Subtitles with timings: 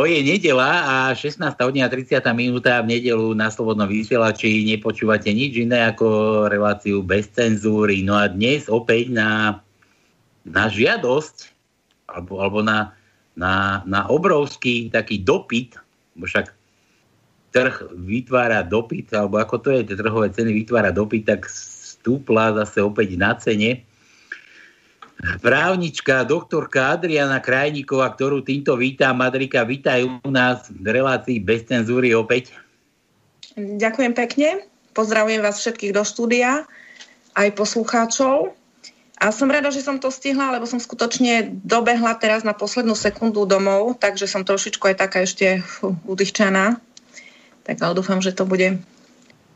[0.00, 5.60] No je nedela a 16 hodina 30 minúta v nedelu na Slobodnom vysielači nepočúvate nič
[5.60, 8.00] iné ako reláciu bez cenzúry.
[8.00, 9.60] No a dnes opäť na,
[10.48, 11.52] na žiadosť
[12.08, 12.96] alebo, alebo na,
[13.36, 15.76] na, na obrovský taký dopyt,
[16.16, 16.48] však
[17.52, 22.80] trh vytvára dopyt, alebo ako to je, tie trhové ceny vytvára dopyt, tak stúpla zase
[22.80, 23.84] opäť na cene
[25.40, 29.16] právnička, doktorka Adriana Krajníková, ktorú týmto vítam.
[29.20, 32.56] Madrika, vítaj u nás v relácii bez cenzúry opäť.
[33.56, 34.64] Ďakujem pekne.
[34.96, 36.64] Pozdravujem vás všetkých do štúdia,
[37.36, 38.56] aj poslucháčov.
[39.20, 43.44] A som rada, že som to stihla, lebo som skutočne dobehla teraz na poslednú sekundu
[43.44, 45.60] domov, takže som trošičku aj taká ešte
[46.08, 46.80] udýchčaná.
[47.68, 48.80] Tak ale dúfam, že to bude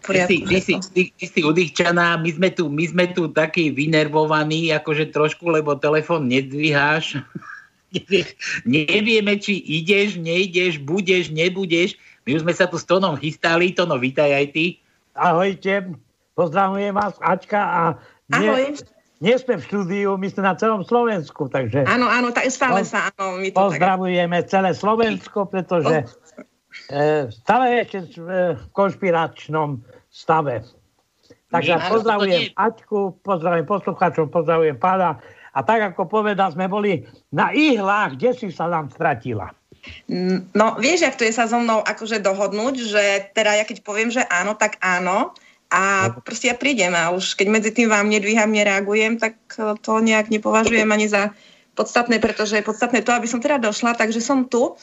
[0.04, 3.72] Ty si, ty, si, ty, ty si udýchčaná, my sme, tu, my sme tu takí
[3.72, 7.24] vynervovaní, akože trošku, lebo telefon nedvíháš.
[8.68, 11.96] Nevieme, či ideš, nejdeš, budeš, nebudeš.
[12.28, 13.72] My už sme sa tu s Tonom chystali.
[13.72, 14.64] Tono, vítaj aj ty.
[15.14, 15.94] Ahojte,
[16.34, 17.60] pozdravujem vás, Ačka.
[17.62, 17.80] A
[18.34, 18.76] nie, Ahoj.
[19.22, 21.86] Nie sme v štúdiu, my sme na celom Slovensku, takže...
[21.86, 23.40] Áno, áno, tak stále sa, áno.
[23.40, 24.50] My to pozdravujeme tak...
[24.52, 26.04] celé Slovensko, pretože
[26.92, 29.80] e, stále ešte v konšpiračnom
[30.14, 30.62] stave.
[31.50, 32.54] Takže Nie, pozdravujem nie...
[32.54, 35.18] Aťku, pozdravujem poslucháčov, pozdravujem pána.
[35.54, 39.54] A tak ako povedal, sme boli na ihlách, kde si sa nám stratila.
[40.10, 43.04] Mm, no, vieš, jak to je sa so mnou akože dohodnúť, že
[43.36, 45.34] teda ja keď poviem, že áno, tak áno.
[45.74, 49.34] A proste ja prídem a už keď medzi tým vám nedvíham, nereagujem, tak
[49.82, 51.34] to nejak nepovažujem ani za
[51.74, 54.78] podstatné, pretože je podstatné to, aby som teda došla, takže som tu.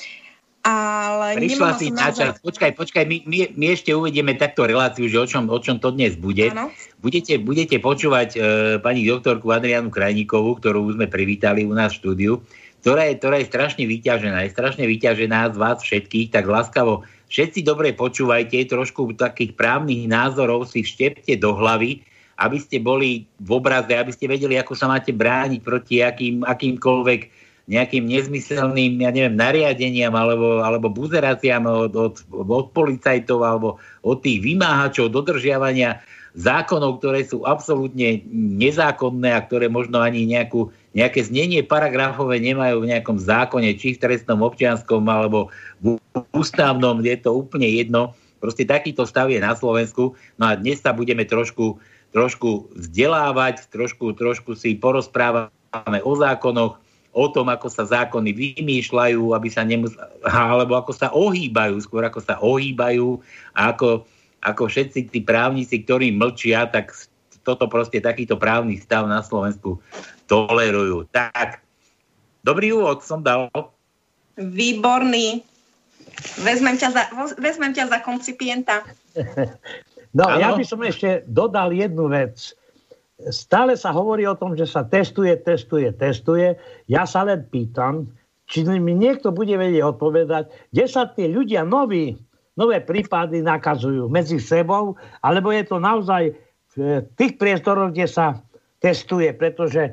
[0.61, 2.37] Ale Prišla si na čas.
[2.37, 5.89] Počkaj, počkaj, my, my, my ešte uvedieme takto reláciu, že o čom, o čom to
[5.89, 6.53] dnes bude.
[7.01, 8.39] Budete, budete počúvať e,
[8.77, 12.33] pani doktorku Adrianu Krajníkovú, ktorú sme privítali u nás v štúdiu,
[12.85, 14.45] ktorá je, ktorá je strašne vyťažená.
[14.45, 20.69] Je strašne vyťažená z vás všetkých, tak láskavo všetci dobre počúvajte, trošku takých právnych názorov
[20.69, 22.05] si vštepte do hlavy,
[22.37, 27.40] aby ste boli v obraze, aby ste vedeli, ako sa máte brániť proti akým, akýmkoľvek
[27.71, 34.43] nejakým nezmyselným, ja neviem, nariadeniam alebo, alebo buzeráciám od, od, od policajtov alebo od tých
[34.43, 36.03] vymáhačov dodržiavania
[36.35, 42.91] zákonov, ktoré sú absolútne nezákonné a ktoré možno ani nejakú, nejaké znenie paragrafové nemajú v
[42.91, 45.47] nejakom zákone, či v trestnom občianskom alebo
[45.79, 45.95] v
[46.35, 48.15] ústavnom, je to úplne jedno.
[48.43, 50.17] Proste takýto stav je na Slovensku.
[50.35, 51.77] No a dnes sa budeme trošku,
[52.11, 56.79] trošku vzdelávať, trošku, trošku si porozprávame o zákonoch,
[57.11, 62.19] o tom, ako sa zákony vymýšľajú, aby sa nemus- alebo ako sa ohýbajú, skôr ako
[62.23, 63.19] sa ohýbajú
[63.51, 64.07] a ako,
[64.39, 66.95] ako všetci tí právnici, ktorí mlčia, tak
[67.43, 69.81] toto proste takýto právny stav na Slovensku
[70.29, 71.09] tolerujú.
[71.11, 71.59] Tak,
[72.45, 73.51] dobrý úvod som dal.
[74.39, 75.43] Výborný.
[76.41, 77.03] Vezmem ťa za,
[77.39, 78.87] vezmem ťa za koncipienta.
[80.11, 80.43] No, ano?
[80.43, 82.51] ja by som ešte dodal jednu vec
[83.29, 86.57] stále sa hovorí o tom, že sa testuje, testuje, testuje.
[86.89, 88.09] Ja sa len pýtam,
[88.49, 90.43] či mi niekto bude vedieť odpovedať,
[90.73, 92.17] kde sa tí ľudia noví,
[92.59, 94.09] nové prípady nakazujú?
[94.11, 96.35] Medzi sebou, alebo je to naozaj
[96.75, 98.41] v tých priestoroch, kde sa
[98.83, 99.91] testuje, pretože e,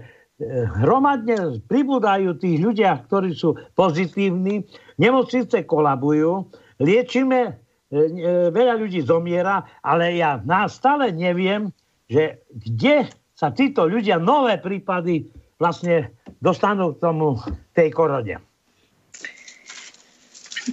[0.83, 4.65] hromadne pribúdajú tých ľudia, ktorí sú pozitívni,
[4.97, 6.49] nemocnice kolabujú,
[6.83, 7.53] liečíme, e,
[7.95, 10.39] e, veľa ľudí zomiera, ale ja
[10.71, 11.71] stále neviem,
[12.09, 13.07] že kde
[13.39, 15.29] sa títo ľudia, nové prípady
[15.61, 16.11] vlastne
[16.43, 17.39] dostanú k tomu
[17.77, 18.43] tej korone.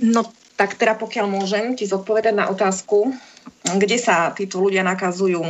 [0.01, 0.25] No
[0.55, 3.11] tak teda pokiaľ môžem ti zodpovedať na otázku,
[3.75, 5.43] kde sa títo ľudia nakazujú?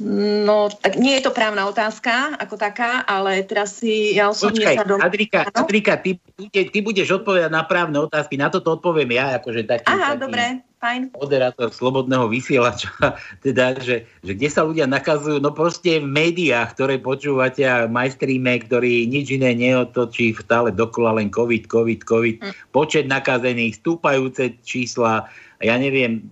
[0.00, 4.76] No, tak nie je to právna otázka ako taká, ale teraz si ja osobne Počkaj,
[4.80, 4.96] sa do...
[4.96, 6.16] Adrika, Adrika ty,
[6.48, 10.44] ty budeš odpovedať na právne otázky, na toto odpoviem ja, akože taký, Aha, taký dobre,
[10.80, 11.12] fajn.
[11.14, 12.90] moderátor slobodného vysielača,
[13.46, 18.64] teda, že, že kde sa ľudia nakazujú, no proste v médiách, ktoré počúvate a majstríme,
[18.64, 22.52] ktorý nič iné neotočí, stále dokola len COVID, COVID, COVID, hm.
[22.72, 25.28] počet nakazených, stúpajúce čísla,
[25.60, 26.24] ja neviem,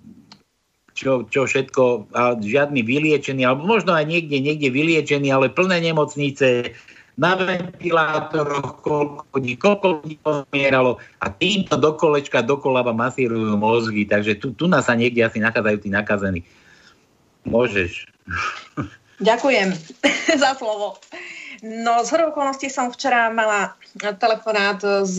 [0.99, 6.75] čo, čo všetko, a žiadny vyliečený, alebo možno aj niekde, niekde vyliečený, ale plné nemocnice,
[7.19, 14.07] na ventilátoroch, koľko ľudí, koľko ľudí pomieralo a týmto do kolečka, do kolaba masírujú mozgy,
[14.07, 16.41] takže tu, tu nás sa niekde asi nachádzajú tí nakazení.
[17.43, 18.07] Môžeš.
[19.19, 19.75] Ďakujem
[20.47, 21.03] za slovo.
[21.59, 25.19] No, z okolností som včera mala telefonát s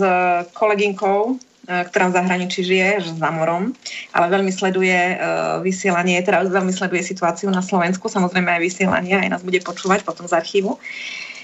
[0.55, 1.35] kolegynkou
[1.69, 3.77] E, ktorá v zahraničí žije, že za morom,
[4.17, 9.37] ale veľmi sleduje uh, vysielanie, teda veľmi sleduje situáciu na Slovensku, samozrejme aj vysielanie, aj
[9.37, 10.81] nás bude počúvať potom z archívu.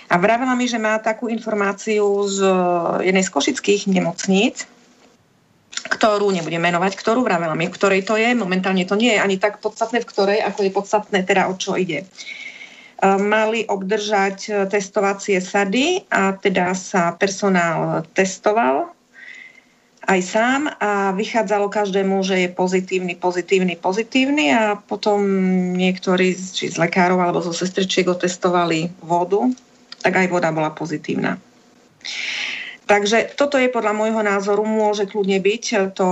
[0.05, 2.39] A vravela mi, že má takú informáciu z
[3.01, 4.69] jednej z košických nemocníc,
[5.85, 8.37] ktorú nebudem menovať, ktorú vravela mi, v ktorej to je.
[8.37, 11.73] Momentálne to nie je ani tak podstatné, v ktorej, ako je podstatné teda o čo
[11.73, 12.05] ide.
[13.05, 18.95] Mali obdržať testovacie sady a teda sa personál testoval
[20.05, 25.21] aj sám a vychádzalo každému, že je pozitívny, pozitívny, pozitívny a potom
[25.73, 29.49] niektorí či z lekárov alebo zo sestričiek otestovali vodu,
[30.05, 31.41] tak aj voda bola pozitívna.
[32.85, 36.09] Takže toto je podľa môjho názoru, môže kľudne byť to,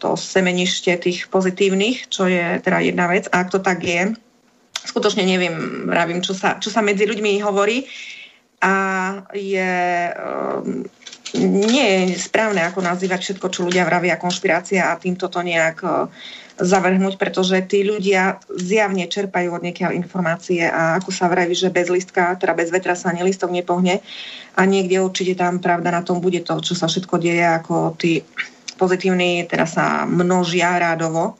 [0.00, 3.28] to semenište tých pozitívnych, čo je teda jedna vec.
[3.28, 4.16] A ak to tak je,
[4.88, 7.84] skutočne neviem, vravím, čo sa, čo sa medzi ľuďmi hovorí.
[8.64, 8.72] A
[9.36, 9.68] je,
[10.16, 10.88] um,
[11.34, 16.06] nie je správne, ako nazývať všetko, čo ľudia vravia konšpirácia a týmto to nejak uh,
[16.56, 21.92] zavrhnúť, pretože tí ľudia zjavne čerpajú od niekiaľ informácie a ako sa vraví, že bez
[21.92, 24.00] listka, teda bez vetra sa ani listok nepohne
[24.56, 28.24] a niekde určite tam pravda na tom bude to, čo sa všetko deje, ako tí
[28.80, 31.36] pozitívni teda sa množia rádovo.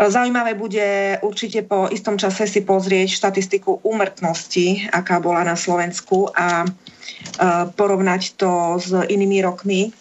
[0.00, 6.64] Zaujímavé bude určite po istom čase si pozrieť štatistiku úmrtnosti, aká bola na Slovensku a
[7.76, 9.92] porovnať to s inými rokmi,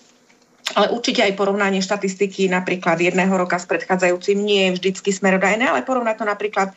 [0.77, 5.83] ale určite aj porovnanie štatistiky napríklad jedného roka s predchádzajúcim nie je vždycky smerodajné, ale
[5.83, 6.69] porovnať to napríklad,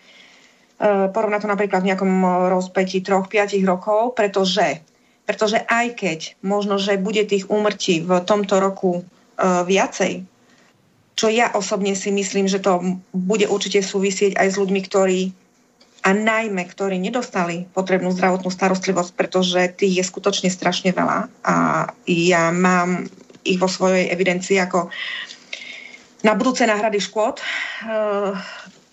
[0.81, 2.13] e, porovnať to napríklad v nejakom
[2.49, 4.81] rozpetí 3-5 rokov, pretože,
[5.29, 9.03] pretože aj keď možno, že bude tých úmrtí v tomto roku e,
[9.45, 10.25] viacej,
[11.13, 15.21] čo ja osobne si myslím, že to bude určite súvisieť aj s ľuďmi, ktorí
[16.03, 21.31] a najmä, ktorí nedostali potrebnú zdravotnú starostlivosť, pretože tých je skutočne strašne veľa.
[21.47, 21.55] A
[22.11, 23.07] ja mám
[23.47, 24.91] ich vo svojej evidencii ako
[26.27, 28.35] na budúce náhrady škôd, eh,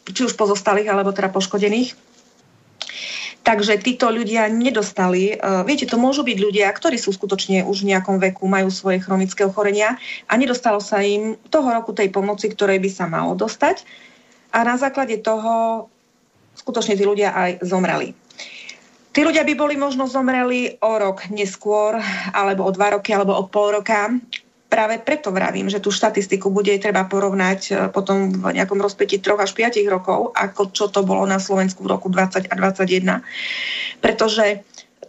[0.09, 1.97] či už pozostalých, alebo teda poškodených.
[3.39, 7.95] Takže títo ľudia nedostali, uh, viete, to môžu byť ľudia, ktorí sú skutočne už v
[7.95, 9.97] nejakom veku, majú svoje chronické ochorenia
[10.27, 13.87] a nedostalo sa im toho roku tej pomoci, ktorej by sa malo dostať.
[14.53, 15.87] A na základe toho
[16.59, 18.11] skutočne tí ľudia aj zomreli.
[19.09, 21.97] Tí ľudia by boli možno zomreli o rok neskôr,
[22.35, 24.13] alebo o dva roky, alebo o pol roka.
[24.69, 29.41] Práve preto vravím, že tú štatistiku bude treba porovnať e, potom v nejakom rozpeti 3
[29.41, 33.25] až 5 rokov, ako čo to bolo na Slovensku v roku 20 a 2021.
[33.97, 34.61] Pretože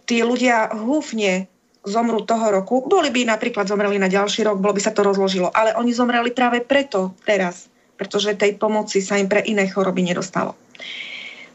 [0.09, 1.45] tí ľudia húfne
[1.85, 5.49] zomrú toho roku, boli by napríklad zomreli na ďalší rok, bolo by sa to rozložilo,
[5.53, 10.53] ale oni zomreli práve preto teraz, pretože tej pomoci sa im pre iné choroby nedostalo.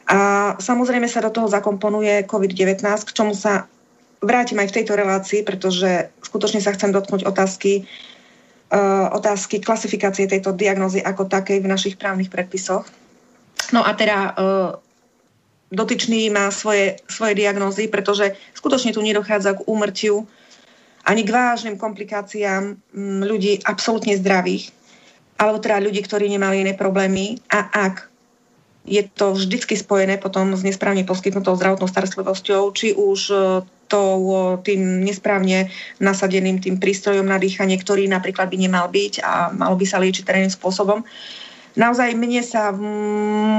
[0.06, 3.66] A samozrejme sa do toho zakomponuje COVID-19, k čomu sa
[4.22, 7.84] vrátim aj v tejto relácii, pretože skutočne sa chcem dotknúť otázky,
[8.72, 12.86] uh, otázky klasifikácie tejto diagnózy ako takej v našich právnych predpisoch.
[13.74, 14.70] No a teda uh,
[15.72, 20.24] dotyčný má svoje, svoje diagnózy, pretože skutočne tu nedochádza k úmrtiu
[21.06, 22.82] ani k vážnym komplikáciám
[23.22, 24.74] ľudí absolútne zdravých,
[25.38, 27.38] alebo teda ľudí, ktorí nemali iné problémy.
[27.46, 28.10] A ak
[28.86, 33.36] je to vždycky spojené potom s nesprávne poskytnutou zdravotnou starostlivosťou, či už e,
[33.86, 35.70] tou, tým nesprávne
[36.02, 40.26] nasadeným tým prístrojom na dýchanie, ktorý napríklad by nemal byť a malo by sa liečiť
[40.26, 41.06] terénnym spôsobom.
[41.76, 42.80] Naozaj mne sa v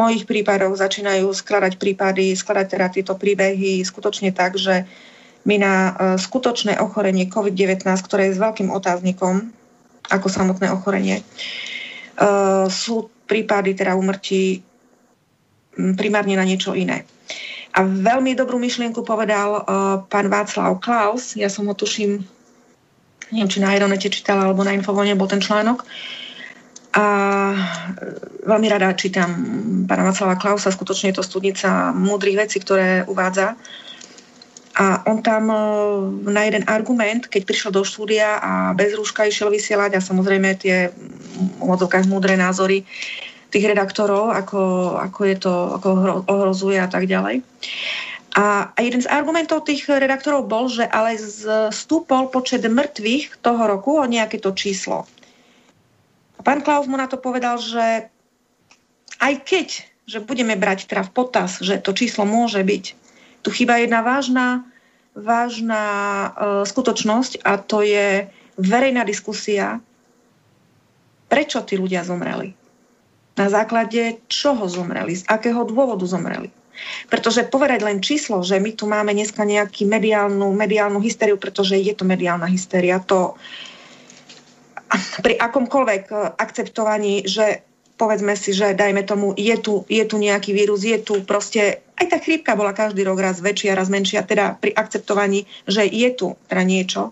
[0.01, 4.89] mojich prípadoch začínajú skladať prípady, skladať teda tieto príbehy skutočne tak, že
[5.45, 9.53] my na e, skutočné ochorenie COVID-19, ktoré je s veľkým otáznikom
[10.09, 11.23] ako samotné ochorenie, e,
[12.73, 14.65] sú prípady teda umrtí
[15.77, 17.05] primárne na niečo iné.
[17.77, 22.25] A veľmi dobrú myšlienku povedal uh, pán Václav Klaus, ja som ho tuším,
[23.29, 25.85] neviem, či na Aeronete čítala, alebo na Infovone bol ten článok.
[26.97, 27.05] A
[27.53, 27.57] e,
[28.49, 29.29] veľmi rada čítam
[29.85, 33.53] pána Václava Klausa, skutočne je to studnica múdrych vecí, ktoré uvádza.
[34.77, 39.53] A on tam uh, na jeden argument, keď prišiel do štúdia a bez rúška išiel
[39.53, 40.89] vysielať a samozrejme tie
[41.61, 42.85] v múdre názory
[43.47, 44.61] tých redaktorov, ako,
[44.99, 45.89] ako je to, ako
[46.27, 47.43] ohrozuje a tak ďalej.
[48.37, 51.17] A jeden z argumentov tých redaktorov bol, že ale
[51.73, 55.09] stúpol počet mŕtvych toho roku o nejaké to číslo.
[56.37, 58.13] A pán Klaus mu na to povedal, že
[59.17, 59.67] aj keď,
[60.05, 62.85] že budeme brať teda v potaz, že to číslo môže byť,
[63.41, 64.69] tu chýba jedna vážna,
[65.17, 66.27] vážna e,
[66.69, 68.29] skutočnosť a to je
[68.61, 69.81] verejná diskusia,
[71.25, 72.66] prečo tí ľudia zomreli
[73.37, 76.49] na základe čoho zomreli, z akého dôvodu zomreli.
[77.09, 81.93] Pretože povedať len číslo, že my tu máme dneska nejakú mediálnu, mediálnu hysteriu, pretože je
[81.93, 83.33] to mediálna hysteria, to
[85.21, 87.65] pri akomkoľvek eh, akceptovaní, že
[87.97, 92.05] povedzme si, že dajme tomu, je tu, je tu nejaký vírus, je tu proste, aj
[92.13, 96.37] tá chrípka bola každý rok raz väčšia, raz menšia, teda pri akceptovaní, že je tu
[96.45, 97.09] teda niečo,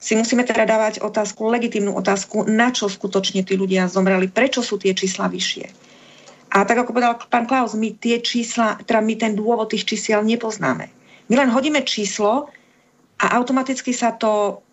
[0.00, 4.80] si musíme teda dávať otázku, legitímnu otázku, na čo skutočne tí ľudia zomreli, prečo sú
[4.80, 5.68] tie čísla vyššie.
[6.50, 10.24] A tak ako povedal pán Klaus, my tie čísla, teda my ten dôvod tých čísiel
[10.24, 10.88] nepoznáme.
[11.30, 12.50] My len hodíme číslo
[13.20, 14.64] a automaticky sa to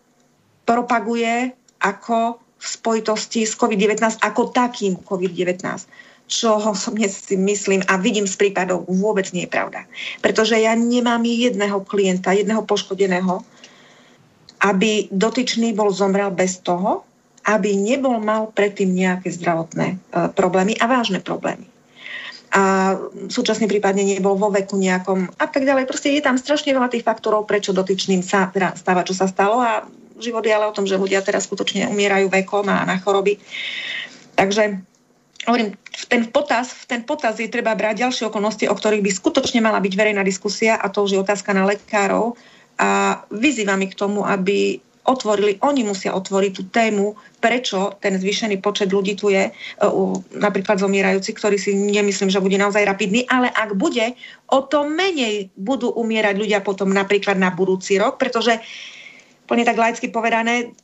[0.66, 5.86] propaguje ako v spojitosti s COVID-19, ako takým COVID-19
[6.28, 9.88] čo osobne si myslím a vidím z prípadov vôbec nie je pravda.
[10.20, 13.40] Pretože ja nemám jedného klienta, jedného poškodeného,
[14.58, 17.06] aby dotyčný bol zomrel bez toho,
[17.48, 19.96] aby nebol mal predtým nejaké zdravotné e,
[20.36, 21.64] problémy a vážne problémy.
[22.48, 22.96] A
[23.28, 25.84] súčasne prípadne nebol vo veku nejakom a tak ďalej.
[25.84, 29.60] Proste je tam strašne veľa tých faktorov, prečo dotyčným sa teda stáva, čo sa stalo
[29.60, 29.84] a
[30.18, 33.38] život je ale o tom, že ľudia teraz skutočne umierajú vekom a na choroby.
[34.34, 34.80] Takže
[35.44, 39.10] hovorím, v ten potaz, v ten potaz je treba brať ďalšie okolnosti, o ktorých by
[39.12, 42.36] skutočne mala byť verejná diskusia a to už je otázka na lekárov,
[42.78, 48.60] a vyzývam ich k tomu, aby otvorili, oni musia otvoriť tú tému, prečo ten zvýšený
[48.60, 53.48] počet ľudí tu je, uh, napríklad zomierajúci, ktorý si nemyslím, že bude naozaj rapidný, ale
[53.48, 54.12] ak bude,
[54.52, 58.60] o to menej budú umierať ľudia potom napríklad na budúci rok, pretože
[59.48, 60.76] plne tak laicky povedané,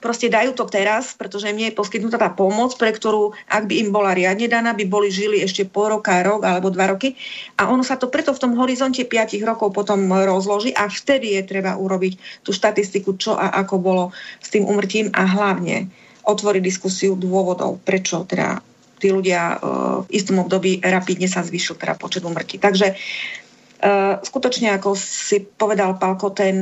[0.00, 3.74] proste dajú to teraz, pretože im nie je poskytnutá tá pomoc, pre ktorú, ak by
[3.80, 7.16] im bola riadne daná, by boli žili ešte pol roka, rok alebo dva roky.
[7.56, 11.42] A ono sa to preto v tom horizonte 5 rokov potom rozloží a vtedy je
[11.48, 14.04] treba urobiť tú štatistiku, čo a ako bolo
[14.38, 15.88] s tým umrtím a hlavne
[16.26, 18.60] otvoriť diskusiu dôvodov, prečo teda
[18.98, 19.58] tí ľudia uh,
[20.04, 22.56] v istom období rapidne sa zvýšil teda počet umrtí.
[22.56, 26.58] Takže uh, skutočne, ako si povedal Palko, ten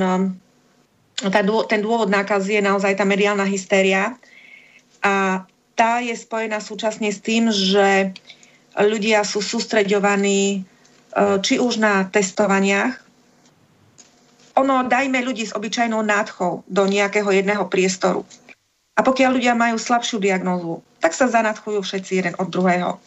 [1.18, 1.40] tá,
[1.71, 4.18] ten dôvod nákazy je naozaj tá mediálna hystéria
[5.04, 5.44] a
[5.75, 8.14] tá je spojená súčasne s tým, že
[8.78, 10.59] ľudia sú sústreďovaní e,
[11.42, 12.94] či už na testovaniach.
[14.54, 18.23] Ono, dajme ľudí s obyčajnou nádchou do nejakého jedného priestoru.
[18.94, 23.02] A pokiaľ ľudia majú slabšiu diagnózu, tak sa zanadchujú všetci jeden od druhého.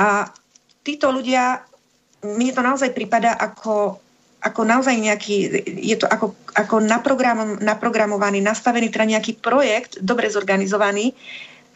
[0.00, 0.32] A
[0.80, 1.60] títo ľudia,
[2.24, 4.01] mne to naozaj prípada ako
[4.42, 5.36] ako naozaj nejaký,
[5.78, 11.14] je to ako, ako naprogram, naprogramovaný, nastavený teda nejaký projekt, dobre zorganizovaný,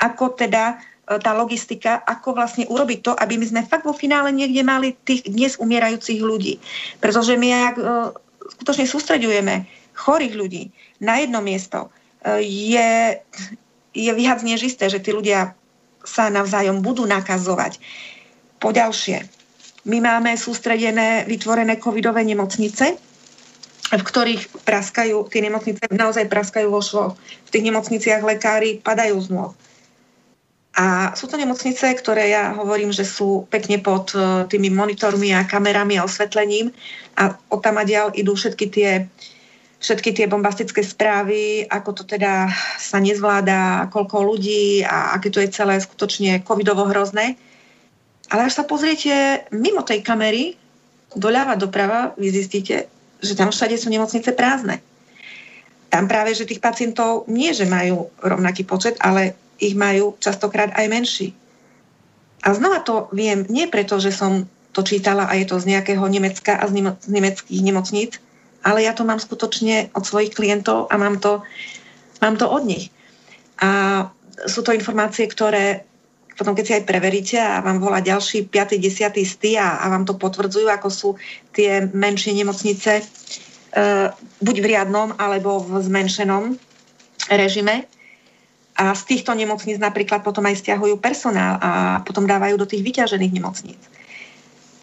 [0.02, 4.34] ako teda e, tá logistika, ako vlastne urobiť to, aby my sme fakt vo finále
[4.34, 6.58] niekde mali tých dnes umierajúcich ľudí.
[6.98, 8.10] Pretože my ak, uh,
[8.58, 9.54] skutočne sústreďujeme
[9.94, 10.62] chorých ľudí
[10.98, 13.22] na jedno miesto, uh, je,
[13.94, 15.54] je viac než isté, že tí ľudia
[16.02, 17.78] sa navzájom budú nakazovať.
[18.58, 19.35] Poďalšie,
[19.86, 22.98] my máme sústredené, vytvorené covidové nemocnice,
[23.86, 27.14] v ktorých praskajú, tie nemocnice naozaj praskajú vo švoch.
[27.46, 29.52] V tých nemocniciach lekári padajú z nôh.
[30.76, 35.48] A sú to nemocnice, ktoré ja hovorím, že sú pekne pod e, tými monitormi a
[35.48, 36.68] kamerami a osvetlením
[37.16, 39.08] a od tam ďal idú všetky tie,
[39.80, 45.48] všetky tie bombastické správy, ako to teda sa nezvláda, koľko ľudí a aké to je
[45.48, 47.40] celé skutočne covidovo hrozné.
[48.30, 50.58] Ale až sa pozriete mimo tej kamery,
[51.14, 52.90] doľava, doprava, vy zistíte,
[53.22, 54.82] že tam všade sú nemocnice prázdne.
[55.88, 60.86] Tam práve, že tých pacientov nie, že majú rovnaký počet, ale ich majú častokrát aj
[60.90, 61.28] menší.
[62.44, 64.44] A znova to viem nie preto, že som
[64.76, 68.20] to čítala a je to z nejakého Nemecka a z, nemo- z nemeckých nemocníc,
[68.60, 71.40] ale ja to mám skutočne od svojich klientov a mám to,
[72.20, 72.92] mám to od nich.
[73.56, 74.04] A
[74.44, 75.88] sú to informácie, ktoré
[76.36, 78.76] potom keď si aj preveríte a vám volá ďalší 5.
[78.76, 79.16] 10.
[79.24, 81.10] sty a, a vám to potvrdzujú, ako sú
[81.56, 83.04] tie menšie nemocnice, e,
[84.44, 86.60] buď v riadnom alebo v zmenšenom
[87.32, 87.88] režime.
[88.76, 91.70] A z týchto nemocníc napríklad potom aj stiahujú personál a
[92.04, 93.80] potom dávajú do tých vyťažených nemocníc.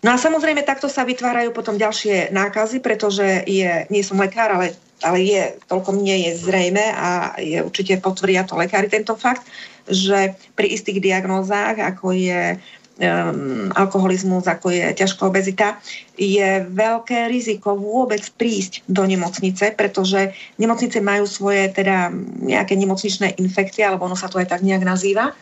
[0.04, 4.76] No a samozrejme takto sa vytvárajú potom ďalšie nákazy, pretože je, nie som lekár, ale,
[5.04, 9.44] ale je, toľko mne je zrejme a je určite potvrdia to lekári tento fakt,
[9.86, 15.78] že pri istých diagnózach, ako je um, alkoholizmus, ako je ťažká obezita,
[16.16, 23.84] je veľké riziko vôbec prísť do nemocnice, pretože nemocnice majú svoje teda nejaké nemocničné infekcie,
[23.84, 25.36] alebo ono sa to aj tak nejak nazýva.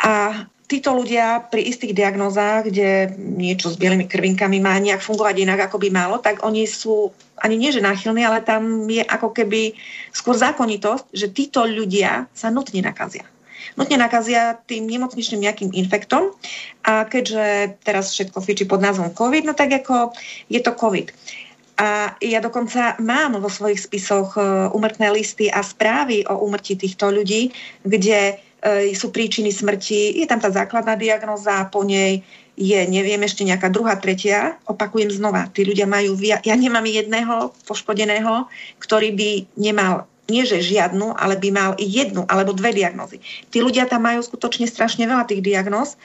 [0.00, 5.66] A títo ľudia pri istých diagnózach, kde niečo s bielými krvinkami má nejak fungovať inak,
[5.66, 7.10] ako by malo, tak oni sú
[7.42, 9.74] ani nie, že náchylní, ale tam je ako keby
[10.14, 13.26] skôr zákonitosť, že títo ľudia sa nutne nakazia.
[13.74, 16.36] Nutne nakazia tým nemocničným nejakým infektom
[16.86, 20.14] a keďže teraz všetko fičí pod názvom COVID, no tak ako
[20.46, 21.10] je to COVID.
[21.80, 24.36] A ja dokonca mám vo svojich spisoch
[24.76, 27.56] umrtné e, listy a správy o umrtí týchto ľudí,
[27.88, 28.36] kde
[28.92, 32.20] sú príčiny smrti, je tam tá základná diagnoza, po nej
[32.60, 34.60] je, neviem, ešte nejaká druhá, tretia.
[34.68, 38.44] Opakujem znova, tí ľudia majú, via- ja nemám jedného poškodeného,
[38.76, 43.18] ktorý by nemal nie že žiadnu, ale by mal jednu alebo dve diagnózy.
[43.50, 45.98] Tí ľudia tam majú skutočne strašne veľa tých diagnóz.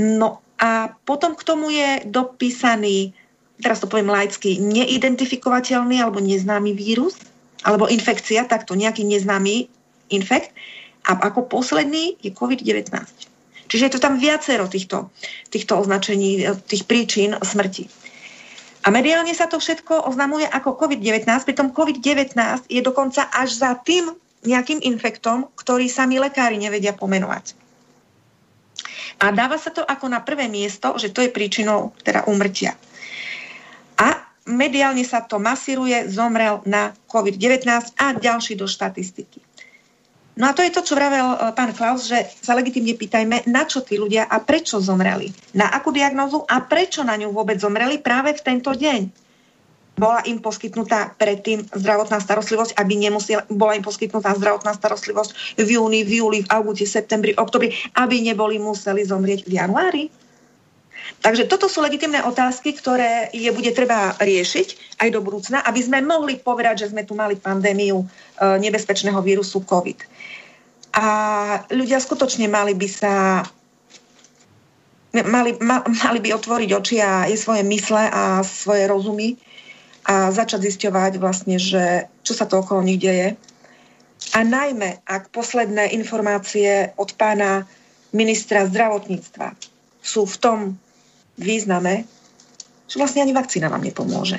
[0.00, 3.12] No a potom k tomu je dopísaný,
[3.60, 7.20] teraz to poviem laicky, neidentifikovateľný alebo neznámy vírus,
[7.68, 9.68] alebo infekcia, takto nejaký neznámy
[10.08, 10.56] infekt.
[11.04, 12.88] A ako posledný je COVID-19.
[13.68, 15.12] Čiže je to tam viacero týchto,
[15.48, 17.88] týchto označení, tých príčin smrti.
[18.84, 22.36] A mediálne sa to všetko oznamuje ako COVID-19, pritom COVID-19
[22.68, 24.12] je dokonca až za tým
[24.44, 27.56] nejakým infektom, ktorý sami lekári nevedia pomenovať.
[29.24, 32.76] A dáva sa to ako na prvé miesto, že to je príčinou teda úmrtia.
[33.96, 39.40] A mediálne sa to masíruje, zomrel na COVID-19 a ďalší do štatistiky.
[40.34, 43.62] No a to je to, čo vravel e, pán Klaus, že sa legitimne pýtajme, na
[43.70, 45.30] čo tí ľudia a prečo zomreli.
[45.54, 49.24] Na akú diagnózu a prečo na ňu vôbec zomreli práve v tento deň.
[49.94, 56.02] Bola im poskytnutá predtým zdravotná starostlivosť, aby nemusela, bola im poskytnutá zdravotná starostlivosť v júni,
[56.02, 60.04] v júli, v auguste, septembri, oktobri, aby neboli museli zomrieť v januári.
[61.22, 66.00] Takže toto sú legitimné otázky, ktoré je bude treba riešiť aj do budúcna, aby sme
[66.00, 68.02] mohli povedať, že sme tu mali pandémiu
[68.40, 69.98] nebezpečného vírusu COVID.
[70.94, 71.06] A
[71.74, 73.42] ľudia skutočne mali by sa
[75.22, 79.38] mali, ma, mali by otvoriť oči a je svoje mysle a svoje rozumy
[80.04, 83.38] a začať zisťovať vlastne, že čo sa to okolo nich deje.
[84.34, 87.68] A najmä, ak posledné informácie od pána
[88.10, 89.54] ministra zdravotníctva
[90.02, 90.58] sú v tom
[91.38, 92.06] význame,
[92.90, 94.38] že vlastne ani vakcína vám nepomôže.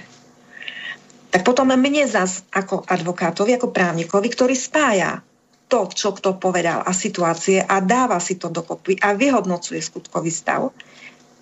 [1.35, 5.19] Tak potom mne zas ako advokátovi, ako právnikovi, ktorý spája
[5.67, 10.71] to, čo kto povedal a situácie a dáva si to dokopy a vyhodnocuje skutkový stav,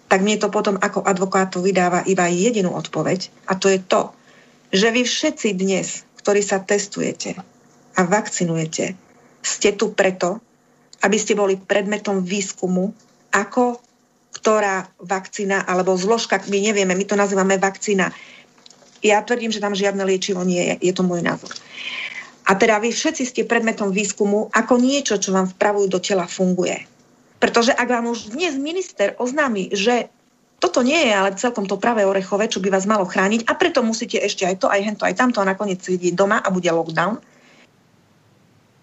[0.09, 4.09] tak mne to potom ako advokátovi dáva iba jedinú odpoveď a to je to,
[4.73, 7.37] že vy všetci dnes, ktorí sa testujete
[7.93, 8.97] a vakcinujete,
[9.45, 10.41] ste tu preto,
[11.05, 12.97] aby ste boli predmetom výskumu,
[13.29, 13.77] ako
[14.33, 18.09] ktorá vakcína alebo zložka, my nevieme, my to nazývame vakcína.
[19.03, 20.89] Ja tvrdím, že tam žiadne liečivo nie je.
[20.89, 21.51] Je to môj názor.
[22.47, 26.87] A teda vy všetci ste predmetom výskumu ako niečo, čo vám vpravujú do tela funguje.
[27.39, 30.07] Pretože ak vám už dnes minister oznámi, že
[30.63, 33.83] toto nie je ale celkom to pravé orechové, čo by vás malo chrániť a preto
[33.83, 37.19] musíte ešte aj to, aj hento, aj tamto a nakoniec sedieť doma a bude lockdown,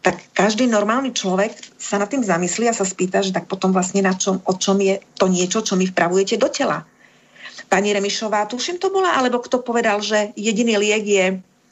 [0.05, 4.05] tak každý normálny človek sa nad tým zamyslí a sa spýta, že tak potom vlastne
[4.05, 6.85] na čom, o čom je to niečo, čo mi vpravujete do tela.
[7.69, 11.27] Pani Remišová, tuším to bola, alebo kto povedal, že jediný liek je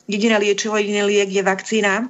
[0.09, 2.09] jediné liečivo, jediný liek je vakcína,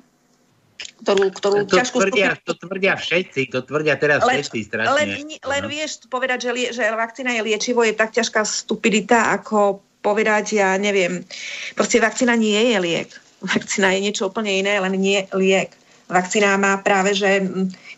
[1.03, 4.95] ktorú, ktorú to ťažko tvrdia, To tvrdia všetci, to tvrdia teraz len, všetci strašne.
[4.95, 5.09] Len,
[5.43, 10.63] len vieš povedať, že, lie, že vakcína je liečivo, je tak ťažká stupidita, ako povedať,
[10.63, 11.27] ja neviem,
[11.75, 13.11] proste vakcína nie je liek.
[13.43, 15.75] Vakcína je niečo úplne iné, len nie liek.
[16.09, 17.43] Vakcína má práve, že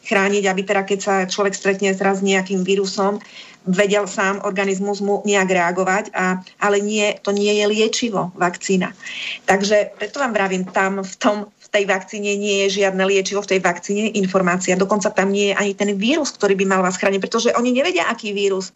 [0.05, 3.21] chrániť, aby teda keď sa človek stretne s raz nejakým vírusom,
[3.69, 8.97] vedel sám organizmus mu nejak reagovať, a, ale nie, to nie je liečivo, vakcína.
[9.45, 11.37] Takže preto vám vravím, tam v, tom,
[11.71, 14.75] tej vakcíne nie je žiadne liečivo, v tej vakcíne informácia.
[14.75, 18.11] Dokonca tam nie je ani ten vírus, ktorý by mal vás chrániť, pretože oni nevedia,
[18.11, 18.75] aký vírus.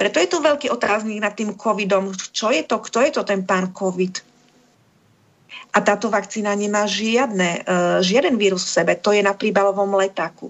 [0.00, 2.16] Preto je tu veľký otáznik nad tým covidom.
[2.16, 2.80] Čo je to?
[2.80, 4.24] Kto je to ten pán covid?
[5.76, 8.92] A táto vakcína nemá žiadne, uh, žiaden vírus v sebe.
[9.04, 10.48] To je na príbalovom letáku.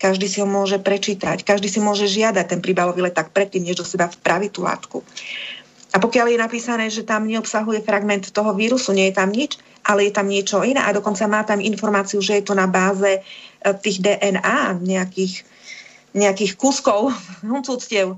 [0.00, 3.86] Každý si ho môže prečítať, každý si môže žiadať ten príbalový leták predtým, než do
[3.86, 5.04] seba vpraví tú látku.
[5.92, 10.08] A pokiaľ je napísané, že tam neobsahuje fragment toho vírusu, nie je tam nič, ale
[10.08, 13.20] je tam niečo iné a dokonca má tam informáciu, že je to na báze e,
[13.84, 15.44] tých DNA, nejakých,
[16.16, 17.12] nejakých kúskov
[17.44, 18.16] huncúctiev,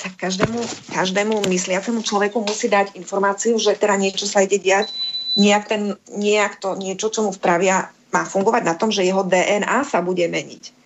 [0.00, 0.58] tak každému,
[0.96, 4.90] každému mysliacemu človeku musí dať informáciu, že teda niečo sa ide diať,
[5.36, 9.88] nejak, ten, nejak to niečo, čo mu vpravia, má fungovať na tom, že jeho DNA
[9.88, 10.81] sa bude meniť.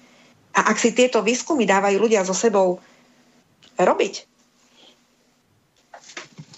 [0.57, 2.81] A ak si tieto výskumy dávajú ľudia so sebou
[3.77, 4.25] robiť,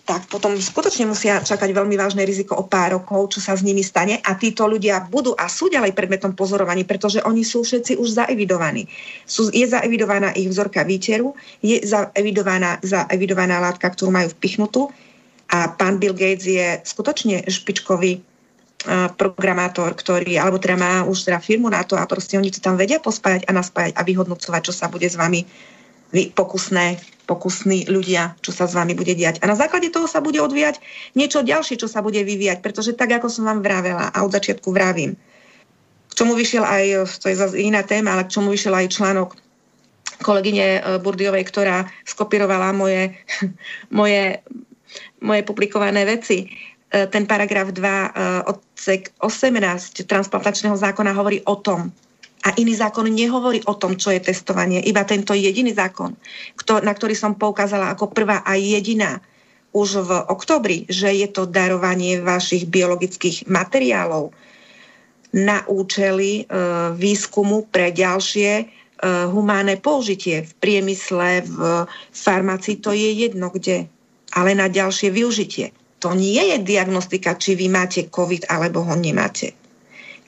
[0.09, 3.85] tak potom skutočne musia čakať veľmi vážne riziko o pár rokov, čo sa s nimi
[3.85, 8.25] stane a títo ľudia budú a sú ďalej predmetom pozorovaní, pretože oni sú všetci už
[8.25, 8.89] zaevidovaní.
[9.29, 14.89] Sú, je zaevidovaná ich vzorka výteru, je zaevidovaná, zaevidovaná látka, ktorú majú vpichnutú
[15.53, 18.25] a pán Bill Gates je skutočne špičkový
[19.19, 22.79] programátor, ktorý, alebo teda má už teda firmu na to a proste oni to tam
[22.79, 25.43] vedia pospájať a naspájať a vyhodnocovať, čo sa bude s vami
[26.15, 29.43] vy, pokusné, pokusní ľudia, čo sa s vami bude diať.
[29.43, 30.79] A na základe toho sa bude odvíjať
[31.19, 34.71] niečo ďalšie, čo sa bude vyvíjať, pretože tak, ako som vám vravela a od začiatku
[34.71, 35.19] vravím,
[36.09, 36.85] k čomu vyšiel aj,
[37.19, 39.29] to je zase iná téma, ale k čomu vyšiel aj článok
[40.23, 43.15] kolegyne Burdiovej, ktorá skopírovala moje,
[43.99, 44.39] moje,
[45.19, 46.51] moje publikované veci.
[46.89, 51.93] Ten paragraf 2 odsek 18 transplantačného zákona hovorí o tom,
[52.47, 54.79] a iný zákon nehovorí o tom, čo je testovanie.
[54.79, 56.15] Iba tento jediný zákon,
[56.87, 59.19] na ktorý som poukázala ako prvá a jediná
[59.75, 64.33] už v oktobri, že je to darovanie vašich biologických materiálov
[65.29, 66.43] na účely e,
[66.97, 68.65] výskumu pre ďalšie e,
[69.29, 71.85] humánne použitie v priemysle, v
[72.17, 73.85] farmácii, to je jedno kde,
[74.33, 75.69] ale na ďalšie využitie.
[75.99, 79.55] To nie je diagnostika, či vy máte COVID alebo ho nemáte.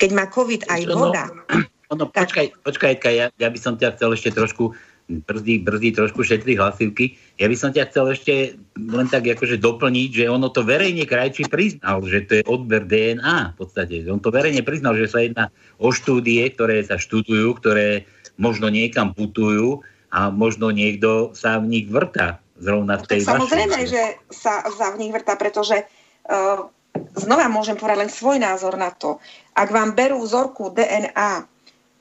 [0.01, 4.15] Keď má COVID aj voda, no, No, počkaj, počkaj, ja, ja by som ťa chcel
[4.15, 4.71] ešte trošku
[5.11, 7.19] brzdí, brzdí trošku šetri hlasivky.
[7.43, 8.35] Ja by som ťa chcel ešte
[8.79, 13.55] len tak akože doplniť, že ono to verejne krajčí priznal, že to je odber DNA
[13.55, 14.07] v podstate.
[14.07, 15.51] On to verejne priznal, že sa jedná
[15.83, 18.07] o štúdie, ktoré sa študujú, ktoré
[18.39, 19.83] možno niekam putujú
[20.15, 23.89] a možno niekto sa v nich vrta zrovna v tej Samozrejme, vašej.
[23.89, 26.69] že sa, sa v nich vrta, pretože uh,
[27.17, 29.19] znova môžem povedať len svoj názor na to.
[29.57, 31.49] Ak vám berú vzorku DNA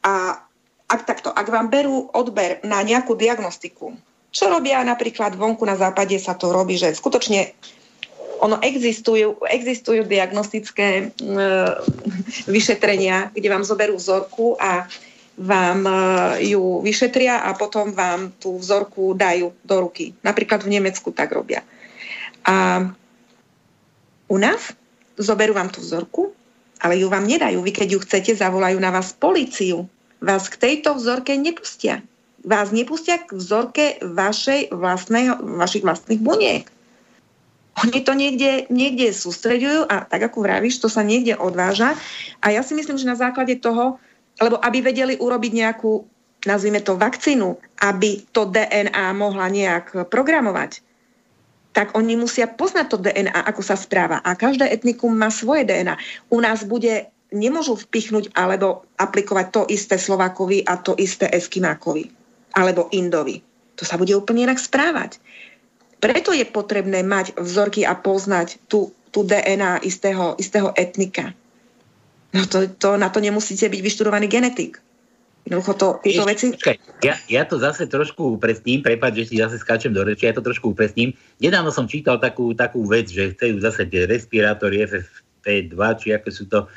[0.04, 0.14] a
[0.90, 3.94] ak takto, ak vám berú odber na nejakú diagnostiku,
[4.30, 7.54] čo robia napríklad vonku na západe sa to robí, že skutočne
[8.40, 11.04] ono existujú, existujú diagnostické e,
[12.48, 14.88] vyšetrenia, kde vám zoberú vzorku a
[15.40, 15.94] vám e,
[16.52, 20.12] ju vyšetria a potom vám tú vzorku dajú do ruky.
[20.20, 21.64] Napríklad v Nemecku tak robia.
[22.44, 22.84] A
[24.28, 24.76] u nás
[25.16, 26.36] zoberú vám tú vzorku,
[26.84, 27.64] ale ju vám nedajú.
[27.64, 29.88] Vy keď ju chcete, zavolajú na vás policiu
[30.20, 32.04] vás k tejto vzorke nepustia.
[32.44, 36.68] Vás nepustia k vzorke vašej vlastnej, vašich vlastných buniek.
[37.80, 41.96] Oni to niekde, niekde sústreďujú a tak ako vravíš, to sa niekde odváža.
[42.44, 44.04] A ja si myslím, že na základe toho,
[44.40, 46.04] lebo aby vedeli urobiť nejakú,
[46.48, 50.80] nazvime to vakcínu, aby to DNA mohla nejak programovať,
[51.76, 54.20] tak oni musia poznať to DNA, ako sa správa.
[54.26, 55.96] A každé etnikum má svoje DNA.
[56.34, 62.10] U nás bude nemôžu vpichnúť alebo aplikovať to isté Slovákovi a to isté Eskimákovi
[62.58, 63.46] alebo Indovi.
[63.78, 65.22] To sa bude úplne inak správať.
[66.02, 71.36] Preto je potrebné mať vzorky a poznať tú, tú DNA istého, istého etnika.
[72.34, 74.78] No to, to, na to nemusíte byť vyštudovaný genetik.
[75.50, 76.54] Jednoducho to, tieto veci...
[76.54, 80.36] Počkaj, ja, ja to zase trošku upresním, prepáč, že si zase skáčem do reči, ja
[80.36, 81.16] to trošku upresním.
[81.42, 86.46] Nedávno som čítal takú, takú vec, že chcú zase tie respirátory FFP2, či aké sú
[86.46, 86.70] to,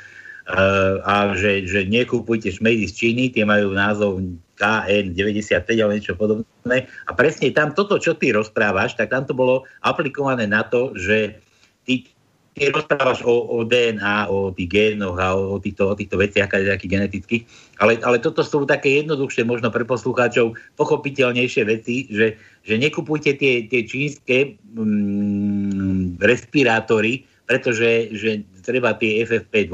[1.06, 4.18] a že, že nekúpujte šmejdy z Číny, tie majú názov
[4.58, 6.90] KN95 alebo niečo podobné.
[7.06, 11.38] A presne tam toto, čo ty rozprávaš, tak tam to bolo aplikované na to, že
[11.86, 12.10] ty,
[12.52, 16.92] ty rozprávaš o, o DNA, o tých génoch a o, týchto, o týchto veciach nejakých
[16.92, 17.42] genetických,
[17.80, 22.36] ale, ale toto sú také jednoduchšie, možno pre poslucháčov pochopiteľnejšie veci, že,
[22.68, 29.72] že nekupujte tie, tie čínske mm, respirátory, pretože že treba tie FFP2,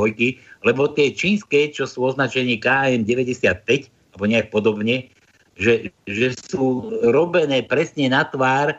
[0.64, 5.10] lebo tie čínske, čo sú označení KN95, alebo nejak podobne,
[5.58, 8.76] že, že sú robené presne na tvár e,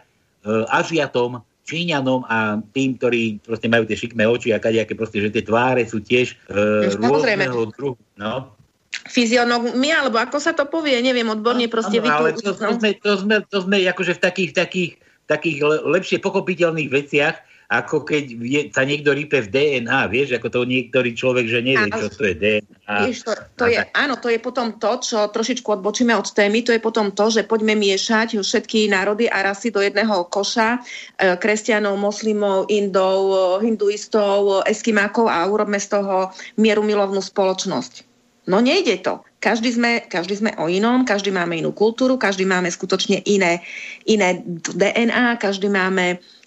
[0.71, 5.45] Ažiatom, Číňanom a tým, ktorí proste majú tie šikmé oči a kadejaké proste, že tie
[5.45, 7.93] tváre sú tiež e, rôzneho druhu.
[8.17, 8.57] No.
[9.05, 13.13] Fyzionomia, alebo ako sa to povie, neviem odborne proste no, ale to, to, sme, to,
[13.21, 14.91] sme, to sme akože v takých, takých,
[15.29, 17.37] takých lepšie pochopiteľných veciach,
[17.69, 21.93] ako keď vie, sa niekto rípe v DNA, vieš, ako to niektorý človek, že nevie,
[21.93, 22.97] áno, čo to je DNA.
[23.05, 26.73] Vieš, to, to je, áno, to je potom to, čo trošičku odbočíme od témy, to
[26.73, 30.81] je potom to, že poďme miešať všetky národy a rasy do jedného koša,
[31.21, 38.09] e, kresťanov, moslimov, indov, hinduistov, eskimákov a urobme z toho mieru milovnú spoločnosť.
[38.49, 39.21] No nejde to.
[39.45, 43.61] Každý sme, každý sme o inom, každý máme inú kultúru, každý máme skutočne iné,
[44.09, 44.41] iné
[44.73, 46.38] DNA, každý máme Uh,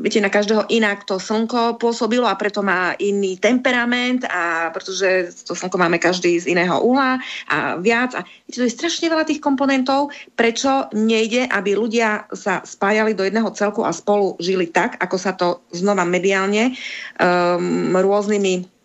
[0.00, 5.52] viete, na každého inak to slnko pôsobilo a preto má iný temperament a pretože to
[5.52, 7.20] slnko máme každý z iného uhla
[7.52, 8.16] a viac.
[8.16, 13.28] A viete, to je strašne veľa tých komponentov, prečo nejde, aby ľudia sa spájali do
[13.28, 16.72] jedného celku a spolu žili tak, ako sa to znova mediálne
[17.20, 18.80] um, rôznymi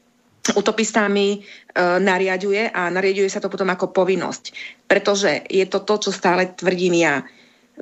[0.53, 1.39] utopistami e,
[1.81, 4.53] nariaduje a nariaduje sa to potom ako povinnosť.
[4.85, 7.25] Pretože je to to, čo stále tvrdím ja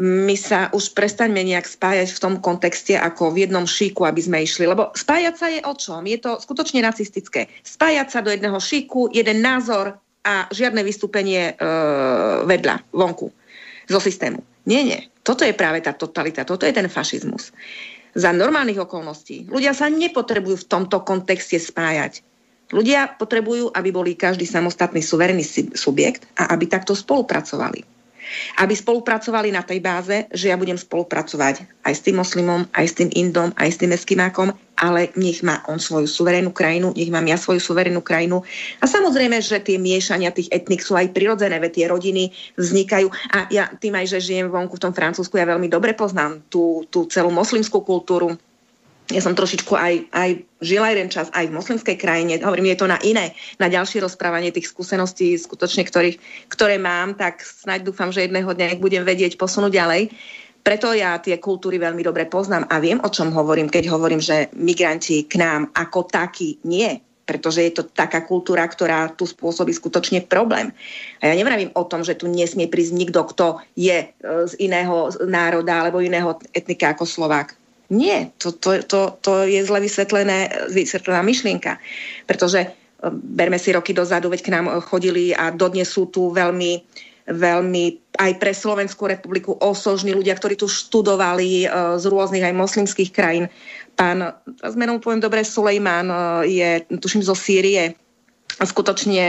[0.02, 4.42] my sa už prestaňme nejak spájať v tom kontexte ako v jednom šíku, aby sme
[4.42, 4.66] išli.
[4.66, 6.02] Lebo spájať sa je o čom?
[6.10, 7.46] Je to skutočne nacistické.
[7.62, 11.70] Spájať sa do jedného šíku, jeden názor a žiadne vystúpenie e,
[12.48, 13.30] vedľa, vonku,
[13.86, 14.42] zo systému.
[14.66, 15.00] Nie, nie.
[15.22, 17.54] Toto je práve tá totalita, toto je ten fašizmus.
[18.18, 22.26] Za normálnych okolností ľudia sa nepotrebujú v tomto kontexte spájať.
[22.74, 25.46] Ľudia potrebujú, aby boli každý samostatný suverénny
[25.78, 27.86] subjekt a aby takto spolupracovali.
[28.60, 32.94] Aby spolupracovali na tej báze, že ja budem spolupracovať aj s tým moslimom, aj s
[32.98, 37.24] tým Indom, aj s tým Eskimákom, ale nech má on svoju suverénnu krajinu, nech mám
[37.30, 38.42] ja svoju suverénnu krajinu.
[38.82, 42.24] A samozrejme, že tie miešania tých etnik sú aj prirodzené, veď tie rodiny
[42.58, 43.08] vznikajú.
[43.32, 46.84] A ja tým aj, že žijem vonku v tom Francúzsku, ja veľmi dobre poznám tú,
[46.90, 48.34] tú celú moslimskú kultúru,
[49.12, 50.30] ja som trošičku aj, aj
[50.64, 52.40] žila jeden čas aj v moslimskej krajine.
[52.40, 57.44] Hovorím, je to na iné, na ďalšie rozprávanie tých skúseností, skutočne, ktorých, ktoré mám, tak
[57.44, 60.04] snáď dúfam, že jedného dňa ich budem vedieť posunúť ďalej.
[60.64, 64.48] Preto ja tie kultúry veľmi dobre poznám a viem, o čom hovorím, keď hovorím, že
[64.56, 70.24] migranti k nám ako takí nie, pretože je to taká kultúra, ktorá tu spôsobí skutočne
[70.24, 70.72] problém.
[71.20, 74.08] A ja nevravím o tom, že tu nesmie prísť nikto, kto je e,
[74.48, 77.63] z iného národa alebo iného etnika ako Slovák.
[77.94, 81.78] Nie, to, to, to, to je zle vysvetlené, vysvetlená myšlienka.
[82.26, 82.70] Pretože e,
[83.14, 86.82] berme si roky dozadu, veď k nám chodili a dodnes sú tu veľmi,
[87.30, 87.84] veľmi
[88.18, 91.68] aj pre Slovenskú republiku osožní ľudia, ktorí tu študovali e,
[92.02, 93.46] z rôznych aj moslimských krajín.
[93.94, 96.18] Pán, teraz menom poviem dobre, Sulejman e,
[96.50, 97.94] je, tuším, zo Sýrie,
[98.58, 99.28] skutočne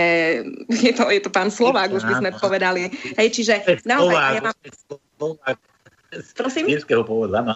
[0.68, 2.88] je to, je to pán Slovák, už by sme povedali.
[3.20, 4.40] Hej, čiže naozaj...
[4.40, 4.56] Ja mám...
[6.36, 6.64] Prosím?
[7.04, 7.54] pôvodu, áno.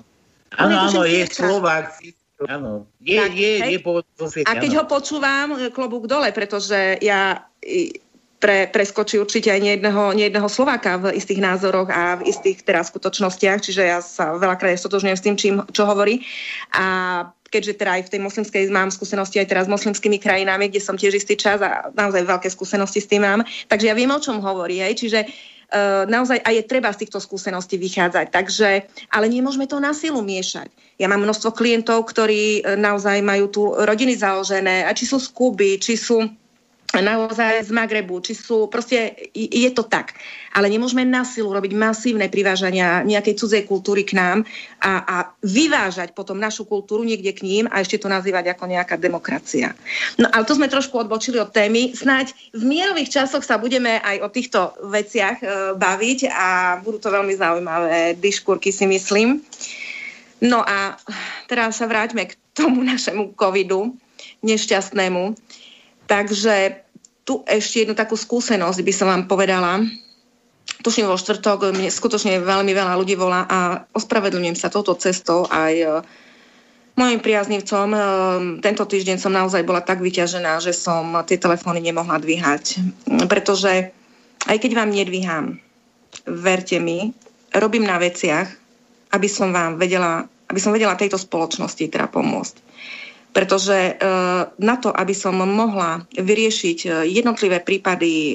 [0.56, 2.00] Áno, áno, je Slovák.
[2.46, 4.06] Áno, je, tak, je, je pôvod
[4.46, 4.78] A keď áno.
[4.78, 7.42] ho počúvam, e, klobúk dole, pretože ja
[8.38, 13.58] pre, preskočí určite aj nejedného, nejedného Slováka v istých názoroch a v istých teraz skutočnostiach,
[13.58, 16.22] čiže ja sa veľakrát stotožňujem s tým, čím, čo hovorí.
[16.70, 16.86] A
[17.50, 20.94] keďže teda aj v tej moslimskej mám skúsenosti aj teraz s moslimskými krajinami, kde som
[20.94, 24.38] tiež istý čas a naozaj veľké skúsenosti s tým mám, takže ja viem, o čom
[24.38, 24.78] hovorí.
[24.78, 25.02] Hej.
[25.02, 25.20] Čiže
[26.08, 28.26] naozaj aj je treba z týchto skúseností vychádzať.
[28.32, 28.70] Takže,
[29.12, 30.72] ale nemôžeme to na silu miešať.
[30.96, 35.28] Ja mám množstvo klientov, ktorí uh, naozaj majú tu rodiny založené, a či sú z
[35.30, 36.24] Kuby, či sú
[36.96, 40.16] naozaj z Magrebu, či sú, proste je to tak.
[40.56, 44.48] Ale nemôžeme na silu robiť masívne privážania nejakej cudzej kultúry k nám
[44.80, 48.96] a, a vyvážať potom našu kultúru niekde k ním a ešte to nazývať ako nejaká
[48.96, 49.76] demokracia.
[50.16, 51.92] No ale to sme trošku odbočili od témy.
[51.92, 55.46] Snáď v mierových časoch sa budeme aj o týchto veciach e,
[55.76, 59.44] baviť a budú to veľmi zaujímavé diškúrky si myslím.
[60.40, 60.96] No a
[61.52, 63.92] teraz sa vráťme k tomu našemu covidu
[64.42, 65.34] nešťastnému.
[66.08, 66.88] Takže
[67.28, 69.84] tu ešte jednu takú skúsenosť by som vám povedala.
[70.80, 75.74] Tuším vo štvrtok, mne skutočne veľmi veľa ľudí volá a ospravedlňujem sa touto cestou aj
[75.76, 75.86] e,
[76.96, 77.88] mojim priaznivcom.
[77.92, 78.00] E,
[78.64, 82.80] tento týždeň som naozaj bola tak vyťažená, že som tie telefóny nemohla dvíhať.
[83.28, 83.92] Pretože
[84.48, 85.60] aj keď vám nedvíham,
[86.24, 87.12] verte mi,
[87.52, 88.48] robím na veciach,
[89.12, 92.67] aby som vám vedela, aby som vedela tejto spoločnosti teda pomôcť
[93.32, 93.92] pretože e,
[94.50, 98.34] na to, aby som mohla vyriešiť e, jednotlivé prípady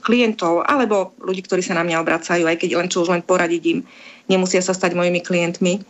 [0.00, 3.62] klientov alebo ľudí, ktorí sa na mňa obracajú, aj keď len čo už len poradiť
[3.70, 3.84] im,
[4.26, 5.84] nemusia sa stať mojimi klientmi.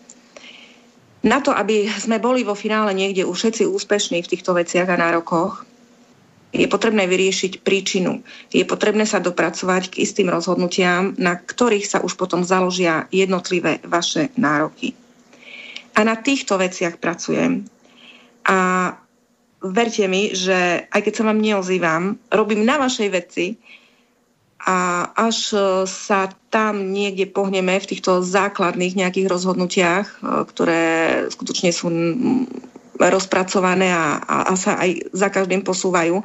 [1.23, 4.99] Na to, aby sme boli vo finále niekde už všetci úspešní v týchto veciach a
[4.99, 5.63] nárokoch,
[6.53, 8.21] je potrebné vyriešiť príčinu.
[8.53, 14.29] Je potrebné sa dopracovať k istým rozhodnutiam, na ktorých sa už potom založia jednotlivé vaše
[14.37, 14.93] nároky.
[15.97, 17.65] A na týchto veciach pracujem
[18.47, 18.59] a
[19.63, 22.03] verte mi, že aj keď sa vám neozývam,
[22.35, 23.47] robím na vašej veci
[24.63, 25.59] a až e,
[25.91, 30.85] sa tam niekde pohneme v týchto základných nejakých rozhodnutiach, e, ktoré
[31.31, 31.91] skutočne sú
[32.99, 36.23] rozpracované a, a, a sa aj za každým posúvajú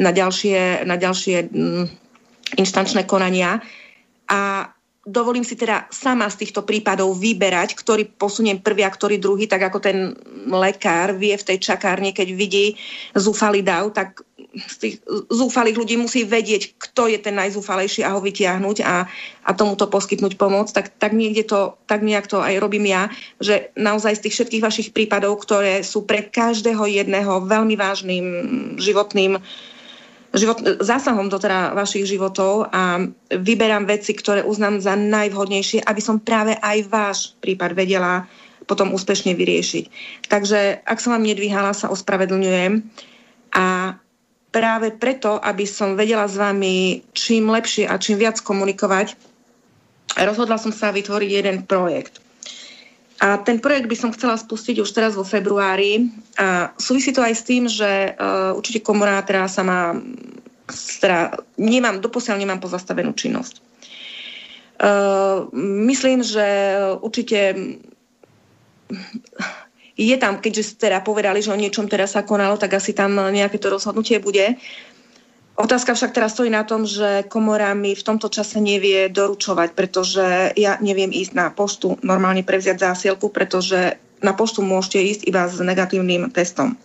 [0.00, 1.52] na ďalšie, na ďalšie
[2.56, 3.60] inštančné konania.
[4.24, 4.72] A
[5.06, 9.70] dovolím si teda sama z týchto prípadov vyberať, ktorý posuniem prvý a ktorý druhý, tak
[9.70, 10.18] ako ten
[10.50, 12.74] lekár vie v tej čakárne, keď vidí
[13.14, 14.94] zúfalý dav, tak z tých
[15.28, 19.04] zúfalých ľudí musí vedieť, kto je ten najzúfalejší a ho vytiahnuť a,
[19.44, 20.72] a tomuto poskytnúť pomoc.
[20.72, 24.64] Tak, tak niekde to, tak nejak to aj robím ja, že naozaj z tých všetkých
[24.64, 28.26] vašich prípadov, ktoré sú pre každého jedného veľmi vážnym
[28.80, 29.38] životným
[30.36, 33.00] život, zásahom do teda vašich životov a
[33.32, 38.28] vyberám veci, ktoré uznám za najvhodnejšie, aby som práve aj váš prípad vedela
[38.68, 39.84] potom úspešne vyriešiť.
[40.28, 42.82] Takže ak som vám nedvíhala, sa ospravedlňujem
[43.54, 43.96] a
[44.50, 49.14] práve preto, aby som vedela s vami čím lepšie a čím viac komunikovať,
[50.18, 52.25] rozhodla som sa vytvoriť jeden projekt.
[53.16, 56.12] A ten projekt by som chcela spustiť už teraz vo februári.
[56.36, 59.96] A súvisí to aj s tým, že uh, určite komora teraz sa má,
[61.00, 63.64] teda nemám, doposiaľ nemám pozastavenú činnosť.
[64.76, 65.48] Uh,
[65.88, 67.56] myslím, že určite
[69.96, 73.56] je tam, keďže teda povedali, že o niečom teraz sa konalo, tak asi tam nejaké
[73.56, 74.60] to rozhodnutie bude.
[75.56, 80.52] Otázka však teraz stojí na tom, že komora mi v tomto čase nevie doručovať, pretože
[80.52, 85.56] ja neviem ísť na poštu normálne prevziať zásielku, pretože na poštu môžete ísť iba s
[85.56, 86.76] negatívnym testom.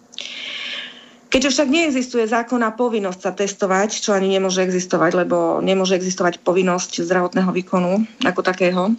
[1.31, 7.03] Keďže však neexistuje zákonná povinnosť sa testovať, čo ani nemôže existovať, lebo nemôže existovať povinnosť
[7.03, 8.95] zdravotného výkonu ako takého,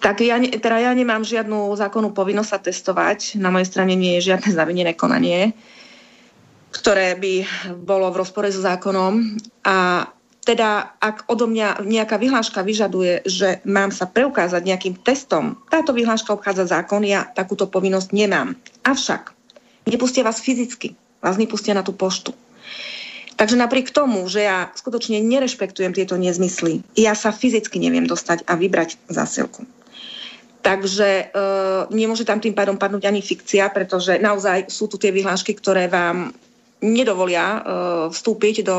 [0.00, 3.40] tak ja, teda ja nemám žiadnu zákonnú povinnosť sa testovať.
[3.40, 5.52] Na mojej strane nie je žiadne zavinené konanie
[6.70, 7.34] ktoré by
[7.82, 9.38] bolo v rozpore so zákonom.
[9.66, 10.08] A
[10.46, 16.30] teda ak odo mňa nejaká vyhláška vyžaduje, že mám sa preukázať nejakým testom, táto vyhláška
[16.30, 18.54] obchádza zákon, ja takúto povinnosť nemám.
[18.86, 19.34] Avšak
[19.90, 22.30] nepustia vás fyzicky, vás nepustia na tú poštu.
[23.36, 28.56] Takže napriek tomu, že ja skutočne nerešpektujem tieto nezmysly, ja sa fyzicky neviem dostať a
[28.56, 29.66] vybrať zásilku.
[30.64, 31.24] Takže e,
[31.94, 36.34] nemôže tam tým pádom padnúť ani fikcia, pretože naozaj sú tu tie vyhlášky, ktoré vám
[36.84, 37.60] nedovolia uh,
[38.12, 38.78] vstúpiť do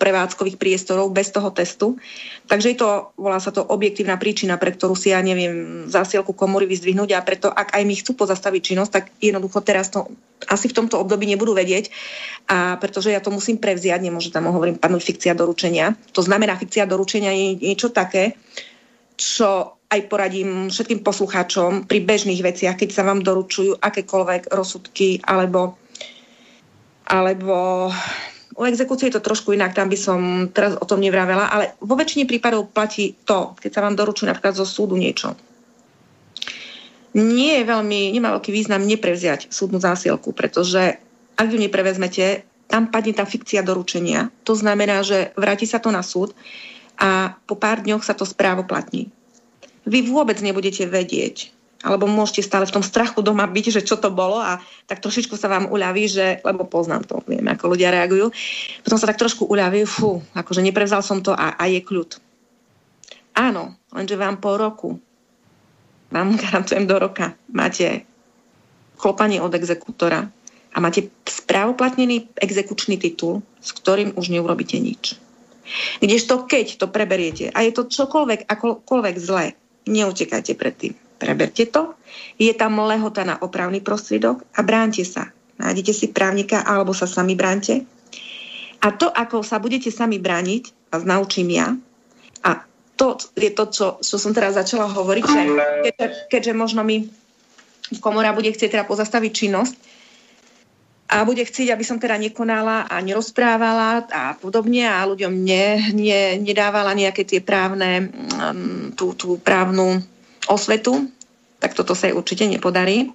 [0.00, 2.00] prevádzkových priestorov bez toho testu.
[2.48, 6.64] Takže je to, volá sa to objektívna príčina, pre ktorú si ja neviem zásielku komory
[6.64, 10.08] vyzdvihnúť a preto, ak aj mi chcú pozastaviť činnosť, tak jednoducho teraz to
[10.48, 11.92] asi v tomto období nebudú vedieť
[12.50, 15.94] a pretože ja to musím prevziať, nemôže tam hovorím padnúť fikcia doručenia.
[16.16, 18.34] To znamená, fikcia doručenia je niečo také,
[19.14, 25.76] čo aj poradím všetkým poslucháčom pri bežných veciach, keď sa vám doručujú akékoľvek rozsudky alebo
[27.06, 27.88] alebo
[28.52, 30.20] u exekúcie je to trošku inak, tam by som
[30.52, 34.52] teraz o tom nevravela, ale vo väčšine prípadov platí to, keď sa vám doručuje napríklad
[34.52, 35.32] zo súdu niečo.
[37.12, 40.96] Nie je veľmi, nemá veľký význam neprevziať súdnu zásielku, pretože
[41.36, 44.32] ak ju neprevezmete, tam padne tá fikcia doručenia.
[44.48, 46.32] To znamená, že vráti sa to na súd
[46.96, 49.12] a po pár dňoch sa to správoplatní.
[49.84, 54.14] Vy vôbec nebudete vedieť, alebo môžete stále v tom strachu doma byť, že čo to
[54.14, 58.30] bolo a tak trošičku sa vám uľaví, že, lebo poznám to, viem, ako ľudia reagujú,
[58.86, 62.22] potom sa tak trošku uľaví, fú, akože neprevzal som to a, a je kľud.
[63.34, 64.90] Áno, lenže vám po roku,
[66.14, 68.06] vám garantujem do roka, máte
[68.94, 70.30] klopanie od exekútora
[70.72, 75.18] a máte správoplatnený exekučný titul, s ktorým už neurobíte nič.
[75.98, 79.54] Kdežto keď to preberiete a je to čokoľvek, akokoľvek zlé,
[79.90, 81.94] neutekajte pred tým Preberte to.
[82.34, 85.30] Je tam lehota na opravný prostriedok a bránte sa.
[85.62, 87.86] Nájdete si právnika alebo sa sami bránte.
[88.82, 91.78] A to, ako sa budete sami brániť, vás naučím ja.
[92.42, 92.66] A
[92.98, 95.40] to je to, čo, čo som teraz začala hovoriť, že
[95.86, 97.06] keďže, keďže možno mi
[98.02, 99.74] komora bude chcieť teda pozastaviť činnosť
[101.12, 106.40] a bude chcieť, aby som teda nekonala a nerozprávala a podobne a ľuďom ne, ne,
[106.40, 110.00] nedávala nejaké tie právne, mm, tú, tú právnu
[110.50, 111.10] osvetu,
[111.62, 113.14] tak toto sa jej určite nepodarí.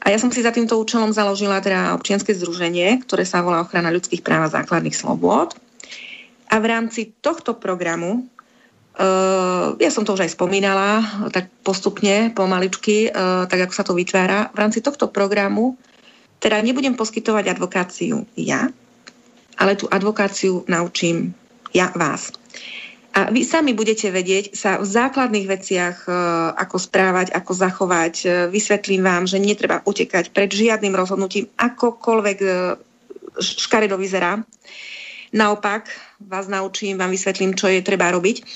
[0.00, 3.92] A ja som si za týmto účelom založila teda občianske združenie, ktoré sa volá Ochrana
[3.92, 5.52] ľudských práv a základných slobôd.
[6.48, 8.24] A v rámci tohto programu,
[8.96, 13.92] uh, ja som to už aj spomínala, tak postupne, pomaličky, uh, tak ako sa to
[13.92, 15.76] vytvára, v rámci tohto programu
[16.40, 18.72] teda nebudem poskytovať advokáciu ja,
[19.60, 21.36] ale tú advokáciu naučím
[21.76, 22.32] ja vás.
[23.10, 26.12] A vy sami budete vedieť sa v základných veciach, e,
[26.54, 28.14] ako správať, ako zachovať.
[28.22, 32.48] E, vysvetlím vám, že netreba utekať pred žiadnym rozhodnutím, akokoľvek e,
[33.42, 34.38] škaredo vyzerá.
[35.34, 35.90] Naopak
[36.22, 38.46] vás naučím, vám vysvetlím, čo je treba robiť.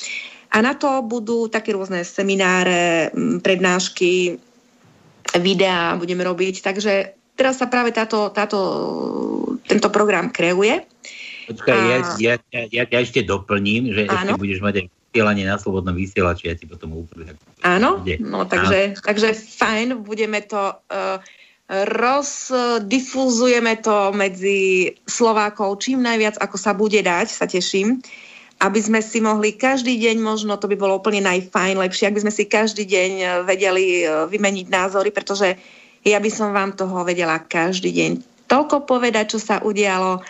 [0.54, 3.10] A na to budú také rôzne semináre,
[3.42, 4.38] prednášky,
[5.42, 6.62] videá budeme robiť.
[6.62, 6.92] Takže
[7.34, 8.58] teraz sa práve táto, táto,
[9.66, 10.86] tento program kreuje.
[11.44, 11.84] Počkaj, a...
[12.18, 14.14] ja, ja, ja, ja, ešte doplním, že Áno.
[14.14, 17.36] ešte budeš mať aj vysielanie na slobodnom vysielači, ja ti potom úplne...
[17.62, 20.74] Áno, no takže, takže fajn, budeme to...
[20.88, 21.18] Uh,
[21.64, 25.80] rozdifúzujeme to medzi Slovákov.
[25.80, 28.04] Čím najviac, ako sa bude dať, sa teším,
[28.60, 32.28] aby sme si mohli každý deň, možno to by bolo úplne najfajn, lepšie, ak by
[32.28, 35.56] sme si každý deň e, vedeli e, vymeniť názory, pretože
[36.04, 40.22] ja by som vám toho vedela každý deň toľko povedať, čo sa udialo,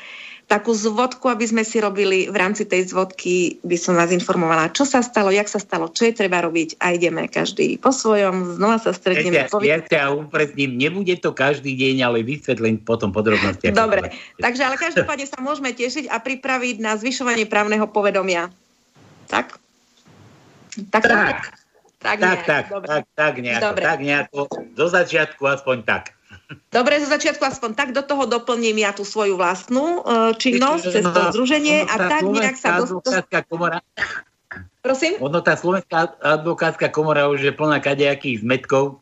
[0.45, 4.85] takú zvodku, aby sme si robili v rámci tej zvodky, by som vás informovala, čo
[4.85, 8.77] sa stalo, jak sa stalo, čo je treba robiť a ideme každý po svojom, znova
[8.77, 9.45] sa stretneme.
[9.45, 9.73] Ja, povie...
[9.73, 13.73] ja ťa upresním, nebude to každý deň, ale vysvetlím potom podrobnosti.
[13.73, 18.53] Dobre, takže ale každopádne sa môžeme tešiť a pripraviť na zvyšovanie právneho povedomia.
[19.33, 19.57] Tak?
[20.93, 21.03] Tak.
[22.05, 23.83] Tak, tak, tak, tak, tak, tak, nejako, Dobre.
[23.89, 24.41] tak nejako,
[24.77, 26.13] do začiatku aspoň tak.
[26.69, 31.05] Dobre, zo začiatku aspoň tak do toho doplním ja tú svoju vlastnú uh, činnosť cez
[31.05, 32.85] to združenie a tak nejak sa
[33.49, 33.81] komora.
[34.85, 35.17] Prosím?
[35.25, 39.01] Ono tá slovenská advokátska komora už je plná kadejakých zmetkov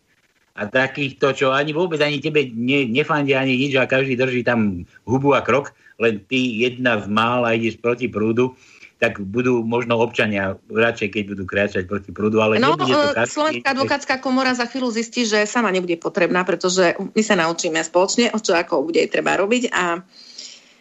[0.55, 4.86] a takýchto, čo ani vôbec ani tebe ne, nefandia ani nič a každý drží tam
[5.09, 8.55] hubu a krok, len ty jedna z mála ideš proti prúdu,
[9.03, 13.16] tak budú možno občania radšej, keď budú kráčať proti prúdu, ale no, nebude to e,
[13.18, 13.34] každý...
[13.34, 18.30] Slovenská advokátska komora za chvíľu zistí, že sama nebude potrebná, pretože my sa naučíme spoločne,
[18.30, 19.98] o čo ako bude treba robiť a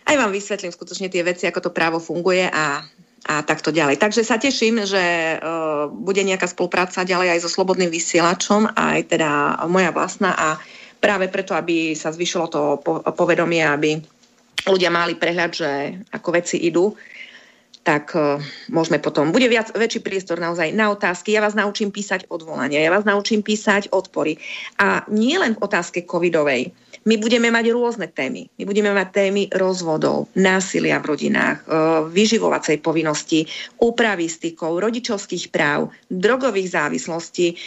[0.06, 2.86] aj vám vysvetlím skutočne tie veci, ako to právo funguje a,
[3.26, 3.98] a takto ďalej.
[3.98, 9.62] Takže sa teším, že uh, bude nejaká spolupráca ďalej aj so Slobodným vysielačom, aj teda
[9.66, 10.48] moja vlastná a
[11.02, 12.62] práve preto, aby sa zvyšilo to
[13.14, 13.98] povedomie, aby
[14.70, 15.70] ľudia mali prehľad, že
[16.14, 16.94] ako veci idú,
[17.82, 18.38] tak uh,
[18.70, 19.34] môžeme potom.
[19.34, 21.34] Bude viac, väčší priestor naozaj na otázky.
[21.34, 24.38] Ja vás naučím písať odvolania, ja vás naučím písať odpory.
[24.78, 26.70] A nie len v otázke covidovej.
[27.10, 28.46] My budeme mať rôzne témy.
[28.62, 33.50] My budeme mať témy rozvodov, násilia v rodinách, uh, vyživovacej povinnosti,
[33.82, 37.58] úpravy stykov, rodičovských práv, drogových závislostí,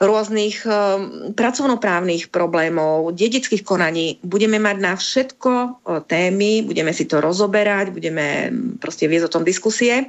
[0.00, 4.16] rôznych um, pracovnoprávnych problémov, dedických konaní.
[4.24, 8.48] Budeme mať na všetko uh, témy, budeme si to rozoberať, budeme
[8.80, 10.08] proste viesť o tom diskusie.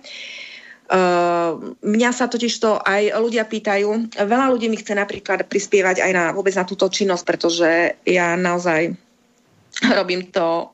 [0.91, 4.15] Uh, mňa sa totiž to aj ľudia pýtajú.
[4.15, 7.69] Veľa ľudí mi chce napríklad prispievať aj na, vôbec na túto činnosť, pretože
[8.07, 8.95] ja naozaj
[9.99, 10.71] robím to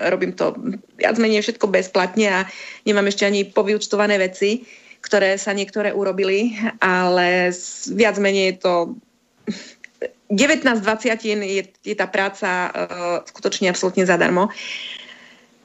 [0.00, 0.56] robím to
[0.96, 2.40] viac menej všetko bezplatne a
[2.88, 4.64] nemám ešte ani povyučtované veci
[5.10, 7.50] ktoré sa niektoré urobili, ale
[7.90, 8.74] viac menej je to
[10.30, 14.46] 19 20 je, je tá práca uh, skutočne absolútne zadarmo.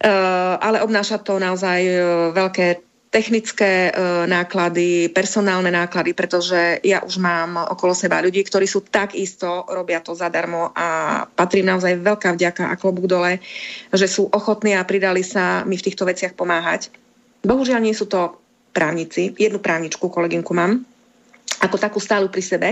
[0.02, 2.82] Uh, ale obnáša to naozaj uh, veľké
[3.14, 9.70] technické uh, náklady, personálne náklady, pretože ja už mám okolo seba ľudí, ktorí sú takisto,
[9.70, 13.40] robia to zadarmo a patrí naozaj veľká vďaka a klobúk dole,
[13.94, 16.90] že sú ochotní a pridali sa mi v týchto veciach pomáhať.
[17.46, 18.45] Bohužiaľ nie sú to
[18.76, 20.84] právnici, jednu právničku, kolegynku mám,
[21.64, 22.70] ako takú stálu pri sebe.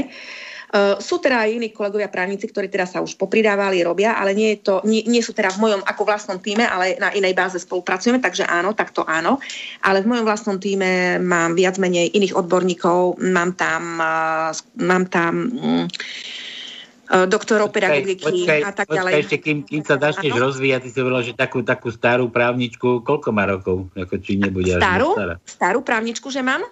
[0.73, 4.57] Uh, sú teda aj iní kolegovia právnici, ktorí teda sa už popridávali, robia, ale nie,
[4.57, 7.61] je to, nie, nie sú teda v mojom ako vlastnom týme, ale na inej báze
[7.61, 9.37] spolupracujeme, takže áno, takto áno.
[9.85, 14.49] Ale v mojom vlastnom týme mám viac menej iných odborníkov, mám tam, uh,
[14.81, 15.85] mám tam um,
[17.29, 19.13] doktorov pedagogiky a tak ďalej.
[19.13, 23.05] Počkaj, ešte kým, kým sa začneš rozvíjať, ty si hovorila, že takú, takú starú právničku,
[23.05, 23.85] koľko má rokov?
[23.93, 25.13] Ako, či nebude starú?
[25.13, 25.35] Stará?
[25.45, 26.65] Starú právničku, že mám?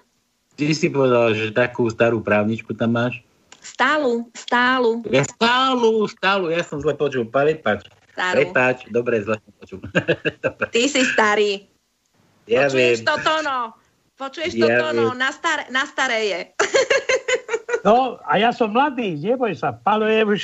[0.58, 3.22] Ty si povedala, že takú starú právničku tam máš?
[3.62, 5.06] Stálu, stálu.
[5.14, 7.86] Ja stálu, stálu, ja som zle počul, prepač.
[8.18, 9.80] Prepač, dobre, zle som počul.
[10.74, 11.70] Ty si starý.
[12.50, 13.08] Ja Počuješ viem.
[13.08, 13.58] to tono?
[14.18, 15.06] Počuješ ja to tono?
[15.14, 16.40] Na, star- na staré je.
[17.82, 20.42] No, a ja som mladý, neboj sa, Palo je už...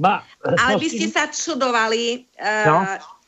[0.00, 2.78] Ma, ale by ste sa čudovali, uh, no?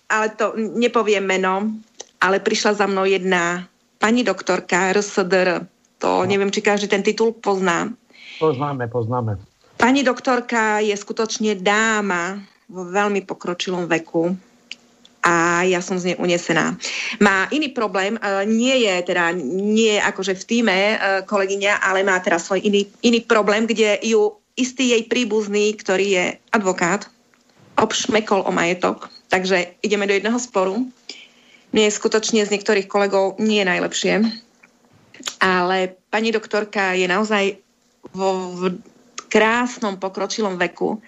[0.08, 1.68] ale to nepoviem meno,
[2.16, 3.68] ale prišla za mnou jedna
[4.00, 5.68] pani doktorka RSDR,
[6.00, 6.24] to no.
[6.24, 7.92] neviem, či každý ten titul pozná.
[8.40, 9.36] Poznáme, poznáme.
[9.76, 12.40] Pani doktorka je skutočne dáma
[12.72, 14.32] vo veľmi pokročilom veku
[15.22, 16.74] a ja som z nej unesená.
[17.22, 18.20] Má iný problém, e,
[18.50, 22.90] nie je teda, nie je akože v týme e, kolegyňa, ale má teraz svoj iný,
[23.06, 27.06] iný problém, kde ju istý jej príbuzný, ktorý je advokát,
[27.78, 30.84] obšmekol o majetok, takže ideme do jedného sporu.
[31.72, 34.28] Mne je skutočne z niektorých kolegov nie najlepšie,
[35.40, 37.56] ale pani doktorka je naozaj
[38.12, 38.60] vo v
[39.32, 41.00] krásnom pokročilom veku,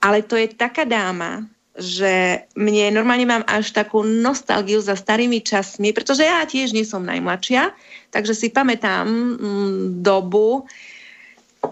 [0.00, 5.96] ale to je taká dáma, že mne normálne mám až takú nostalgiu za starými časmi,
[5.96, 7.72] pretože ja tiež nie som najmladšia,
[8.12, 10.68] takže si pamätám mm, dobu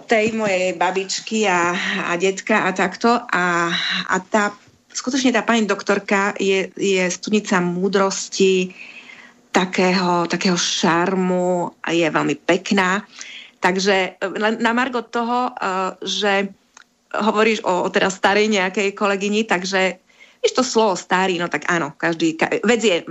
[0.07, 1.75] tej mojej babičky a,
[2.09, 3.69] a detka a takto a,
[4.09, 4.55] a tá,
[4.89, 8.73] skutočne tá pani doktorka je, je studnica múdrosti,
[9.51, 13.03] takého, takého šarmu a je veľmi pekná.
[13.61, 14.17] Takže
[14.63, 16.49] na Margo toho, uh, že
[17.15, 19.99] hovoríš o, o teraz starej nejakej kolegyni, takže
[20.41, 23.05] vieš to slovo starý, no tak áno, každý, ka, vec je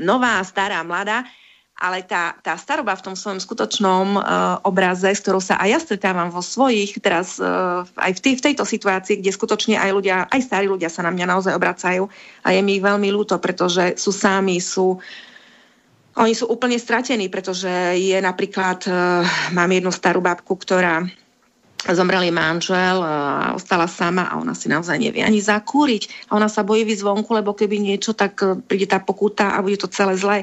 [0.00, 1.28] nová, stará, mladá,
[1.74, 4.22] ale tá, tá staroba v tom svojom skutočnom uh,
[4.62, 8.44] obraze, s ktorou sa aj ja stretávam vo svojich, teraz uh, aj v, tý, v
[8.50, 12.06] tejto situácii, kde skutočne aj ľudia, aj starí ľudia sa na mňa naozaj obracajú
[12.46, 15.02] a je mi veľmi ľúto, pretože sú sami, sú
[16.14, 21.02] oni sú úplne stratení, pretože je napríklad, uh, mám jednu starú babku, ktorá
[21.92, 22.96] zomrel jej manžel
[23.52, 26.32] ostala sama a ona si naozaj nevie ani zakúriť.
[26.32, 29.60] A ona sa bojí vyjsť vonku, lebo keby niečo, tak e, príde tá pokuta a
[29.60, 30.38] bude to celé zlé.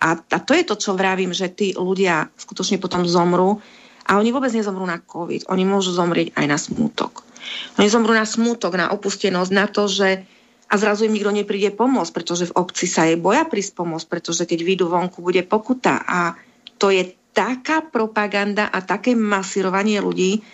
[0.00, 3.60] A, a to je to, čo vravím, že tí ľudia skutočne potom zomrú
[4.08, 5.52] a oni vôbec nezomrú na COVID.
[5.52, 7.28] Oni môžu zomrieť aj na smútok.
[7.76, 10.24] Oni zomrú na smútok, na opustenosť, na to, že
[10.70, 14.46] a zrazu im nikto nepríde pomôcť, pretože v obci sa jej boja prísť pomôcť, pretože
[14.46, 15.98] keď vyjdu vonku, bude pokuta.
[16.06, 16.38] A
[16.78, 20.46] to je taká propaganda a také masírovanie ľudí,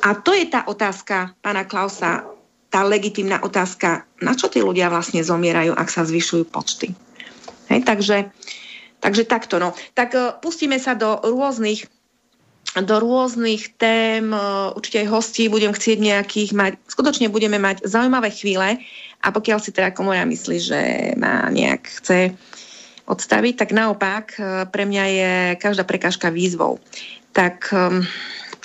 [0.00, 2.24] a to je tá otázka pána Klausa.
[2.70, 6.94] tá legitimná otázka, na čo tí ľudia vlastne zomierajú, ak sa zvyšujú počty.
[7.66, 8.30] Hej, takže,
[9.02, 9.58] takže takto.
[9.58, 9.74] No.
[9.98, 11.90] Tak uh, pustíme sa do rôznych
[12.78, 14.30] do rôznych tém,
[14.78, 18.78] určite aj hostí budem chcieť nejakých mať, skutočne budeme mať zaujímavé chvíle
[19.18, 20.80] a pokiaľ si teda komora myslí, že
[21.18, 22.30] ma nejak chce
[23.10, 24.38] odstaviť, tak naopak
[24.70, 26.78] pre mňa je každá prekážka výzvou.
[27.34, 28.06] Tak um,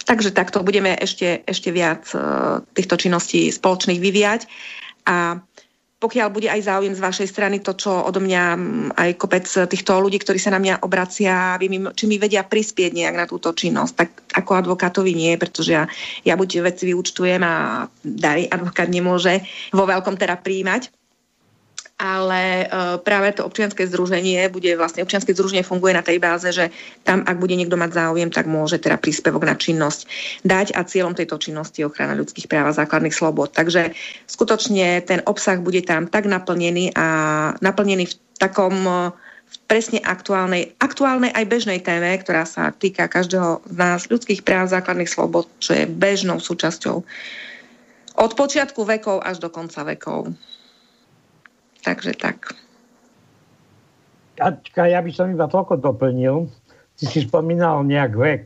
[0.06, 4.41] Takže takto budeme ešte, ešte viac uh, týchto činností spoločných vyvíjať.
[5.10, 5.41] A
[5.95, 8.43] pokiaľ bude aj záujem z vašej strany, to, čo odo mňa
[8.93, 11.58] aj kopec týchto ľudí, ktorí sa na mňa obracia,
[11.97, 15.89] či mi vedia prispieť nejak na túto činnosť, tak ako advokátovi nie, pretože ja,
[16.22, 19.41] ja buď veci vyučtujem a dary advokát nemôže
[19.74, 20.93] vo veľkom teda príjmať
[21.96, 26.68] ale uh, práve to občianske združenie bude vlastne, občianske združenie funguje na tej báze, že
[27.08, 30.04] tam, ak bude niekto mať záujem, tak môže teda príspevok na činnosť
[30.43, 33.56] dať a cieľom tejto činnosti je ochrana ľudských práv a základných slobod.
[33.56, 33.96] Takže
[34.28, 37.08] skutočne ten obsah bude tam tak naplnený a
[37.64, 39.16] naplnený v takom uh,
[39.72, 45.08] presne aktuálnej, aktuálnej aj bežnej téme, ktorá sa týka každého z nás ľudských práv, základných
[45.08, 47.08] slobod, čo je bežnou súčasťou
[48.16, 50.32] od počiatku vekov až do konca vekov.
[51.86, 52.49] Takže tak.
[54.36, 56.49] Kačka, ja by som iba toľko doplnil.
[56.97, 58.45] Ty si spomínal nejak vek.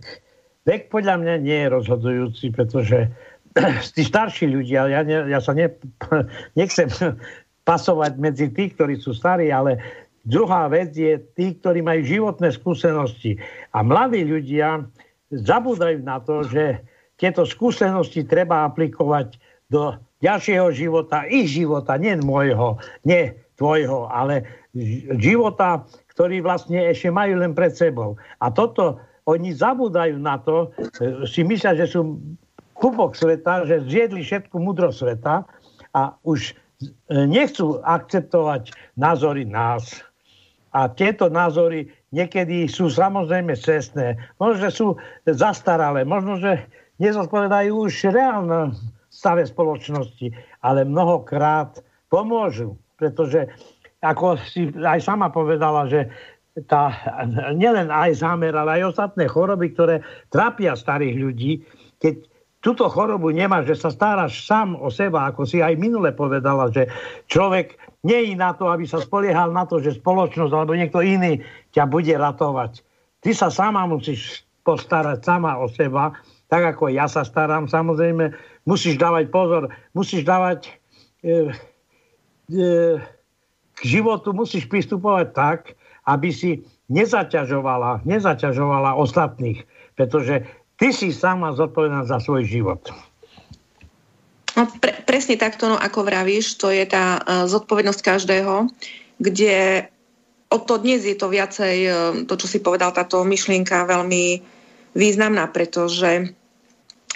[0.68, 3.08] Vek podľa mňa nie je rozhodujúci, pretože
[3.96, 5.72] tí starší ľudia, ja, ne, ja sa ne,
[6.60, 6.92] nechcem
[7.70, 9.80] pasovať medzi tých, ktorí sú starí, ale
[10.28, 13.40] druhá vec je tí, ktorí majú životné skúsenosti.
[13.72, 14.84] A mladí ľudia
[15.32, 16.84] zabúdajú na to, že
[17.16, 19.40] tieto skúsenosti treba aplikovať
[19.72, 24.48] do ďalšieho života, ich života, nie môjho, nie tvojho, ale
[25.20, 25.84] života,
[26.16, 28.16] ktorý vlastne ešte majú len pred sebou.
[28.40, 32.20] A toto, oni zabúdajú na to, e, si myslia, že sú
[32.80, 35.44] kubok sveta, že zjedli všetku mudro sveta
[35.96, 36.54] a už e,
[37.28, 40.04] nechcú akceptovať názory nás.
[40.70, 44.88] A tieto názory niekedy sú samozrejme cestné, možno, že sú
[45.26, 46.62] zastaralé, možno, že
[47.02, 48.78] nezodpovedajú už reálne
[49.20, 50.32] stave spoločnosti,
[50.64, 53.52] ale mnohokrát pomôžu, pretože
[54.00, 56.08] ako si aj sama povedala, že
[56.72, 56.96] tá,
[57.52, 60.00] nielen zámer, ale aj ostatné choroby, ktoré
[60.32, 61.52] trápia starých ľudí,
[62.00, 62.16] keď
[62.60, 66.88] túto chorobu nemáš, že sa staráš sám o seba, ako si aj minule povedala, že
[67.28, 71.44] človek nie je na to, aby sa spoliehal na to, že spoločnosť alebo niekto iný
[71.76, 72.84] ťa bude ratovať.
[73.20, 76.16] Ty sa sama musíš postarať sama o seba,
[76.50, 78.34] tak ako ja sa starám samozrejme
[78.66, 80.74] musíš dávať pozor, musíš dávať
[81.22, 81.54] e,
[82.50, 82.98] e,
[83.78, 85.60] k životu, musíš pristupovať tak,
[86.10, 89.62] aby si nezaťažovala, nezaťažovala ostatných,
[89.94, 90.42] pretože
[90.82, 92.82] ty si sama zodpovedná za svoj život.
[94.58, 98.68] No, pre, presne takto, no, ako vravíš, to je tá uh, zodpovednosť každého,
[99.22, 99.86] kde
[100.50, 101.94] o to dnes je to viacej, uh,
[102.26, 104.42] to, čo si povedal, táto myšlienka veľmi
[104.98, 106.34] významná, pretože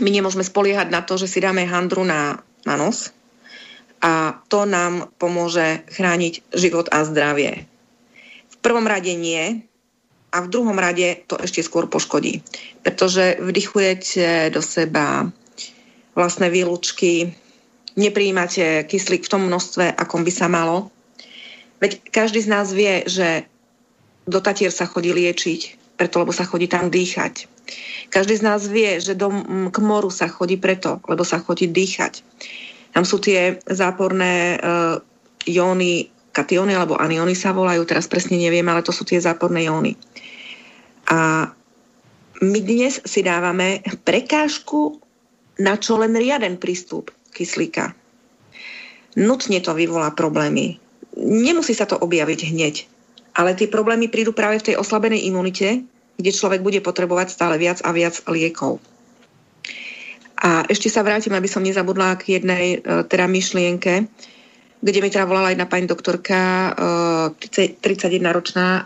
[0.01, 3.13] my nemôžeme spoliehať na to, že si dáme handru na, na nos
[4.01, 7.69] a to nám pomôže chrániť život a zdravie.
[8.49, 9.63] V prvom rade nie
[10.33, 12.41] a v druhom rade to ešte skôr poškodí,
[12.81, 15.29] pretože vdychujete do seba
[16.17, 17.37] vlastné výlučky,
[17.93, 20.89] nepríjmate kyslík v tom množstve, akom by sa malo.
[21.77, 23.45] Veď každý z nás vie, že
[24.25, 27.52] do Tatier sa chodí liečiť, preto lebo sa chodí tam dýchať.
[28.13, 29.33] Každý z nás vie, že do,
[29.71, 32.21] k moru sa chodí preto, lebo sa chodí dýchať.
[32.93, 35.01] Tam sú tie záporné uh,
[35.49, 39.97] jóny, kationy alebo aniony sa volajú, teraz presne neviem, ale to sú tie záporné jóny.
[41.09, 41.49] A
[42.43, 44.99] my dnes si dávame prekážku
[45.61, 47.93] na čo len riaden prístup kyslíka.
[49.13, 50.81] Nutne to vyvolá problémy.
[51.17, 52.75] Nemusí sa to objaviť hneď,
[53.37, 55.85] ale tie problémy prídu práve v tej oslabenej imunite,
[56.17, 58.77] kde človek bude potrebovať stále viac a viac liekov.
[60.43, 64.11] A ešte sa vrátim, aby som nezabudla k jednej e, teda myšlienke,
[64.83, 66.75] kde mi teda volala jedna pani doktorka,
[67.39, 68.85] 31-ročná e, e,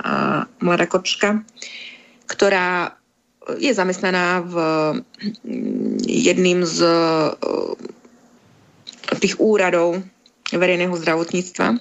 [0.61, 1.41] mladá kočka,
[2.29, 2.93] ktorá
[3.57, 4.55] je zamestnaná v
[6.03, 6.83] jedným z
[9.23, 10.03] tých úradov
[10.51, 11.79] verejného zdravotníctva,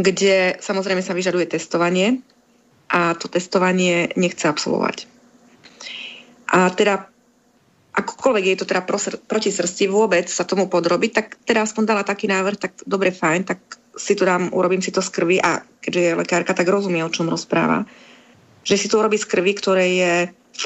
[0.00, 2.24] kde samozrejme sa vyžaduje testovanie
[2.94, 5.10] a to testovanie nechce absolvovať.
[6.54, 7.10] A teda
[7.94, 8.86] akokoľvek je to teda
[9.26, 13.42] proti srsti vôbec sa tomu podrobiť, tak teda aspoň dala taký návrh, tak dobre, fajn,
[13.42, 13.58] tak
[13.98, 17.10] si to dám, urobím si to z krvi a keďže je lekárka, tak rozumie, o
[17.10, 17.86] čom rozpráva.
[18.62, 20.14] Že si to urobí z krvi, ktoré je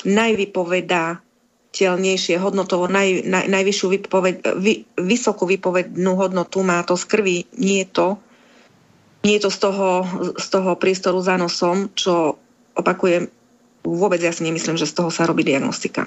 [0.04, 1.24] najvypoveda
[1.68, 7.84] najviditeľnejšie hodnotovo, naj, naj, najvyššiu vypoved, vy, vysokú vypovednú hodnotu má to z krvi, nie
[7.86, 8.18] to,
[9.26, 9.88] nie je to z toho,
[10.38, 12.38] z toho priestoru za nosom, čo
[12.78, 13.26] opakujem,
[13.82, 16.06] vôbec ja si nemyslím, že z toho sa robí diagnostika.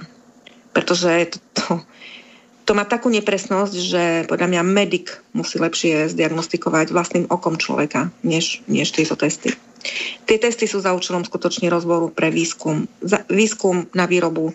[0.72, 1.64] Pretože to, to,
[2.64, 8.64] to má takú nepresnosť, že podľa mňa medic musí lepšie zdiagnostikovať vlastným okom človeka, než,
[8.72, 9.51] než tieto testy.
[10.30, 12.86] Tie testy sú za účelom skutočne rozboru pre výskum.
[13.01, 14.53] Za, výskum na výrobu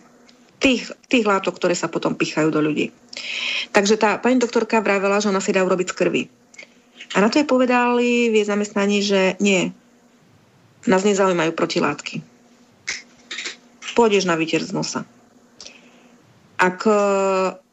[0.62, 2.94] tých, tých látok, ktoré sa potom pichajú do ľudí.
[3.74, 6.22] Takže tá pani doktorka vravela, že ona si dá urobiť z krvi.
[7.14, 9.70] A na to je povedali v jej zamestnaní, že nie,
[10.86, 12.22] nás nezaujímajú protilátky.
[13.96, 15.08] Pôjdeš na výter z nosa.
[16.60, 16.92] Ak e,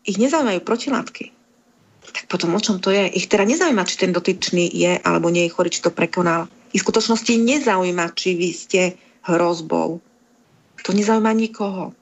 [0.07, 1.25] ich nezaujímajú protilátky,
[2.13, 3.09] tak potom o čom to je?
[3.15, 6.47] Ich teda nezaujíma, či ten dotyčný je alebo nie je chorý, či to prekonal.
[6.71, 8.81] Ich v skutočnosti nezaujíma, či vy ste
[9.27, 9.99] hrozbou.
[10.83, 11.95] To nezaujíma nikoho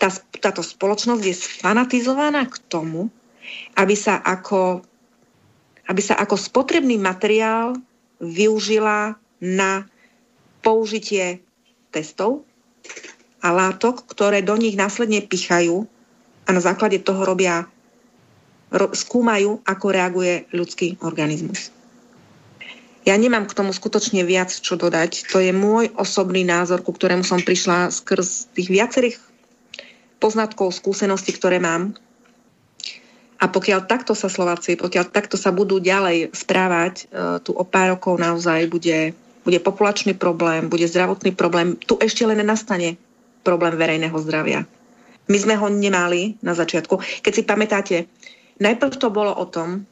[0.00, 0.08] tá,
[0.40, 3.12] táto spoločnosť je sfanatizovaná k tomu,
[3.76, 4.80] aby sa ako,
[5.90, 7.74] aby sa ako spotrebný materiál
[8.22, 9.90] využila na
[10.62, 11.42] použitie
[11.90, 12.46] testov
[13.42, 15.90] a látok, ktoré do nich následne pichajú
[16.46, 17.66] a na základe toho robia,
[18.70, 21.74] ro, skúmajú, ako reaguje ľudský organizmus.
[23.02, 25.32] Ja nemám k tomu skutočne viac čo dodať.
[25.32, 29.16] To je môj osobný názor, ku ktorému som prišla skrz tých viacerých
[30.20, 31.96] poznatkov, skúseností, ktoré mám.
[33.40, 37.04] A pokiaľ takto sa Slováci, pokiaľ takto sa budú ďalej správať, e,
[37.40, 41.80] tu o pár rokov naozaj bude, bude populačný problém, bude zdravotný problém.
[41.80, 43.00] Tu ešte len nastane
[43.40, 44.68] problém verejného zdravia.
[45.32, 47.24] My sme ho nemali na začiatku.
[47.24, 47.96] Keď si pamätáte,
[48.60, 49.88] najprv to bolo o tom,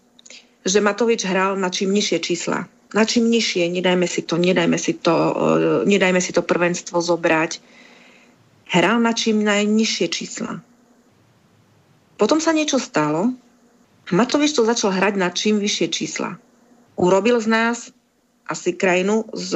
[0.68, 2.68] že Matovič hral na čím nižšie čísla.
[2.92, 7.78] Na čím nižšie, nedajme si to, nedajme si to, e, nedajme si to prvenstvo zobrať
[8.68, 10.60] hral na čím najnižšie čísla.
[12.18, 13.32] Potom sa niečo stalo
[14.08, 16.40] Matovič to začal hrať na čím vyššie čísla.
[16.96, 17.78] Urobil z nás
[18.48, 19.52] asi krajinu s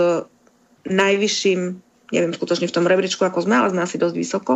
[0.84, 1.60] najvyšším,
[2.12, 4.52] neviem skutočne v tom rebríčku ako sme, ale sme asi dosť vysoko,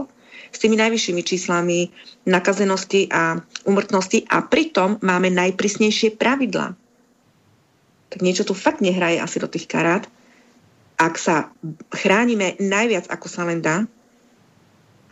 [0.52, 1.88] s tými najvyššími číslami
[2.28, 6.76] nakazenosti a umrtnosti a pritom máme najprísnejšie pravidla.
[8.12, 10.04] Tak niečo tu fakt nehraje asi do tých karát.
[11.00, 11.50] Ak sa
[11.90, 13.88] chránime najviac, ako sa len dá,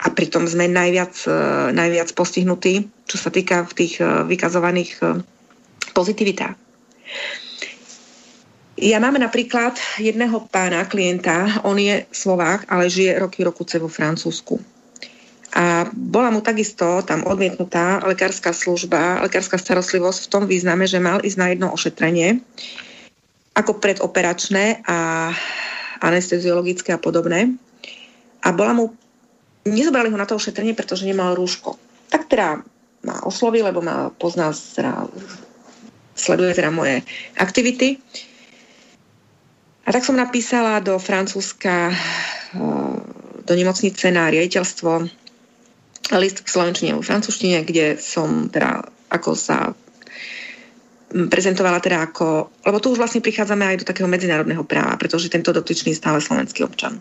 [0.04, 1.32] a pritom sme najviac, e,
[1.72, 5.04] najviac postihnutí, čo sa týka v tých e, vykazovaných e,
[5.96, 6.56] pozitivitách.
[8.74, 14.60] Ja mám napríklad jedného pána, klienta, on je Slovák, ale žije roky rokuce vo Francúzsku.
[15.54, 21.22] A bola mu takisto tam odmietnutá lekárska služba, lekárska starostlivosť v tom význame, že mal
[21.22, 22.42] ísť na jedno ošetrenie
[23.54, 25.30] ako predoperačné a
[26.02, 27.54] anesteziologické a podobné.
[28.42, 28.84] A bola mu
[29.64, 31.76] nezobrali ho na to ošetrenie, pretože nemal rúško.
[32.08, 32.62] Tak teda
[33.04, 35.08] ma osloví, lebo ma pozná, teda,
[36.16, 37.04] sleduje teda moje
[37.36, 38.00] aktivity.
[39.84, 42.96] A tak som napísala do Francúzska, eh,
[43.44, 45.04] do nemocnice na riaditeľstvo
[46.12, 49.72] list v slovenčine v francúzštine, kde som teda ako sa
[51.14, 55.54] prezentovala teda ako, lebo tu už vlastne prichádzame aj do takého medzinárodného práva, pretože tento
[55.54, 56.98] dotyčný je stále slovenský občan.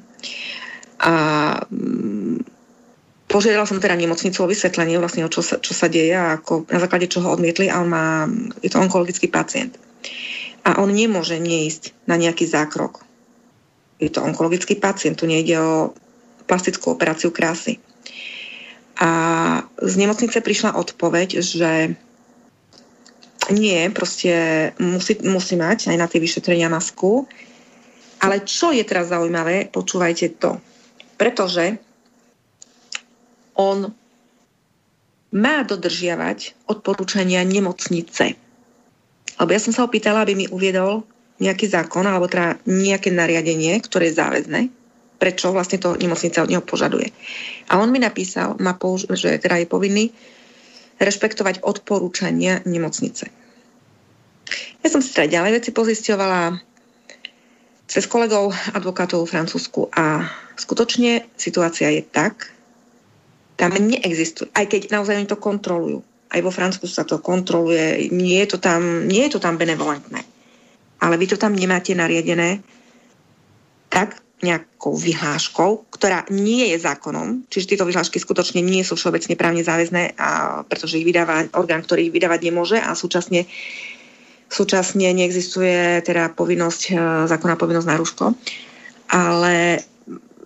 [1.02, 1.14] A
[1.66, 2.53] mm,
[3.34, 6.78] požiadala som teda nemocnicu o vysvetlenie vlastne, čo sa, čo sa deje a ako, na
[6.78, 8.30] základe čoho odmietli a má,
[8.62, 9.74] je to onkologický pacient.
[10.62, 13.02] A on nemôže neísť na nejaký zákrok.
[13.98, 15.98] Je to onkologický pacient, tu nejde o
[16.46, 17.82] plastickú operáciu krásy.
[19.02, 19.10] A
[19.82, 21.98] z nemocnice prišla odpoveď, že
[23.50, 27.26] nie, proste musí, musí mať aj na tie vyšetrenia masku.
[28.24, 30.62] Ale čo je teraz zaujímavé, počúvajte to
[31.24, 31.78] pretože
[33.58, 33.94] on
[35.34, 38.38] má dodržiavať odporúčania nemocnice.
[39.42, 41.02] Lebo ja som sa opýtala, aby mi uviedol
[41.42, 44.62] nejaký zákon alebo teda nejaké nariadenie, ktoré je záväzné,
[45.18, 47.10] prečo vlastne to nemocnica od neho požaduje.
[47.74, 50.14] A on mi napísal, má použ- že teda je povinný
[51.02, 53.26] rešpektovať odporúčania nemocnice.
[54.86, 56.60] Ja som si teda ďalej veci pozisťovala
[57.90, 60.30] cez kolegov advokátov v Francúzsku a
[60.60, 62.54] skutočne situácia je tak,
[63.56, 66.00] tam neexistuje, aj keď naozaj oni to kontrolujú.
[66.34, 70.26] Aj vo Francúzsku sa to kontroluje, nie je to tam, nie je to tam benevolentné.
[71.04, 72.66] Ale vy to tam nemáte nariadené
[73.94, 79.64] tak nejakou vyhláškou, ktorá nie je zákonom, čiže tieto vyhlášky skutočne nie sú všeobecne právne
[79.64, 83.48] záväzné, a, pretože ich vydáva orgán, ktorý ich vydávať nemôže a súčasne
[84.54, 86.96] Súčasne neexistuje teda povinnosť, e,
[87.26, 88.26] zákonná povinnosť na rúško.
[89.10, 89.82] Ale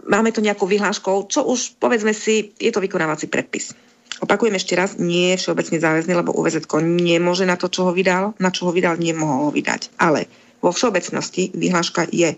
[0.07, 3.75] máme to nejakou vyhláškou, čo už povedzme si, je to vykonávací predpis.
[4.17, 8.33] Opakujem ešte raz, nie je všeobecne záväzný, lebo UVZ nemôže na to, čo ho vydal,
[8.41, 9.93] na čo ho vydal, nemohol ho vydať.
[10.01, 10.25] Ale
[10.57, 12.33] vo všeobecnosti vyhláška je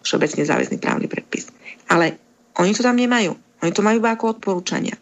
[0.00, 1.52] všeobecne záväzný právny predpis.
[1.92, 2.16] Ale
[2.56, 3.36] oni to tam nemajú.
[3.60, 4.96] Oni to majú iba ako odporúčania.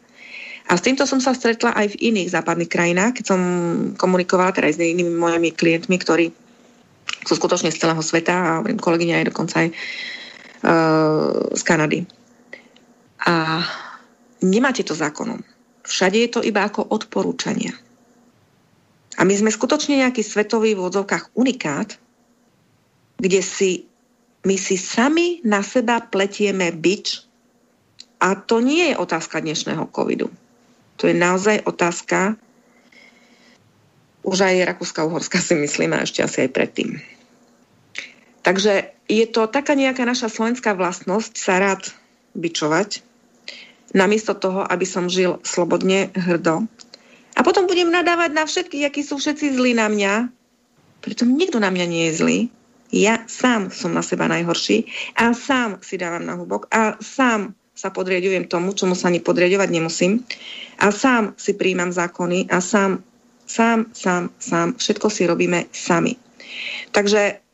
[0.67, 3.41] A s týmto som sa stretla aj v iných západných krajinách, keď som
[3.95, 6.27] komunikovala teda s inými mojimi klientmi, ktorí
[7.23, 9.69] sú skutočne z celého sveta a kolegyňa aj dokonca aj
[11.53, 12.03] z Kanady.
[13.27, 13.63] A
[14.43, 15.43] nemáte to zákonom.
[15.87, 17.71] Všade je to iba ako odporúčania.
[19.17, 21.97] A my sme skutočne nejaký svetový v odzovkách unikát,
[23.17, 23.89] kde si
[24.47, 27.25] my si sami na seba pletieme bič
[28.23, 30.31] a to nie je otázka dnešného covidu.
[31.01, 32.39] To je naozaj otázka
[34.27, 36.99] už aj Rakúska-Uhorska si myslím a ešte asi aj predtým.
[38.47, 41.91] Takže je to taká nejaká naša slovenská vlastnosť sa rád
[42.39, 43.03] bičovať,
[43.91, 46.71] namiesto toho, aby som žil slobodne, hrdo.
[47.35, 50.31] A potom budem nadávať na všetkých, akí sú všetci zlí na mňa.
[51.03, 52.39] Pritom nikto na mňa nie je zlý.
[52.95, 54.87] Ja sám som na seba najhorší
[55.19, 59.69] a sám si dávam na hubok a sám sa podriadujem tomu, čomu sa ani podriadovať
[59.75, 60.23] nemusím.
[60.79, 63.03] A sám si príjmam zákony a sám,
[63.43, 66.15] sám, sám, sám, všetko si robíme sami.
[66.95, 67.46] Takže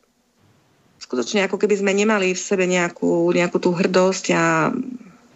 [1.13, 4.73] skutočne ako keby sme nemali v sebe nejakú, nejakú tú hrdosť a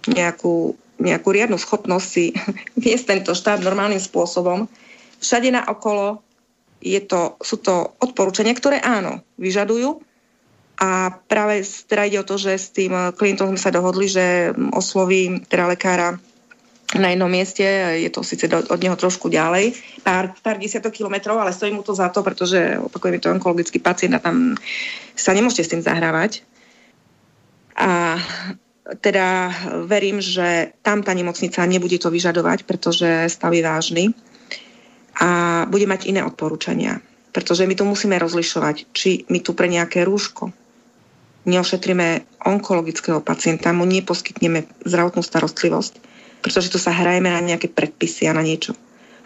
[0.10, 2.34] nejakú, nejakú riadnu schopnosť si
[2.82, 4.66] viesť tento štát normálnym spôsobom.
[5.22, 6.26] Všade na okolo
[6.82, 10.02] je to, sú to odporúčania, ktoré áno, vyžadujú
[10.82, 15.78] a práve teda ide o to, že s tým klientom sa dohodli, že osloví teda
[15.78, 16.18] lekára
[16.96, 17.68] na jednom mieste,
[18.00, 19.76] je to síce od neho trošku ďalej,
[20.08, 23.84] pár, pár desiatok kilometrov, ale stojí mu to za to, pretože opakujem, je to onkologický
[23.84, 24.56] pacient a tam
[25.12, 26.48] sa nemôžete s tým zahrávať.
[27.76, 28.16] A
[29.04, 29.52] teda
[29.84, 34.04] verím, že tam tá nemocnica nebude to vyžadovať, pretože stav je vážny
[35.20, 35.28] a
[35.68, 37.04] bude mať iné odporúčania.
[37.36, 40.56] Pretože my tu musíme rozlišovať, či my tu pre nejaké rúško
[41.48, 45.94] neošetríme onkologického pacienta, mu neposkytneme zdravotnú starostlivosť,
[46.48, 48.72] pretože tu sa hrajeme na nejaké predpisy a na niečo.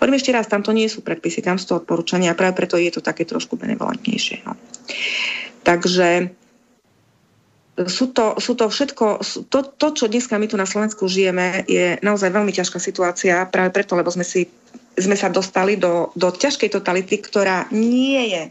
[0.01, 2.81] Poďme ešte raz, tam to nie sú predpisy, tam sú to odporúčania a práve preto
[2.81, 4.41] je to také trošku benevolentnejšie.
[4.49, 4.57] No.
[5.61, 6.33] Takže
[7.85, 9.21] sú to, sú to všetko,
[9.53, 13.69] to, to, čo dneska my tu na Slovensku žijeme, je naozaj veľmi ťažká situácia, práve
[13.69, 14.49] preto, lebo sme, si,
[14.97, 18.43] sme sa dostali do, do ťažkej totality, ktorá nie je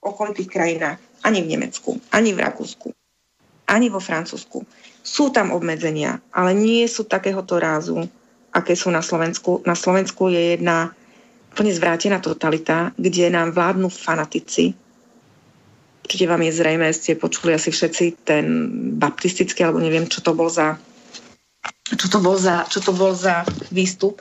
[0.00, 2.88] v okolitých krajinách, ani v Nemecku, ani v Rakúsku
[3.68, 4.64] ani vo Francúzsku.
[5.08, 8.04] Sú tam obmedzenia, ale nie sú takéhoto rázu,
[8.52, 9.64] aké sú na Slovensku.
[9.64, 10.92] Na Slovensku je jedna
[11.48, 14.76] úplne zvrátená totalita, kde nám vládnu fanatici.
[16.04, 18.44] Určite vám je zrejme, ste počuli asi všetci ten
[19.00, 20.76] baptistický, alebo neviem, čo to bol za
[21.88, 24.20] čo to bol za, čo to bol za výstup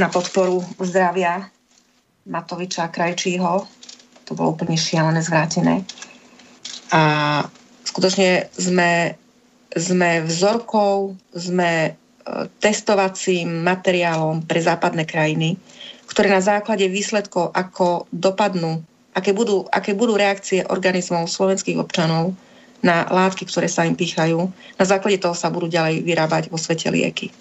[0.00, 1.44] na podporu zdravia
[2.24, 3.52] Matoviča a Krajčího.
[4.24, 5.84] To bolo úplne šialené, zvrátené.
[6.88, 7.02] A
[7.84, 9.20] skutočne sme,
[9.74, 11.90] sme vzorkou, sme e,
[12.62, 15.58] testovacím materiálom pre západné krajiny,
[16.06, 18.82] ktoré na základe výsledkov, ako dopadnú,
[19.14, 22.34] aké budú, aké budú reakcie organizmov slovenských občanov
[22.84, 24.46] na látky, ktoré sa im pýchajú,
[24.76, 27.32] na základe toho sa budú ďalej vyrábať vo svete lieky.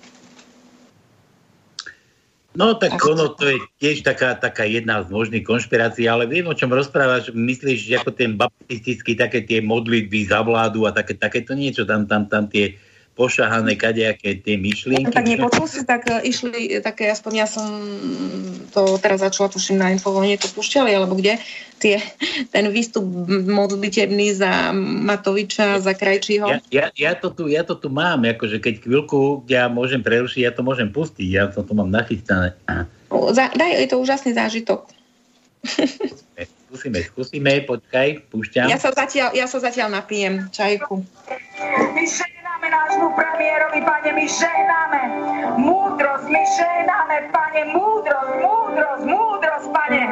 [2.53, 6.53] No tak ono to je tiež taká, taká jedna z možných konšpirácií, ale viem, o
[6.53, 7.33] čom rozprávaš.
[7.33, 12.05] Myslíš, že ako ten baptistický, také tie modlitby za vládu a také, takéto niečo, tam,
[12.05, 12.77] tam, tam tie
[13.13, 15.13] pošahané kadejaké tie myšlienky.
[15.13, 17.69] Tak nepočul si, tak uh, išli také, aspoň ja som
[18.73, 21.37] to teraz začala, tuším, na infovojne to púšťali, alebo kde,
[21.77, 22.01] tie,
[22.49, 26.49] ten výstup modlitebný za Matoviča, za Krajčího.
[26.49, 30.41] Ja, ja, ja, to tu, ja to tu mám, akože keď chvíľku ja môžem prerušiť,
[30.49, 32.57] ja to môžem pustiť, ja to tu mám nachystané.
[33.13, 34.89] Za, daj, je to úžasný zážitok.
[36.73, 38.65] Skúsime, skúsime, počkaj, púšťam.
[38.65, 41.05] Ja sa zatiaľ, ja sa zatiaľ napijem čajku.
[42.73, 45.01] Nášmu premiérovi, pane, my žehnáme
[45.61, 50.03] múdrosť, my žehnáme, pane, múdrosť, múdrosť, múdrosť, pane.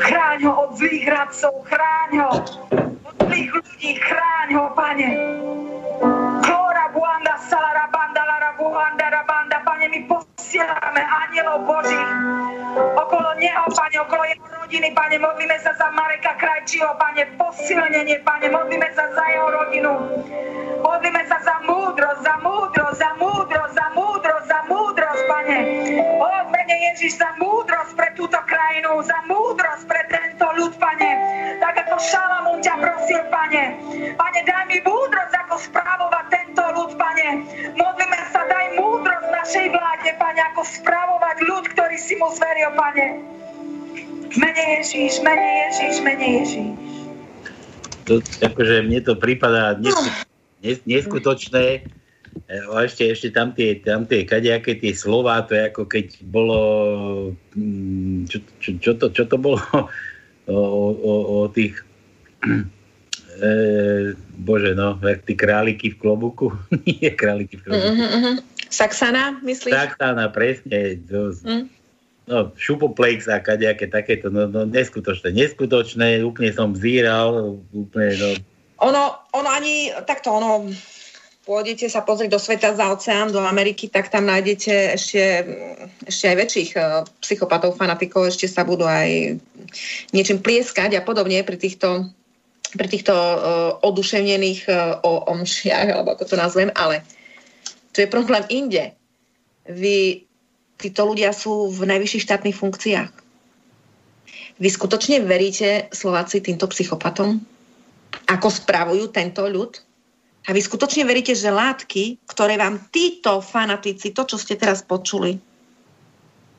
[0.00, 5.08] Chráň ho od zlých radcov, chráň ho od zlých ľudí, chráň ho, pane.
[6.48, 8.24] Klora buanda salara banda
[8.56, 10.00] buanda rabanda, pane, my
[10.38, 12.10] posielame anielov Božích
[12.94, 18.46] okolo neho, pane, okolo jeho rodiny, pane, modlíme sa za Mareka Krajčího, pane, posilnenie, pane,
[18.46, 19.92] modlíme sa za jeho rodinu.
[20.78, 25.58] Modlíme sa za múdrosť, za múdrosť, za múdrosť, za múdrosť, za múdrosť, pane.
[26.22, 31.10] O, mene Ježiš, za múdrosť pre túto krajinu, za múdrosť pre tento ľud, pane.
[31.58, 33.74] Tak ako Šalamún ťa prosil, pane.
[34.14, 37.26] Pane, daj mi múdrosť, ako správovať tento ľud, pane.
[37.74, 43.06] Modlíme sa, daj múdrosť našej vláde, pane, ako správovať ľud, ktorý si mu zveril, pane.
[44.36, 46.76] Mene Ježíš, mene Ježíš, mene Ježíš.
[48.04, 49.76] To, akože mne to prípada
[50.84, 51.88] neskutočné,
[52.48, 56.60] a ešte, ešte tam tie, tam tie kadejaké tie slova, to je ako keď bolo,
[57.56, 59.58] mm, čo, čo, čo, to, čo to bolo
[60.48, 60.58] o,
[60.92, 61.12] o,
[61.44, 61.76] o tých,
[63.42, 63.50] e,
[64.38, 66.54] bože no, tí králiky v klobuku,
[66.86, 67.92] nie králiky v klobuku.
[67.92, 68.36] Uh-huh, uh-huh.
[68.68, 69.72] Saxana, myslíš?
[69.74, 71.00] Saxana, presne.
[71.08, 71.64] To, mm.
[72.28, 78.28] No, šupoplex a kadejaké takéto, no, no neskutočné, neskutočné, úplne som zíral, úplne, no.
[78.84, 80.68] Ono, ono ani, takto, ono,
[81.48, 85.24] pôjdete sa pozrieť do sveta za oceán, do Ameriky, tak tam nájdete ešte,
[86.04, 89.40] ešte aj väčších uh, psychopatov, fanatikov, ešte sa budú aj
[90.12, 92.12] niečím plieskať a podobne pri týchto,
[92.76, 93.40] pri týchto uh,
[93.80, 97.00] oduševnených uh, o omšiach, alebo ako to nazvem, ale
[97.98, 98.94] to je problém inde.
[99.66, 100.22] Vy,
[100.78, 103.10] títo ľudia sú v najvyšších štátnych funkciách.
[104.62, 107.42] Vy skutočne veríte Slováci týmto psychopatom?
[108.30, 109.82] Ako spravujú tento ľud?
[110.46, 115.34] A vy skutočne veríte, že látky, ktoré vám títo fanatici, to, čo ste teraz počuli,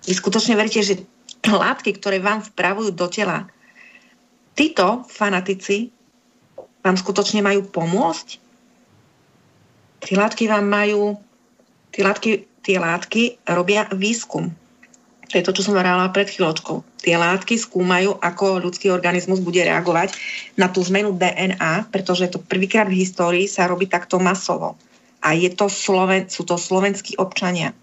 [0.04, 1.00] vy skutočne veríte, že
[1.48, 3.48] látky, ktoré vám vpravujú do tela,
[4.60, 5.88] títo fanatici
[6.84, 8.28] vám skutočne majú pomôcť?
[10.04, 11.20] Tí látky vám majú,
[11.92, 12.32] tí látky,
[12.64, 14.54] tie látky robia výskum.
[15.30, 17.06] To je to, čo som hovorila pred chvíľočkou.
[17.06, 20.18] Tie látky skúmajú, ako ľudský organizmus bude reagovať
[20.58, 24.74] na tú zmenu DNA, pretože to prvýkrát v histórii sa robí takto masovo.
[25.22, 27.78] A je to Sloven, sú to slovenskí občania.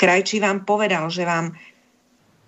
[0.00, 1.52] Krajčí vám povedal, že, vám,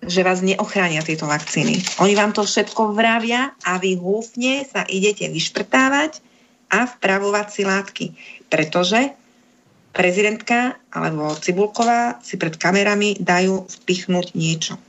[0.01, 2.01] že vás neochránia tieto vakcíny.
[2.01, 6.17] Oni vám to všetko vravia a vy húfne sa idete vyšprtávať
[6.71, 8.05] a vpravovať si látky.
[8.47, 9.20] Pretože
[9.91, 14.79] prezidentka alebo Cibulková si pred kamerami dajú vpichnúť niečo.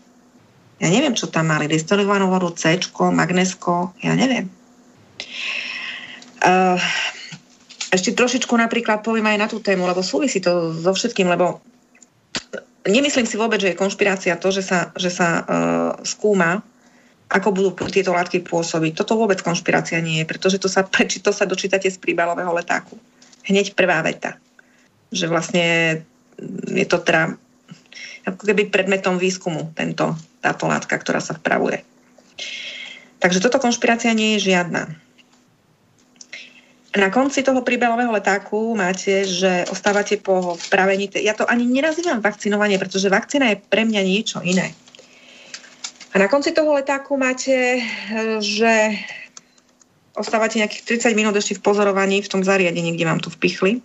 [0.83, 1.71] Ja neviem, čo tam mali.
[1.71, 2.79] Destilovanú vodu, C,
[3.15, 4.51] magnesko, ja neviem.
[6.43, 6.75] Uh,
[7.95, 11.63] ešte trošičku napríklad poviem aj na tú tému, lebo súvisí to so všetkým, lebo
[12.83, 16.67] nemyslím si vôbec, že je konšpirácia to, že sa, že sa uh, skúma,
[17.31, 18.99] ako budú tieto látky pôsobiť.
[18.99, 20.83] Toto vôbec konšpirácia nie je, pretože to sa,
[21.27, 22.99] to sa dočítate z príbalového letáku.
[23.47, 24.35] Hneď prvá veta
[25.13, 26.01] že vlastne
[26.73, 27.37] je to teda
[28.25, 31.85] ako keby predmetom výskumu tento, táto látka, ktorá sa vpravuje.
[33.23, 34.91] Takže toto konšpirácia nie je žiadna.
[36.93, 41.09] Na konci toho príbalového letáku máte, že ostávate po vpravení.
[41.25, 44.77] Ja to ani nerazívam vakcinovanie, pretože vakcína je pre mňa niečo iné.
[46.13, 47.81] A na konci toho letáku máte,
[48.45, 48.93] že
[50.13, 53.81] ostávate nejakých 30 minút ešte v pozorovaní v tom zariadení, kde vám to vpichli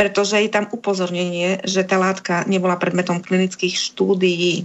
[0.00, 4.64] pretože je tam upozornenie, že tá látka nebola predmetom klinických štúdií.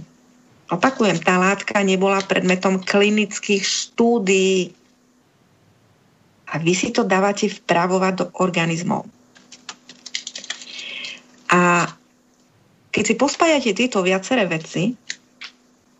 [0.72, 4.72] Opakujem, tá látka nebola predmetom klinických štúdií.
[6.48, 9.04] A vy si to dávate vpravovať do organizmov.
[11.52, 11.84] A
[12.88, 14.96] keď si pospájate tieto viaceré veci,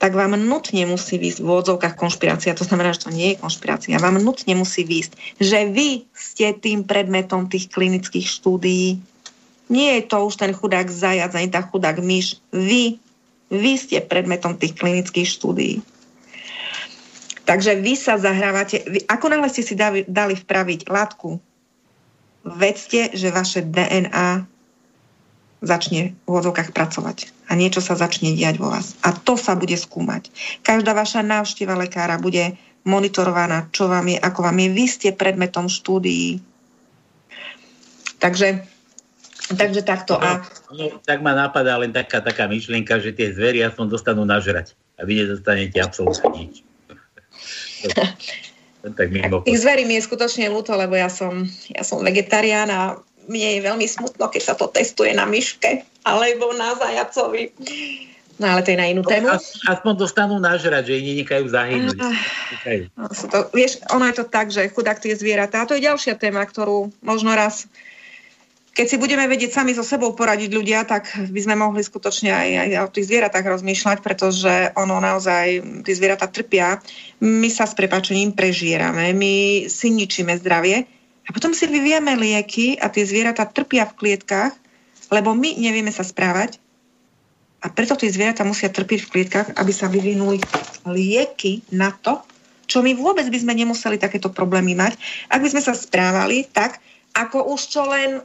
[0.01, 4.01] tak vám nutne musí výsť v odzovkách konšpirácia, to znamená, že to nie je konšpirácia,
[4.01, 8.97] vám nutne musí výsť, že vy ste tým predmetom tých klinických štúdií
[9.67, 12.39] nie je to už ten chudák zajac, ani tá chudák myš.
[12.55, 13.03] Vy,
[13.51, 15.83] vy ste predmetom tých klinických štúdií.
[17.47, 21.39] Takže vy sa zahrávate, vy, ako náhle ste si dali, dali vpraviť látku,
[22.43, 24.47] vedzte, že vaše DNA
[25.63, 28.99] začne v úvodzovkách pracovať a niečo sa začne diať vo vás.
[29.03, 30.31] A to sa bude skúmať.
[30.63, 34.69] Každá vaša návšteva lekára bude monitorovaná, čo vám je, ako vám je.
[34.71, 36.39] Vy ste predmetom štúdií.
[38.23, 38.76] Takže
[39.47, 40.19] Takže takto.
[40.19, 40.43] A...
[40.75, 45.07] No, tak ma napadá len taká, taká myšlienka, že tie zvery aspoň dostanú nažrať a
[45.07, 46.55] vy nedostanete absolútne nič.
[48.99, 49.47] tak mimo.
[49.47, 53.61] Tých zverí mi je skutočne ľúto, lebo ja som, ja som vegetarián a mne je
[53.63, 57.51] veľmi smutno, keď sa to testuje na myške alebo na zajacovi.
[58.37, 59.33] No ale to je na inú tému.
[59.65, 61.97] Aspoň dostanú nažrať, že ich nenekajú zahynúť.
[62.93, 65.65] No, to, vieš, ono je to tak, že chudák tie zvieratá.
[65.65, 67.65] A to je ďalšia téma, ktorú možno raz
[68.77, 72.49] keď si budeme vedieť sami so sebou poradiť ľudia, tak by sme mohli skutočne aj,
[72.61, 76.77] aj o tých zvieratách rozmýšľať, pretože ono naozaj, tí zvieratá trpia.
[77.25, 80.85] My sa s prepačením prežierame, my si ničíme zdravie.
[81.25, 84.53] A potom si vyvieme lieky a tie zvieratá trpia v klietkách,
[85.09, 86.61] lebo my nevieme sa správať.
[87.65, 90.37] A preto tie zvieratá musia trpiť v klietkách, aby sa vyvinuli
[90.85, 92.21] lieky na to,
[92.69, 95.01] čo my vôbec by sme nemuseli takéto problémy mať,
[95.33, 96.77] ak by sme sa správali tak,
[97.17, 98.21] ako už čo len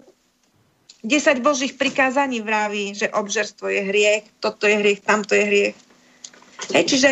[1.04, 5.76] 10 božích prikázaní vraví, že obžerstvo je hriech, toto je hriech, tamto je hriech.
[6.78, 7.10] Hej, čiže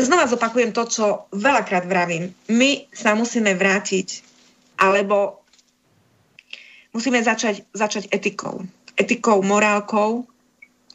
[0.00, 1.04] znova zopakujem to, čo
[1.34, 2.32] veľakrát vravím.
[2.48, 4.24] My sa musíme vrátiť,
[4.80, 5.44] alebo
[6.96, 8.64] musíme začať, začať etikou.
[8.96, 10.24] Etikou, morálkou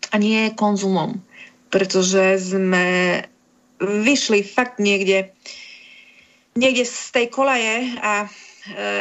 [0.10, 1.22] a nie konzumom.
[1.70, 3.20] Pretože sme
[3.82, 5.36] vyšli fakt niekde,
[6.58, 8.26] niekde z tej kolaje a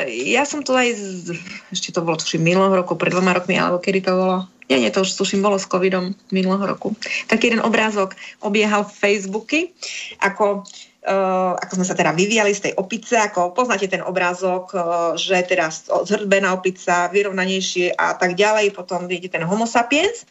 [0.08, 1.40] ja som to aj, z,
[1.72, 4.36] ešte to bolo tuším minulého roku, pred dvoma rokmi, alebo kedy to bolo,
[4.68, 6.92] nie, nie, to už tuším bolo s covidom minulého roku.
[7.32, 8.12] Taký jeden obrázok
[8.44, 9.72] obiehal Facebooky,
[10.20, 10.68] ako
[11.04, 15.36] Uh, ako sme sa teda vyvíjali z tej opice, ako poznáte ten obrázok, uh, že
[15.44, 20.24] teraz zhrbená opica, vyrovnanejšie a tak ďalej, potom vidíte ten homo sapiens,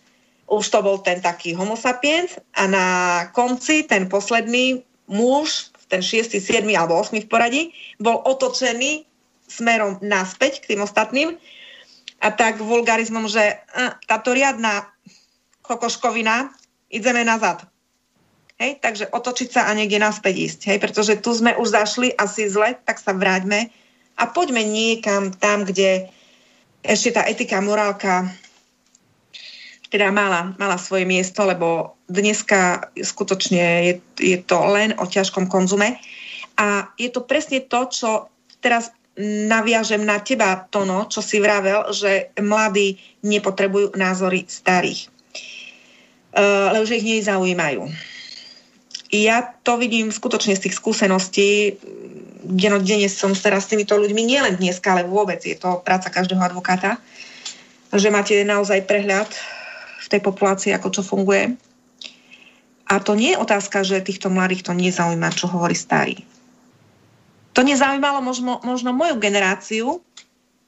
[0.50, 2.86] už to bol ten taký homo sapiens a na
[3.38, 6.66] konci ten posledný muž, ten 6., 7.
[6.74, 7.22] alebo 8.
[7.22, 7.62] v poradí,
[8.02, 9.06] bol otočený
[9.48, 11.36] smerom naspäť k tým ostatným
[12.24, 14.88] a tak vulgarizmom, že uh, táto riadna
[15.64, 16.52] kokoškovina,
[16.92, 17.66] ideme nazad.
[18.62, 20.60] Hej, takže otočiť sa a niekde naspäť ísť.
[20.70, 23.74] Hej, pretože tu sme už zašli asi zle, tak sa vráťme
[24.16, 26.08] a poďme niekam tam, kde
[26.86, 28.30] ešte tá etika, morálka
[29.90, 36.02] teda mala, mala svoje miesto, lebo dneska skutočne je, je to len o ťažkom konzume.
[36.58, 38.10] A je to presne to, čo
[38.58, 38.90] teraz
[39.22, 45.10] naviažem na teba, Tono, čo si vravel, že mladí nepotrebujú názory starých.
[46.34, 47.86] Uh, lebo že ich nezaujímajú.
[49.14, 51.78] Ja to vidím skutočne z tých skúseností.
[52.42, 55.38] Denodene som teraz s týmito ľuďmi, nielen dneska, ale vôbec.
[55.46, 56.98] Je to práca každého advokáta.
[57.94, 59.30] Že máte naozaj prehľad
[60.02, 61.54] v tej populácii, ako čo funguje.
[62.90, 66.33] A to nie je otázka, že týchto mladých to nezaujíma, čo hovorí starý
[67.54, 70.02] to nezaujímalo možno, možno moju generáciu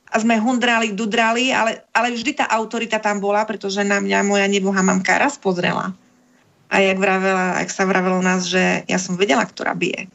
[0.09, 4.45] a sme hundrali, dudrali, ale, ale vždy tá autorita tam bola, pretože na mňa moja
[4.45, 5.91] nebohá mamka raz pozrela.
[6.69, 10.09] A jak, vravela, jak sa vravelo nás, že ja som vedela, ktorá bije.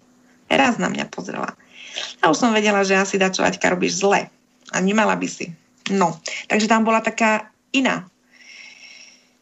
[0.50, 1.54] Raz na mňa pozrela.
[2.22, 4.30] A už som vedela, že asi čo Aťka robíš zle.
[4.70, 5.50] A nemala by si.
[5.90, 8.10] No, takže tam bola taká iná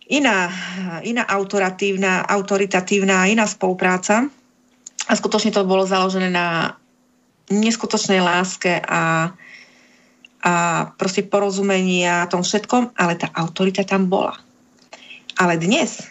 [0.09, 0.49] iná,
[1.05, 4.27] iná autoratívna, autoritatívna, iná spolupráca.
[5.09, 6.77] A skutočne to bolo založené na
[7.49, 9.33] neskutočnej láske a,
[10.45, 10.53] a
[10.97, 14.37] proste porozumení a tom všetkom, ale tá autorita tam bola.
[15.39, 16.05] Ale dnes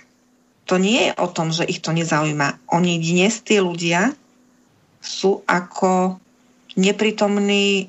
[0.68, 2.68] to nie je o tom, že ich to nezaujíma.
[2.76, 4.12] Oni dnes, tí ľudia,
[5.00, 6.20] sú ako
[6.76, 7.88] neprítomní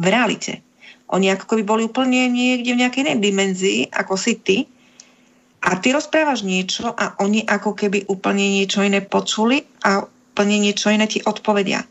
[0.00, 0.64] v realite.
[1.12, 4.56] Oni ako keby boli úplne niekde v nejakej inej dimenzii, ako si ty.
[5.64, 10.88] A ty rozprávaš niečo a oni ako keby úplne niečo iné počuli a úplne niečo
[10.88, 11.84] iné ti odpovedia.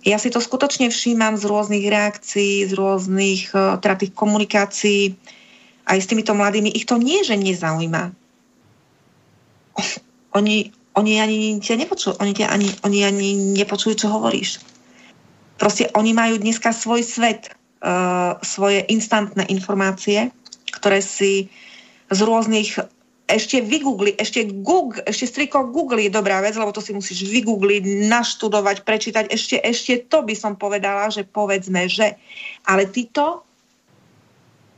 [0.00, 5.12] Ja si to skutočne všímam z rôznych reakcií, z rôznych e, teda tých komunikácií
[5.84, 6.72] aj s týmito mladými.
[6.72, 8.16] Ich to nie, že nezaujíma.
[10.32, 13.28] Oni, oni ani ťa nepočujú, oni, ťa ani, oni ani
[13.58, 14.62] nepočujú, čo hovoríš.
[15.58, 20.30] Proste oni majú dneska svoj svet, uh, svoje instantné informácie,
[20.70, 21.50] ktoré si
[22.08, 22.78] z rôznych
[23.30, 28.10] ešte vygoogli, ešte Google, ešte striko Google je dobrá vec, lebo to si musíš vygoogliť,
[28.10, 29.24] naštudovať, prečítať.
[29.30, 32.18] Ešte, ešte to by som povedala, že povedzme, že.
[32.66, 33.46] Ale títo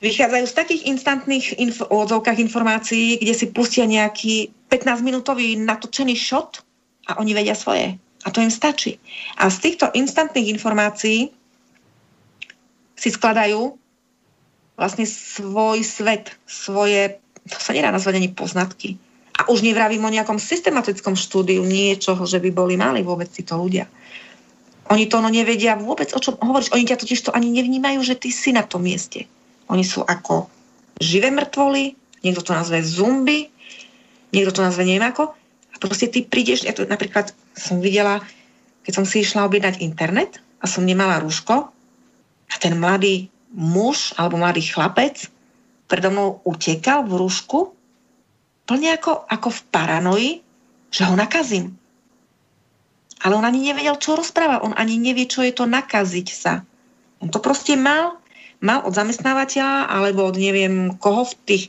[0.03, 6.61] vychádzajú z takých instantných inf- odzovkách informácií, kde si pustia nejaký 15-minútový natočený shot
[7.07, 7.97] a oni vedia svoje.
[8.23, 8.99] A to im stačí.
[9.39, 11.31] A z týchto instantných informácií
[12.99, 13.79] si skladajú
[14.75, 18.99] vlastne svoj svet, svoje to sa nedá nazvať ani poznatky.
[19.33, 23.89] A už nevravím o nejakom systematickom štúdiu niečoho, že by boli mali vôbec títo ľudia.
[24.93, 26.71] Oni to no nevedia vôbec, o čom hovoríš.
[26.77, 29.25] Oni ťa totiž to ani nevnímajú, že ty si na tom mieste.
[29.73, 30.53] Oni sú ako
[31.01, 33.49] živé mŕtvoly, niekto to nazve zumby,
[34.37, 35.33] niekto to nazve neviem ako.
[35.73, 38.21] A proste ty prídeš, ja to napríklad som videla,
[38.85, 41.73] keď som si išla objednať internet a som nemala rúško
[42.53, 45.32] a ten mladý muž alebo mladý chlapec
[45.93, 47.77] predo mnou utekal v rúšku,
[48.65, 50.31] plne ako, ako v paranoji,
[50.89, 51.77] že ho nakazím.
[53.21, 54.65] Ale on ani nevedel, čo rozpráva.
[54.65, 56.65] On ani nevie, čo je to nakaziť sa.
[57.21, 58.17] On to proste mal,
[58.65, 61.65] mal od zamestnávateľa alebo od neviem koho v tých,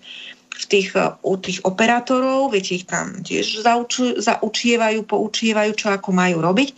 [0.56, 6.40] v tých, u tých operátorov, viete, ich tam tiež zauču, zaučievajú, poučievajú, čo ako majú
[6.40, 6.70] robiť.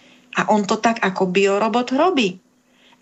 [0.42, 2.42] A on to tak ako biorobot robí.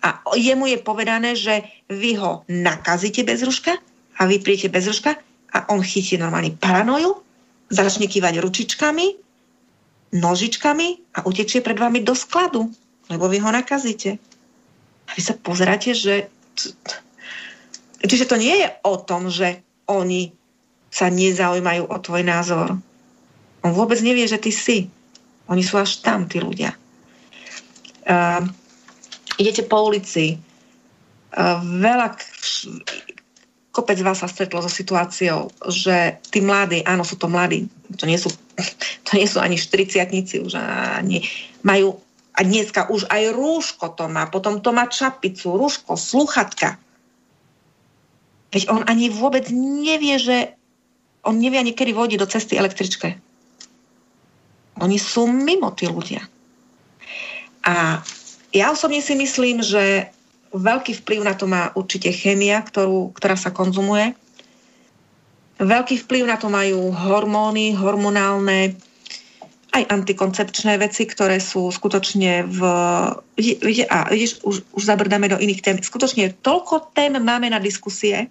[0.04, 3.74] A jemu je povedané, že vy ho nakazíte bez ruška
[4.18, 5.18] a vy príjete bez ruška
[5.54, 7.22] a on chytí normálne paranoju,
[7.70, 9.06] začne kývať ručičkami,
[10.14, 10.88] nožičkami
[11.18, 12.70] a utečie pred vami do skladu,
[13.10, 14.18] lebo vy ho nakazíte.
[15.06, 16.30] A vy sa pozeráte, že...
[18.04, 20.32] Čiže to nie je o tom, že oni
[20.94, 22.78] sa nezaujímajú o tvoj názor.
[23.66, 24.86] On vôbec nevie, že ty si.
[25.50, 26.76] Oni sú až tam, tí ľudia.
[28.04, 28.44] Uh,
[29.40, 32.14] idete po ulici, uh, veľa,
[33.74, 37.66] kopec vás sa stretlo so situáciou, že tí mladí, áno, sú to mladí,
[37.98, 38.30] to nie sú,
[39.10, 40.54] to nie sú ani štriciatnici už
[41.02, 41.26] ani,
[41.66, 41.98] majú
[42.34, 46.78] a dneska už aj rúško to má, potom to má čapicu, rúško, sluchatka.
[48.50, 50.36] Veď on ani vôbec nevie, že
[51.22, 53.18] on nevie ani kedy vodí do cesty električke.
[54.82, 56.26] Oni sú mimo tí ľudia.
[57.62, 58.02] A
[58.50, 60.10] ja osobne si myslím, že
[60.54, 64.14] veľký vplyv na to má určite chémia, ktorú, ktorá sa konzumuje.
[65.58, 68.78] Veľký vplyv na to majú hormóny, hormonálne,
[69.74, 72.60] aj antikoncepčné veci, ktoré sú skutočne v...
[73.90, 75.76] A vidíš, už, už zabrdáme do iných tém.
[75.82, 78.30] Skutočne toľko tém máme na diskusie.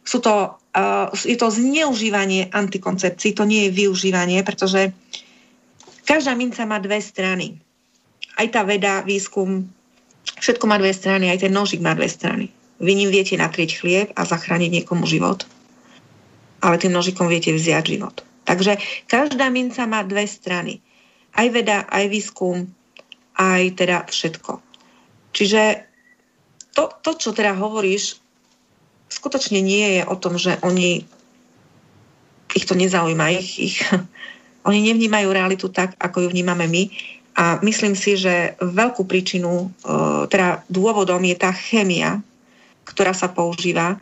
[0.00, 4.96] Sú to, uh, je to zneužívanie antikoncepcií, to nie je využívanie, pretože
[6.08, 7.60] každá minca má dve strany.
[8.40, 9.68] Aj tá veda, výskum,
[10.24, 12.52] všetko má dve strany, aj ten nožik má dve strany.
[12.80, 15.44] Vy ním viete nakrieť chlieb a zachrániť niekomu život,
[16.64, 18.24] ale tým nožikom viete vziať život.
[18.48, 20.80] Takže každá minca má dve strany.
[21.36, 22.66] Aj veda, aj výskum,
[23.36, 24.58] aj teda všetko.
[25.30, 25.86] Čiže
[26.74, 28.18] to, to čo teda hovoríš,
[29.12, 31.04] skutočne nie je o tom, že oni
[32.50, 33.76] ich to nezaujíma, ich, ich,
[34.68, 36.82] oni nevnímajú realitu tak, ako ju vnímame my.
[37.40, 42.20] A myslím si, že veľkú príčinu, e, teda dôvodom je tá chémia,
[42.84, 43.96] ktorá sa používa.
[43.96, 43.98] E,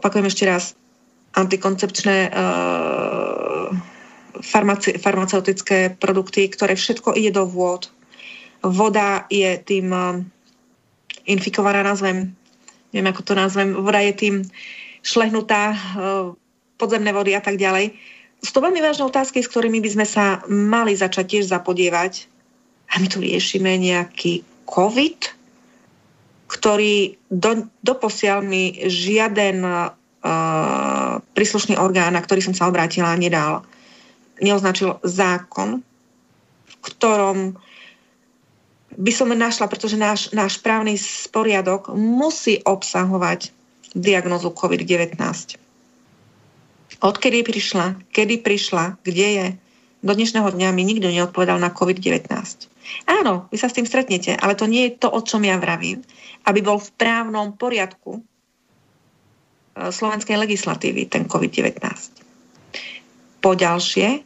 [0.00, 0.72] opakujem ešte raz,
[1.32, 3.72] antikoncepčné uh,
[4.44, 7.88] farmaci- farmaceutické produkty, ktoré všetko ide do vôd.
[8.60, 9.90] Voda je tým
[11.24, 12.36] infikovaná, nazvem,
[12.92, 14.36] neviem ako to nazvem, voda je tým
[15.02, 15.74] šlehnutá,
[16.78, 17.96] podzemné vody a tak ďalej.
[18.42, 22.26] Sú to veľmi vážne otázky, s ktorými by sme sa mali začať tiež zapodievať.
[22.92, 25.20] A my tu riešime nejaký COVID,
[26.50, 29.94] ktorý do, doposiaľ mi žiaden uh,
[31.32, 33.64] príslušný orgán, na ktorý som sa obrátila, nedal,
[34.42, 35.80] neoznačil zákon,
[36.66, 37.56] v ktorom
[38.92, 43.54] by som našla, pretože náš, náš právny sporiadok musí obsahovať
[43.96, 45.16] diagnozu COVID-19.
[47.02, 49.46] Odkedy prišla, kedy prišla, kde je,
[50.02, 52.30] do dnešného dňa mi nikto neodpovedal na COVID-19.
[53.10, 56.02] Áno, vy sa s tým stretnete, ale to nie je to, o čom ja vravím.
[56.46, 58.22] Aby bol v právnom poriadku
[59.72, 61.80] E, slovenskej legislatívy, ten COVID-19.
[63.40, 64.20] Po ďalšie,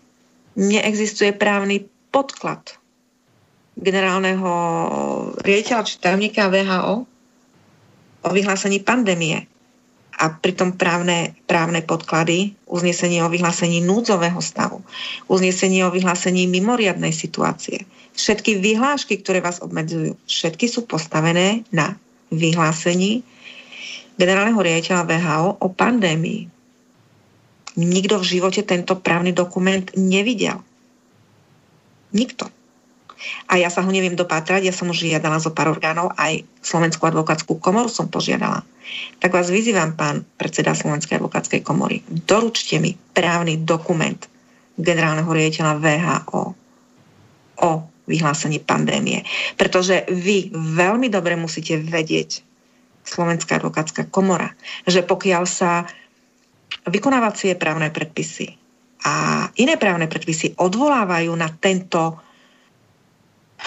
[0.58, 2.80] neexistuje právny podklad
[3.76, 4.52] generálneho
[5.44, 7.04] riaditeľa či tajomníka VHO
[8.24, 9.44] o vyhlásení pandémie
[10.16, 14.84] a pritom právne, právne podklady, uznesenie o vyhlásení núdzového stavu,
[15.26, 21.96] uznesenie o vyhlásení mimoriadnej situácie, všetky vyhlášky, ktoré vás obmedzujú, všetky sú postavené na
[22.28, 23.24] vyhlásení
[24.16, 26.48] generálneho riaditeľa VHO o pandémii.
[27.76, 30.64] Nikto v živote tento právny dokument nevidel.
[32.16, 32.48] Nikto.
[33.48, 37.08] A ja sa ho neviem dopátrať, ja som už žiadala zo pár orgánov, aj Slovenskú
[37.08, 38.62] advokátsku komoru som požiadala.
[39.18, 44.20] Tak vás vyzývam, pán predseda Slovenskej advokátskej komory, doručte mi právny dokument
[44.76, 46.42] generálneho riaditeľa VHO
[47.56, 47.70] o
[48.06, 49.26] vyhlásení pandémie.
[49.58, 52.46] Pretože vy veľmi dobre musíte vedieť,
[53.06, 54.50] Slovenská advokátska komora,
[54.82, 55.86] že pokiaľ sa
[56.90, 58.58] vykonávacie právne predpisy
[59.06, 62.25] a iné právne predpisy odvolávajú na tento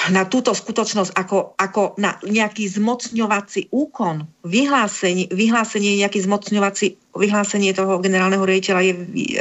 [0.08, 8.00] na túto skutočnosť ako, ako na nejaký zmocňovací úkon, vyhlásenie, vyhlásenie nejaký zmocňovací, vyhlásenie toho
[8.00, 8.94] generálneho riaditeľa je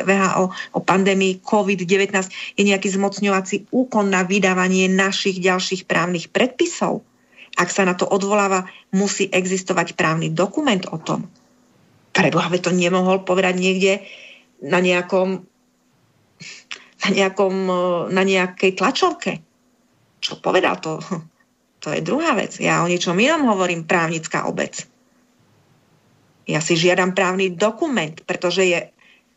[0.02, 0.44] VHO
[0.74, 2.10] o pandémii COVID-19
[2.58, 7.06] je nejaký zmocňovací úkon na vydávanie našich ďalších právnych predpisov.
[7.54, 11.30] Ak sa na to odvoláva, musí existovať právny dokument o tom.
[12.10, 13.92] Preboha, to nemohol povedať niekde
[14.58, 15.46] na nejakom
[16.98, 17.54] na, nejakom,
[18.10, 19.47] na nejakej tlačovke.
[20.18, 21.00] Čo povedal to?
[21.78, 22.58] To je druhá vec.
[22.58, 24.82] Ja o niečom inom hovorím právnická obec.
[26.42, 28.90] Ja si žiadam právny dokument, pretože, je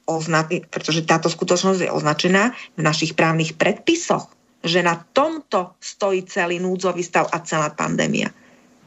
[0.10, 4.26] ozna- pretože táto skutočnosť je označená v našich právnych predpisoch
[4.62, 8.30] že na tomto stojí celý núdzový stav a celá pandémia.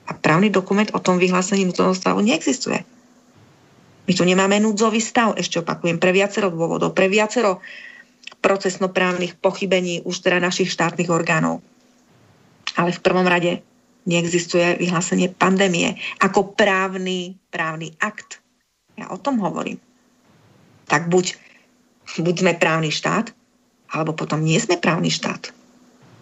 [0.07, 2.87] A právny dokument o tom vyhlásení núdzového stavu neexistuje.
[4.05, 7.65] My tu nemáme núdzový stav, ešte opakujem, pre viacero dôvodov, pre viacero
[8.45, 11.65] procesnoprávnych pochybení už teda našich štátnych orgánov.
[12.75, 13.63] Ale v prvom rade
[14.05, 18.43] neexistuje vyhlásenie pandémie ako právny, právny akt.
[18.95, 19.81] Ja o tom hovorím.
[20.85, 21.35] Tak buď,
[22.21, 23.33] buď sme právny štát,
[23.95, 25.51] alebo potom nie sme právny štát.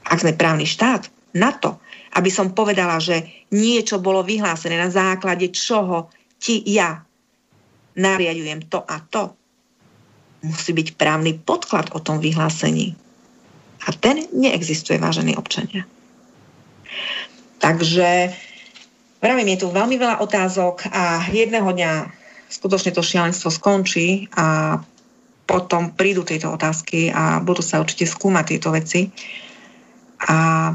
[0.06, 1.80] Ak sme právny štát, na to,
[2.12, 3.24] aby som povedala, že
[3.56, 7.00] niečo bolo vyhlásené na základe čoho ti ja
[7.96, 9.36] nariadujem to a to,
[10.44, 12.96] musí byť právny podklad o tom vyhlásení.
[13.82, 15.88] A ten neexistuje, vážení občania.
[17.62, 18.34] Takže
[19.22, 21.92] vravím, je tu veľmi veľa otázok a jedného dňa
[22.50, 24.76] skutočne to šialenstvo skončí a
[25.46, 29.14] potom prídu tieto otázky a budú sa určite skúmať tieto veci.
[30.26, 30.70] A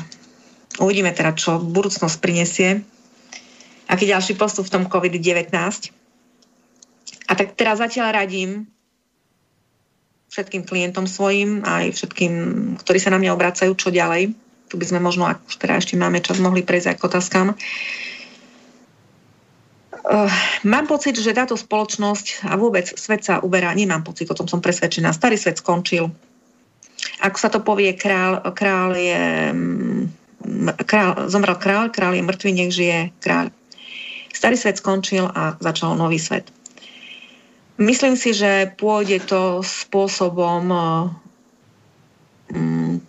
[0.79, 2.87] uvidíme teda, čo budúcnosť prinesie.
[3.87, 5.51] Aký ďalší postup v tom COVID-19.
[7.27, 8.67] A tak teraz zatiaľ radím
[10.31, 12.33] všetkým klientom svojim, aj všetkým,
[12.79, 14.35] ktorí sa na mňa obracajú, čo ďalej.
[14.67, 17.47] Tu by sme možno, ak už teda ešte máme čas, mohli prejsť aj k otázkam.
[20.07, 20.31] Uh,
[20.63, 24.63] mám pocit, že táto spoločnosť a vôbec svet sa uberá, nemám pocit, o tom som
[24.63, 26.07] presvedčená, starý svet skončil.
[27.23, 30.03] Ako sa to povie, král, král je mm,
[30.87, 33.51] král, zomrel král, král je mŕtvý, nech žije kráľ.
[34.31, 36.47] Starý svet skončil a začal nový svet.
[37.77, 40.63] Myslím si, že pôjde to spôsobom
[42.49, 43.01] um,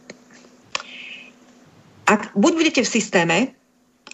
[2.08, 3.36] ak buď budete v systéme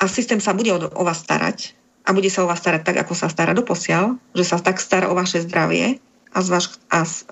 [0.02, 2.96] a systém sa bude o, o vás starať a bude sa o vás starať tak,
[3.06, 6.02] ako sa stará doposiaľ, že sa tak stará o vaše zdravie
[6.34, 6.66] a z vás,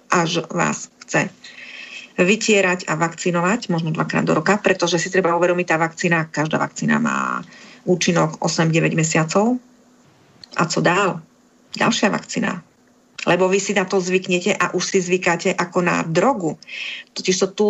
[0.09, 1.27] až vás chce
[2.15, 7.03] vytierať a vakcinovať, možno dvakrát do roka, pretože si treba uvedomiť, tá vakcína, každá vakcína
[7.03, 7.43] má
[7.83, 9.59] účinok 8-9 mesiacov.
[10.55, 11.25] A co dál?
[11.73, 12.61] Ďalšia vakcína,
[13.25, 16.61] lebo vy si na to zvyknete a už si zvykáte ako na drogu.
[17.17, 17.69] Totiž to tu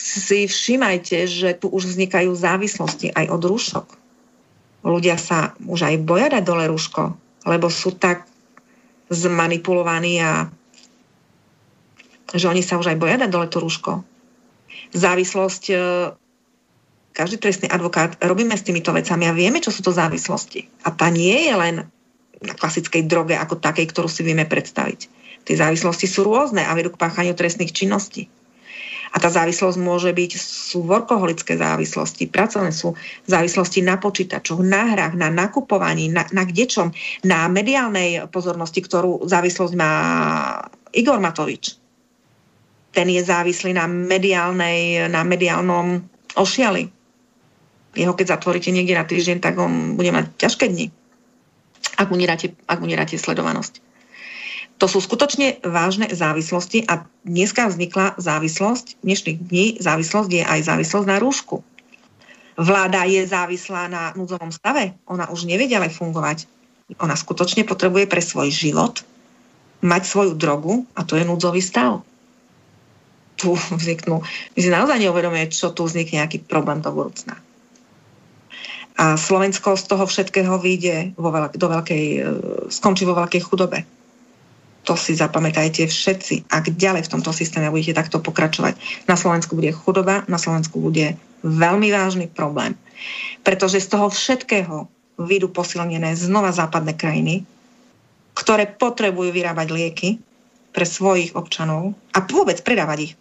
[0.00, 3.86] si všímajte, že tu už vznikajú závislosti aj od rúšok.
[4.80, 7.12] Ľudia sa už aj boja dať dole rúško,
[7.44, 8.24] lebo sú tak
[9.12, 10.48] zmanipulovaní a
[12.32, 13.92] že oni sa už aj boja dať dole to rúško.
[14.96, 15.74] Závislosť e,
[17.12, 20.70] každý trestný advokát robíme s týmito vecami a vieme, čo sú to závislosti.
[20.86, 21.76] A tá nie je len
[22.40, 25.00] na klasickej droge ako takej, ktorú si vieme predstaviť.
[25.44, 28.32] Tie závislosti sú rôzne a vedú k páchaniu trestných činností.
[29.10, 32.94] A tá závislosť môže byť, sú workoholické závislosti, pracovné sú
[33.26, 36.94] závislosti na počítačoch, na hrách, na nakupovaní, na, na kdečom,
[37.26, 39.92] na mediálnej pozornosti, ktorú závislosť má
[40.94, 41.74] Igor Matovič.
[42.94, 46.02] Ten je závislý na, mediálnej, na mediálnom
[46.38, 46.86] ošiali.
[47.98, 50.94] Jeho keď zatvoríte niekde na týždeň, tak on bude mať ťažké dni
[52.00, 53.84] ak mu nedáte, ak mu nedáte sledovanosť.
[54.80, 61.04] To sú skutočne vážne závislosti a dneska vznikla závislosť, dnešných dní závislosť je aj závislosť
[61.04, 61.60] na rúšku.
[62.56, 66.48] Vláda je závislá na núdzovom stave, ona už nevie ďalej fungovať.
[66.96, 69.04] Ona skutočne potrebuje pre svoj život
[69.84, 72.00] mať svoju drogu a to je núdzový stav.
[73.36, 77.36] Tu vzniknú, my si naozaj neuvedomujeme, čo tu vznikne nejaký problém do budúcna.
[78.96, 82.04] A Slovensko z toho všetkého vyjde vo veľk- do veľkej,
[82.72, 83.99] skončí vo veľkej chudobe.
[84.88, 86.48] To si zapamätajte všetci.
[86.48, 91.20] Ak ďalej v tomto systéme budete takto pokračovať, na Slovensku bude chudoba, na Slovensku bude
[91.44, 92.76] veľmi vážny problém.
[93.44, 94.88] Pretože z toho všetkého
[95.20, 97.44] vyjdú posilnené znova západné krajiny,
[98.32, 100.08] ktoré potrebujú vyrábať lieky
[100.72, 103.14] pre svojich občanov a vôbec predávať ich.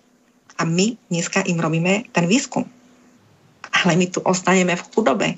[0.59, 2.67] A my dneska im robíme ten výskum.
[3.83, 5.29] Ale my tu ostaneme v chudobe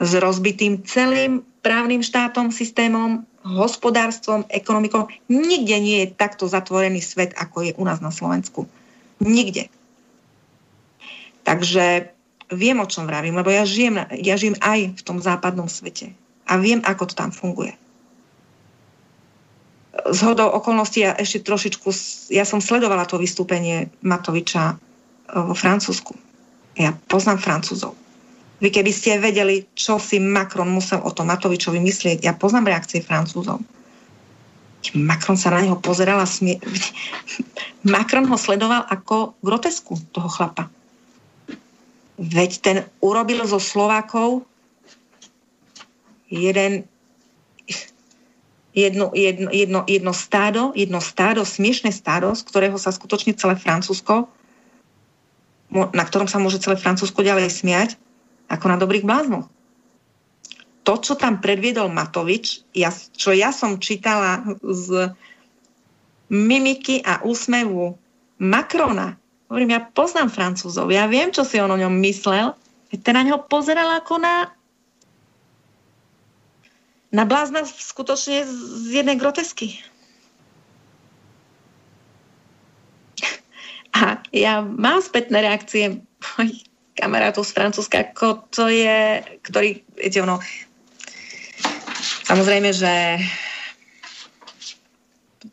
[0.00, 5.08] s rozbitým celým právnym štátom, systémom, hospodárstvom, ekonomikou.
[5.32, 8.68] Nikde nie je takto zatvorený svet, ako je u nás na Slovensku.
[9.20, 9.72] Nikde.
[11.44, 12.12] Takže
[12.52, 16.12] viem, o čom vravím, lebo ja žijem, ja žijem aj v tom západnom svete.
[16.44, 17.72] A viem, ako to tam funguje.
[19.90, 21.88] Z hodou okolností ja ešte trošičku,
[22.30, 24.76] ja som sledovala to vystúpenie Matoviča e,
[25.34, 26.14] vo Francúzsku.
[26.78, 27.98] Ja poznám Francúzov
[28.60, 33.00] vy keby ste vedeli, čo si Macron musel o tom Matovičovi myslieť, ja poznám reakcie
[33.00, 33.64] Francúzov.
[34.96, 36.60] Macron sa na neho pozeral a smie...
[37.96, 40.68] Macron ho sledoval ako grotesku toho chlapa.
[42.20, 44.44] Veď ten urobil zo Slovákov
[46.28, 46.84] jeden,
[48.76, 54.28] jedno, jedno, jedno, jedno stádo, jedno stádo, smiešné stádo, z ktorého sa skutočne celé Francúzsko,
[55.72, 57.90] na ktorom sa môže celé Francúzsko ďalej smiať,
[58.50, 59.46] ako na dobrých bláznoch.
[60.82, 65.14] To, čo tam predviedol Matovič, ja, čo ja som čítala z
[66.26, 67.94] mimiky a úsmevu
[68.42, 69.14] Macrona.
[69.46, 72.54] Hovorím, ja poznám Francúzov, ja viem, čo si on o ňom myslel.
[72.90, 74.50] Ten na ňo pozeral ako na
[77.10, 79.82] na blázna skutočne z jednej grotesky.
[83.98, 86.06] A ja mám spätné reakcie
[86.38, 90.42] mojich kamarátov z Francúzska, ako to je, ktorý, viete, ono,
[92.26, 92.94] samozrejme, že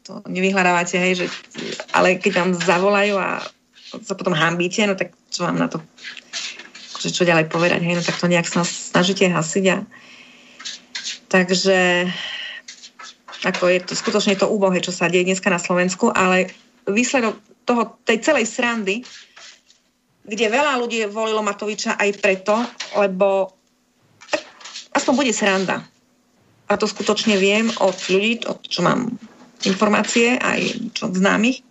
[0.03, 1.25] to nevyhľadávate, hej, že,
[1.91, 3.43] ale keď vám zavolajú a
[4.03, 5.79] sa potom hambíte, no tak čo vám na to,
[6.99, 9.77] že čo ďalej povedať, hej, no tak to nejak sa snažíte hasiť a
[11.27, 12.07] takže
[13.45, 16.51] ako je to skutočne to úbohé, čo sa deje dneska na Slovensku, ale
[16.87, 17.37] výsledok
[17.67, 19.03] toho, tej celej srandy,
[20.27, 22.59] kde veľa ľudí volilo Matoviča aj preto,
[22.99, 23.55] lebo
[24.91, 25.87] aspoň bude sranda.
[26.67, 29.15] A to skutočne viem od ľudí, od čo mám
[29.63, 31.63] informácie, aj čo známych.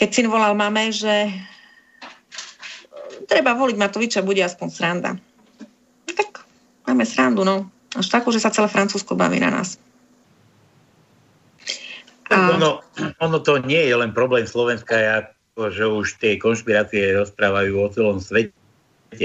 [0.00, 1.28] Keď syn volal mame, že
[3.28, 5.10] treba voliť Matoviča, bude aspoň sranda.
[6.08, 6.48] Tak
[6.88, 7.68] máme srandu, no.
[7.92, 9.76] Až takú, že sa celé Francúzsko baví na nás.
[12.32, 12.56] A...
[12.56, 12.82] Ono,
[13.20, 15.16] ono to nie je len problém Slovenska, ja,
[15.56, 18.52] že už tie konšpirácie rozprávajú o celom svete,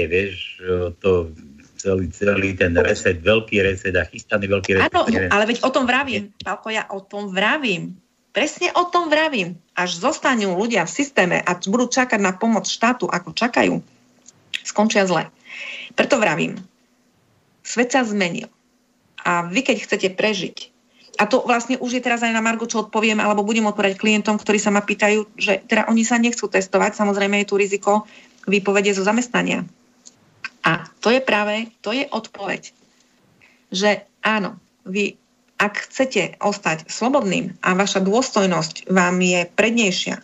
[0.08, 0.64] vieš,
[1.04, 1.28] to
[1.76, 4.88] celý, celý ten reset, veľký reset a chystaný veľký reset.
[4.88, 8.00] Áno, ale veď o tom vravím, Pálko, ja o tom vravím.
[8.32, 9.60] Presne o tom vravím.
[9.76, 13.84] Až zostanú ľudia v systéme a budú čakať na pomoc štátu, ako čakajú,
[14.64, 15.28] skončia zle.
[15.92, 16.56] Preto vravím,
[17.60, 18.48] svet sa zmenil.
[19.20, 20.71] A vy, keď chcete prežiť,
[21.20, 24.40] a to vlastne už je teraz aj na Margo, čo odpoviem, alebo budem odpovedať klientom,
[24.40, 28.08] ktorí sa ma pýtajú, že teda oni sa nechcú testovať, samozrejme je tu riziko
[28.48, 29.68] výpovede zo zamestnania.
[30.64, 32.72] A to je práve, to je odpoveď,
[33.68, 34.56] že áno,
[34.88, 35.20] vy
[35.62, 40.18] ak chcete ostať slobodným a vaša dôstojnosť vám je prednejšia,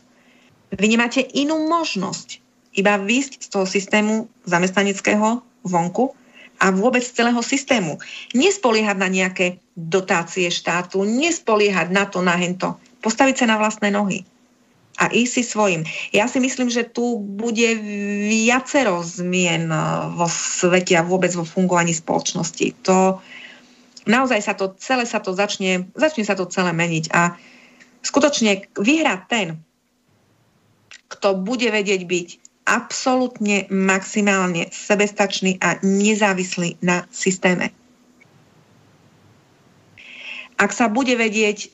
[0.75, 2.43] vy nemáte inú možnosť
[2.75, 4.15] iba výjsť z toho systému
[4.51, 6.19] zamestnaneckého vonku
[6.59, 8.03] a vôbec celého systému.
[8.35, 12.75] Nespoliehať na nejaké dotácie štátu, nespoliehať na to, na hento.
[12.99, 14.27] Postaviť sa na vlastné nohy
[14.99, 15.87] a ísť si svojim.
[16.11, 17.79] Ja si myslím, že tu bude
[18.27, 19.81] viacero zmien eh,
[20.19, 22.75] vo svete a vôbec vo fungovaní spoločnosti.
[22.91, 23.23] To
[24.11, 27.39] naozaj sa to celé sa to začne, začne sa to celé meniť a
[28.03, 29.63] skutočne vyhrá ten,
[31.07, 32.29] kto bude vedieť byť
[32.69, 37.73] absolútne maximálne sebestačný a nezávislý na systéme.
[40.59, 41.71] Ak sa bude vedieť,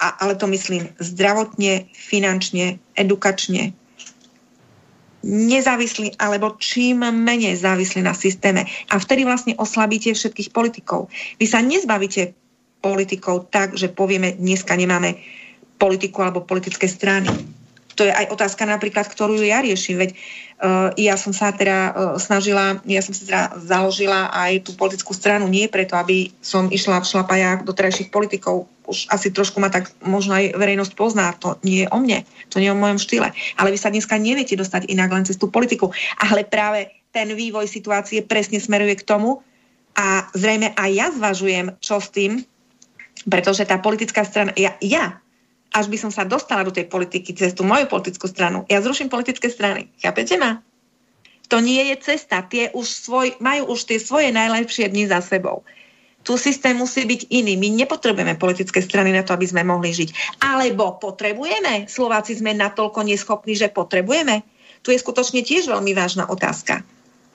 [0.00, 3.76] a, ale to myslím zdravotne, finančne, edukačne,
[5.22, 8.66] nezávislý alebo čím menej závislý na systéme.
[8.90, 11.06] A vtedy vlastne oslabíte všetkých politikov.
[11.38, 12.34] Vy sa nezbavíte
[12.82, 15.22] politikov tak, že povieme, dneska nemáme
[15.78, 17.30] politiku alebo politické strany
[17.94, 21.92] to je aj otázka napríklad, ktorú ja riešim, veď uh, ja som sa teda uh,
[22.16, 27.00] snažila, ja som si teda založila aj tú politickú stranu nie preto, aby som išla
[27.00, 31.56] v šlapajách do terajších politikov, už asi trošku ma tak možno aj verejnosť pozná, to
[31.62, 34.58] nie je o mne, to nie je o mojom štýle, ale vy sa dneska neviete
[34.58, 39.44] dostať inak len cez tú politiku, ale práve ten vývoj situácie presne smeruje k tomu
[39.94, 42.42] a zrejme aj ja zvažujem, čo s tým,
[43.28, 45.21] pretože tá politická strana, ja, ja
[45.72, 48.68] až by som sa dostala do tej politiky cez tú moju politickú stranu.
[48.68, 49.88] Ja zruším politické strany.
[49.98, 50.60] Chápete ma?
[51.48, 52.44] To nie je cesta.
[52.44, 55.64] Tie už svoj, majú už tie svoje najlepšie dni za sebou.
[56.22, 57.58] Tu systém musí byť iný.
[57.58, 60.38] My nepotrebujeme politické strany na to, aby sme mohli žiť.
[60.38, 61.90] Alebo potrebujeme?
[61.90, 64.46] Slováci sme natoľko neschopní, že potrebujeme?
[64.86, 66.86] Tu je skutočne tiež veľmi vážna otázka.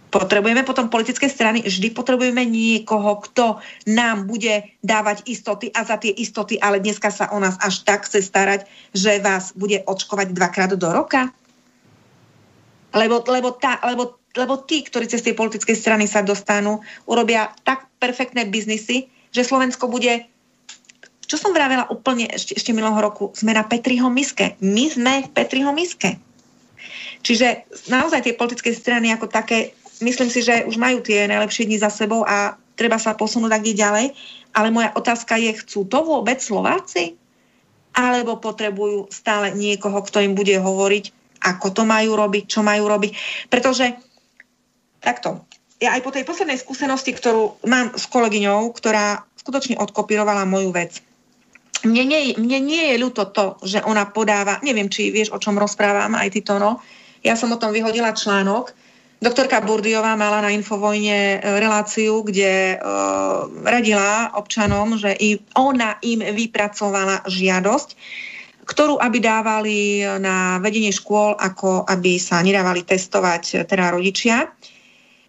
[0.08, 3.60] Potrebujeme potom politické strany, vždy potrebujeme niekoho, kto
[3.92, 8.08] nám bude dávať istoty a za tie istoty, ale dneska sa o nás až tak
[8.08, 8.64] chce starať,
[8.96, 11.28] že vás bude očkovať dvakrát do roka?
[12.96, 17.92] Lebo, lebo, tá, lebo, lebo tí, ktorí cez tie politické strany sa dostanú, urobia tak
[18.00, 20.24] perfektné biznisy, že Slovensko bude
[21.28, 24.56] čo som vravela úplne ešte, ešte minulého roku, sme na Petriho miske.
[24.64, 26.16] My sme v Petriho miske.
[27.20, 31.78] Čiže naozaj tie politické strany ako také myslím si, že už majú tie najlepšie dni
[31.82, 34.14] za sebou a treba sa posunúť tak ďalej.
[34.54, 37.18] Ale moja otázka je, chcú to vôbec Slováci?
[37.98, 41.06] Alebo potrebujú stále niekoho, kto im bude hovoriť,
[41.42, 43.12] ako to majú robiť, čo majú robiť.
[43.50, 43.98] Pretože
[45.02, 45.46] takto,
[45.78, 51.02] ja aj po tej poslednej skúsenosti, ktorú mám s kolegyňou, ktorá skutočne odkopírovala moju vec,
[51.86, 55.62] mne nie, mne nie je ľúto to, že ona podáva, neviem, či vieš, o čom
[55.62, 56.82] rozprávam, aj ty to, no.
[57.22, 58.74] Ja som o tom vyhodila článok,
[59.18, 66.22] Doktorka Burdiová mala na Infovojne e, reláciu, kde uh, radila občanom, že i ona im
[66.22, 67.90] vypracovala žiadosť,
[68.70, 74.54] ktorú aby dávali na vedenie škôl, ako aby sa nedávali testovať teda rodičia.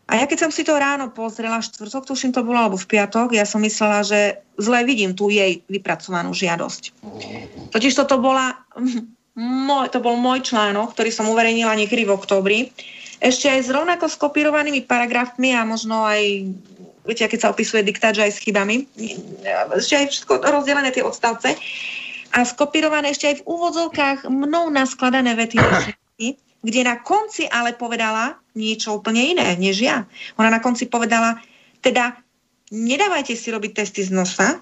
[0.08, 3.36] A ja keď som si to ráno pozrela, štvrtok, tuším to bolo, alebo v piatok,
[3.36, 6.96] ja som myslela, že zle vidím tú jej vypracovanú žiadosť.
[7.72, 8.56] Totiž toto bola,
[9.68, 12.60] môj, to bol môj článok, ktorý som uverejnila niekedy v oktobri.
[13.18, 16.54] Ešte aj s rovnako skopírovanými paragrafmi a možno aj,
[17.02, 18.86] viete, keď sa opisuje diktát, že aj s chybami.
[19.74, 21.58] Ešte aj všetko rozdelené tie odstavce.
[22.30, 25.58] A skopírované ešte aj v úvodzovkách mnou naskladané vety
[26.62, 30.04] kde na konci ale povedala niečo úplne iné, než ja.
[30.38, 31.38] Ona na konci povedala,
[31.82, 32.18] teda
[32.74, 34.58] nedávajte si robiť testy z nosa,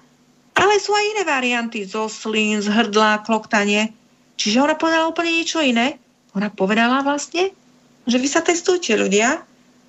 [0.57, 3.93] ale sú aj iné varianty, zo slín, z hrdla, kloktanie.
[4.37, 5.97] Čiže ona povedala úplne niečo iné.
[6.37, 7.49] Ona povedala vlastne,
[8.07, 9.43] že vy sa testujte ľudia,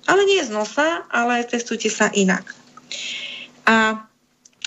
[0.05, 2.51] ale nie z nosa, ale testujte sa inak.
[3.65, 4.03] A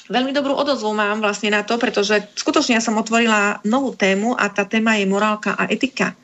[0.09, 4.49] veľmi dobrú odozvu mám vlastne na to, pretože skutočne ja som otvorila novú tému a
[4.49, 6.17] tá téma je morálka a etika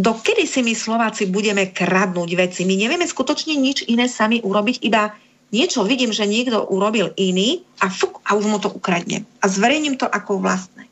[0.00, 2.62] dokedy si my Slováci budeme kradnúť veci?
[2.64, 5.12] My nevieme skutočne nič iné sami urobiť, iba
[5.50, 9.26] niečo vidím, že niekto urobil iný a fuk, a už mu to ukradnem.
[9.42, 10.86] A zverejním to ako vlastné.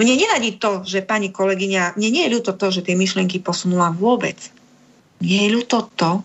[0.00, 3.94] Mne nenadí to, že pani kolegyňa, mne nie je ľúto to, že tie myšlienky posunula
[3.94, 4.34] vôbec.
[5.22, 6.22] Mne je ľúto to,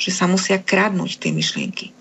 [0.00, 1.92] že sa musia kradnúť tie myšlienky.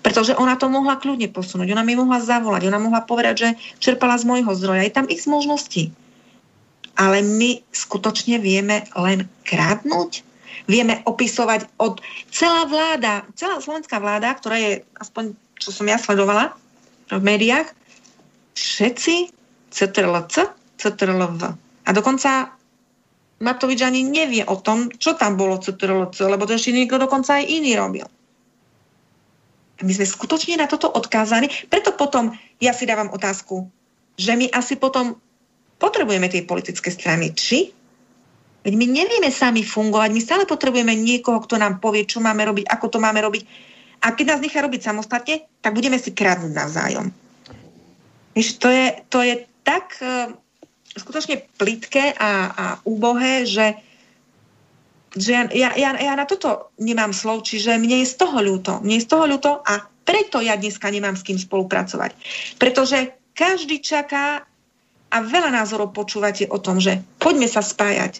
[0.00, 3.48] Pretože ona to mohla kľudne posunúť, ona mi mohla zavolať, ona mohla povedať, že
[3.82, 4.86] čerpala z môjho zdroja.
[4.86, 5.90] Je tam x možností
[6.94, 10.22] ale my skutočne vieme len kradnúť?
[10.64, 12.00] Vieme opisovať od
[12.32, 16.56] celá vláda, celá slovenská vláda, ktorá je, aspoň čo som ja sledovala
[17.12, 17.68] v médiách,
[18.56, 19.34] všetci
[19.68, 20.48] CTRLC,
[20.80, 21.42] CTRLV.
[21.84, 22.54] A dokonca
[23.44, 27.44] Matovič ani nevie o tom, čo tam bolo CTRLC, lebo to ešte niekto dokonca aj
[27.44, 28.08] iný robil.
[29.84, 31.52] My sme skutočne na toto odkázaní.
[31.68, 33.68] Preto potom ja si dávam otázku,
[34.16, 35.20] že my asi potom
[35.76, 37.36] potrebujeme tie politické strany.
[37.36, 37.74] Či?
[38.64, 42.64] Veď my nevieme sami fungovať, my stále potrebujeme niekoho, kto nám povie, čo máme robiť,
[42.64, 43.44] ako to máme robiť.
[44.00, 47.12] A keď nás nechá robiť samostatne, tak budeme si kradnúť navzájom.
[48.32, 50.32] Víš, to je, to je tak uh,
[50.94, 53.78] skutočne plitké a, a úbohé, že,
[55.14, 58.78] že ja, ja, ja, na toto nemám slov, čiže mne je z toho ľúto.
[58.82, 62.14] Mne je z toho ľúto a preto ja dneska nemám s kým spolupracovať.
[62.60, 64.46] Pretože každý čaká
[65.14, 68.18] a veľa názorov počúvate o tom, že poďme sa spájať.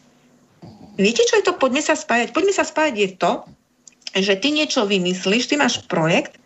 [0.94, 2.30] Viete, čo je to poďme sa spájať?
[2.30, 3.32] Poďme sa spájať je to,
[4.14, 6.38] že ty niečo vymyslíš, ty máš projekt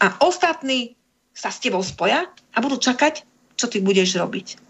[0.00, 0.96] a ostatní
[1.36, 3.28] sa s tebou spoja a budú čakať,
[3.60, 4.69] čo ty budeš robiť.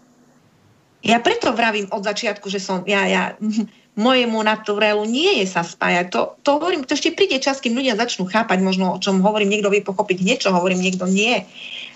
[1.01, 3.23] Ja preto vravím od začiatku, že som, ja, ja,
[3.97, 6.05] mojemu naturelu nie je sa spájať.
[6.15, 9.51] To, to hovorím, to ešte príde čas, kým ľudia začnú chápať možno, o čom hovorím,
[9.51, 11.43] niekto vie pochopiť niečo, hovorím, niekto nie.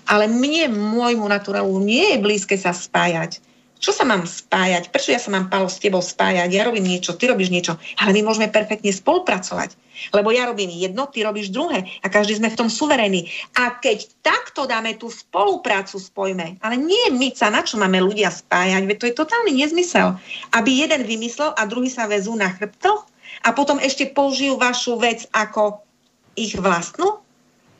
[0.04, 3.40] Ale mne, môjmu naturelu, nie je blízke sa spájať.
[3.76, 4.88] Čo sa mám spájať?
[4.88, 6.48] Prečo ja sa mám, Palo, s tebou spájať?
[6.48, 7.76] Ja robím niečo, ty robíš niečo.
[8.00, 9.76] Ale my môžeme perfektne spolupracovať.
[10.12, 11.84] Lebo ja robím jedno, ty robíš druhé.
[12.00, 13.28] A každý sme v tom suverení.
[13.56, 16.56] A keď takto dáme tú spoluprácu, spojme.
[16.64, 18.82] Ale nie my sa, na čo máme ľudia spájať?
[18.84, 20.16] Veď to je totálny nezmysel.
[20.56, 23.04] Aby jeden vymyslel a druhý sa vezú na chrbtoch
[23.44, 25.84] a potom ešte použijú vašu vec ako
[26.32, 27.20] ich vlastnú?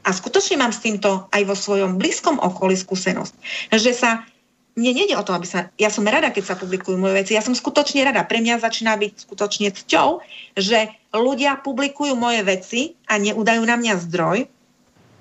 [0.06, 3.34] A skutočne mám s týmto aj vo svojom blízkom okolí skúsenosť,
[3.74, 4.22] že sa
[4.76, 5.72] mne nejde o to, aby sa...
[5.80, 7.32] Ja som rada, keď sa publikujú moje veci.
[7.32, 8.28] Ja som skutočne rada.
[8.28, 10.20] Pre mňa začína byť skutočne cťou,
[10.52, 14.38] že ľudia publikujú moje veci a neudajú na mňa zdroj.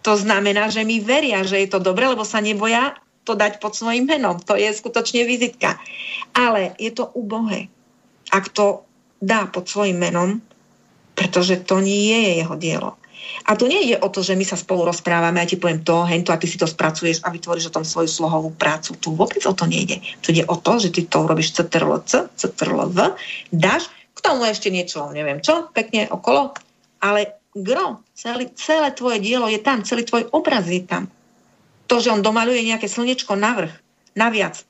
[0.03, 3.73] To znamená, že mi veria, že je to dobre, lebo sa neboja to dať pod
[3.73, 4.38] svojim menom.
[4.44, 5.80] To je skutočne vizitka.
[6.36, 7.72] Ale je to ubohé.
[8.36, 8.84] Ak to
[9.23, 10.44] dá pod svojim menom,
[11.15, 12.91] pretože to nie je jeho dielo.
[13.45, 16.06] A tu nie je o to, že my sa spolu rozprávame a ti poviem to,
[16.06, 18.97] hento a ty si to spracuješ a vytvoríš o tom svoju slohovú prácu.
[18.97, 20.02] Tu vôbec o to nejde.
[20.26, 22.97] Tu ide o to, že ty to urobíš CTRL-C, CTRL-V,
[23.53, 26.56] dáš k tomu ešte niečo, neviem čo, pekne okolo,
[27.03, 31.07] ale gro, celý, celé tvoje dielo je tam, celý tvoj obraz je tam.
[31.85, 33.72] To, že on domaluje nejaké slnečko navrh,
[34.18, 34.65] naviac,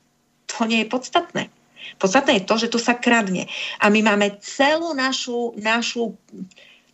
[0.46, 1.48] to nie je podstatné.
[1.96, 3.46] Podstatné je to, že tu sa kradne.
[3.78, 6.18] A my máme celú našu, našu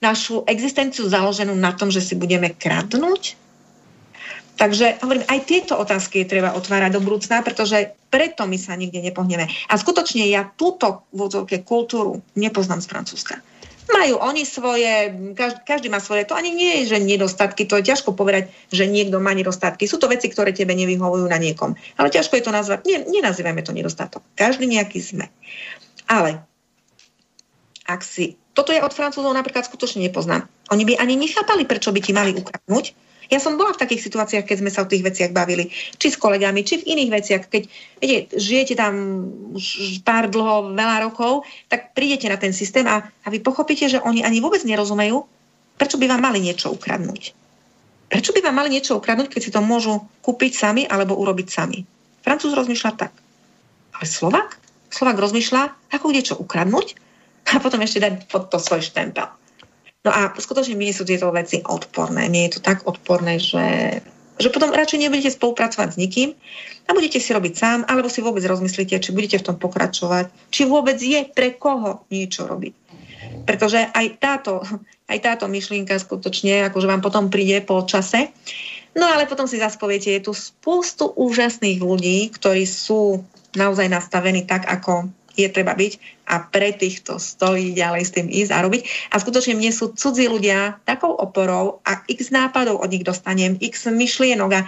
[0.02, 3.38] našu existenciu založenú na tom, že si budeme kradnúť?
[4.52, 9.00] Takže hovorím, aj tieto otázky je treba otvárať do budúcna, pretože preto my sa nikde
[9.00, 9.48] nepohneme.
[9.48, 13.40] A skutočne ja túto vodzovke kultúru nepoznám z Francúzska.
[13.90, 15.10] Majú oni svoje,
[15.66, 19.18] každý, má svoje, to ani nie je, že nedostatky, to je ťažko povedať, že niekto
[19.18, 19.90] má nedostatky.
[19.90, 21.74] Sú to veci, ktoré tebe nevyhovujú na niekom.
[21.98, 24.22] Ale ťažko je to nazvať, nie, nenazývame to nedostatok.
[24.38, 25.26] Každý nejaký sme.
[26.06, 26.44] Ale
[27.88, 30.44] ak si toto ja od Francúzov napríklad skutočne nepoznám.
[30.68, 32.92] Oni by ani nechápali, prečo by ti mali ukradnúť.
[33.32, 36.20] Ja som bola v takých situáciách, keď sme sa o tých veciach bavili, či s
[36.20, 37.62] kolegami, či v iných veciach, keď
[37.96, 39.24] viete, žijete tam
[39.56, 44.04] už pár dlho, veľa rokov, tak prídete na ten systém a, a vy pochopíte, že
[44.04, 45.24] oni ani vôbec nerozumejú,
[45.80, 47.32] prečo by vám mali niečo ukradnúť.
[48.12, 51.88] Prečo by vám mali niečo ukradnúť, keď si to môžu kúpiť sami alebo urobiť sami?
[52.20, 53.16] Francúz rozmýšľa tak.
[53.96, 54.60] Ale Slovak?
[54.92, 57.00] Slovak rozmýšľa, ako niečo ukradnúť
[57.50, 59.26] a potom ešte dať pod to svoj štempel.
[60.02, 62.26] No a skutočne mi sú tieto veci odporné.
[62.26, 64.02] Mne je to tak odporné, že,
[64.34, 66.34] že potom radšej nebudete spolupracovať s nikým
[66.86, 70.66] a budete si robiť sám, alebo si vôbec rozmyslíte, či budete v tom pokračovať, či
[70.66, 72.74] vôbec je pre koho niečo robiť.
[73.46, 74.66] Pretože aj táto,
[75.06, 78.34] aj táto myšlienka skutočne, akože vám potom príde po čase.
[78.98, 83.22] No ale potom si zase poviete, je tu spústu úžasných ľudí, ktorí sú
[83.54, 85.92] naozaj nastavení tak, ako je treba byť
[86.28, 88.82] a pre týchto stojí ďalej s tým ísť a robiť.
[89.12, 93.88] A skutočne mne sú cudzí ľudia takou oporou a x nápadov od nich dostanem, x
[93.88, 94.60] myšlienok a,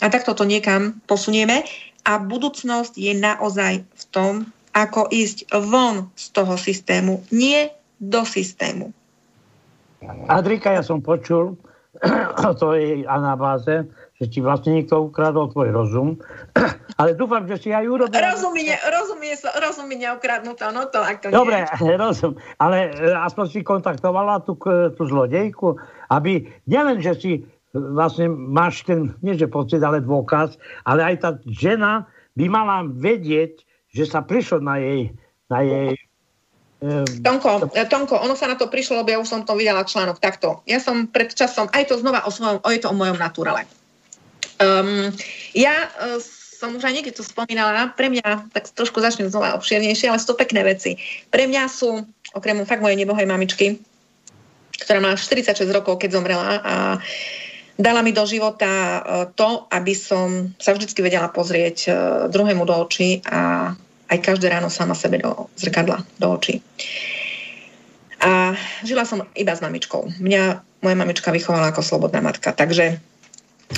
[0.00, 1.64] a takto to niekam posunieme.
[2.08, 4.32] A budúcnosť je naozaj v tom,
[4.72, 7.68] ako ísť von z toho systému, nie
[8.00, 8.94] do systému.
[10.32, 11.60] Adrika, ja som počul
[12.48, 13.84] o tvojej anabáze,
[14.20, 16.08] že ti vlastne niekto ukradol tvoj rozum.
[17.00, 18.12] Ale dúfam, že si aj urobil...
[18.12, 21.96] Rozum mi, ne, rozum mi, rozum mi neukradnutá, no to ako Dobre, nie.
[22.04, 22.36] rozum.
[22.60, 24.60] Ale e, aspoň si kontaktovala tú,
[24.92, 25.80] tú zlodejku,
[26.12, 27.32] aby nielen, že si
[27.72, 32.04] vlastne máš ten, nie že pocit, ale dôkaz, ale aj tá žena
[32.36, 35.16] by mala vedieť, že sa prišlo na jej,
[35.48, 35.96] na jej
[37.20, 40.64] Tonko, Tonko, ono sa na to prišlo, lebo ja už som to videla článok takto.
[40.64, 43.68] Ja som pred časom, aj to znova o svojom, o je to o mojom naturale.
[44.60, 45.08] Um,
[45.56, 46.20] ja uh,
[46.60, 50.36] som už aj niekedy to spomínala, pre mňa, tak trošku začnem znova obširnejšie, ale sú
[50.36, 51.00] to pekné veci.
[51.32, 52.04] Pre mňa sú,
[52.36, 53.80] okrem fakt mojej nebohej mamičky,
[54.84, 56.74] ktorá má 46 rokov, keď zomrela a
[57.80, 59.00] dala mi do života uh,
[59.32, 61.94] to, aby som sa vždy vedela pozrieť uh,
[62.28, 63.72] druhému do očí a
[64.12, 66.60] aj každé ráno sama sebe do zrkadla, do očí.
[68.20, 68.52] A
[68.84, 70.20] žila som iba s mamičkou.
[70.20, 70.42] Mňa
[70.84, 73.00] moja mamička vychovala ako slobodná matka, takže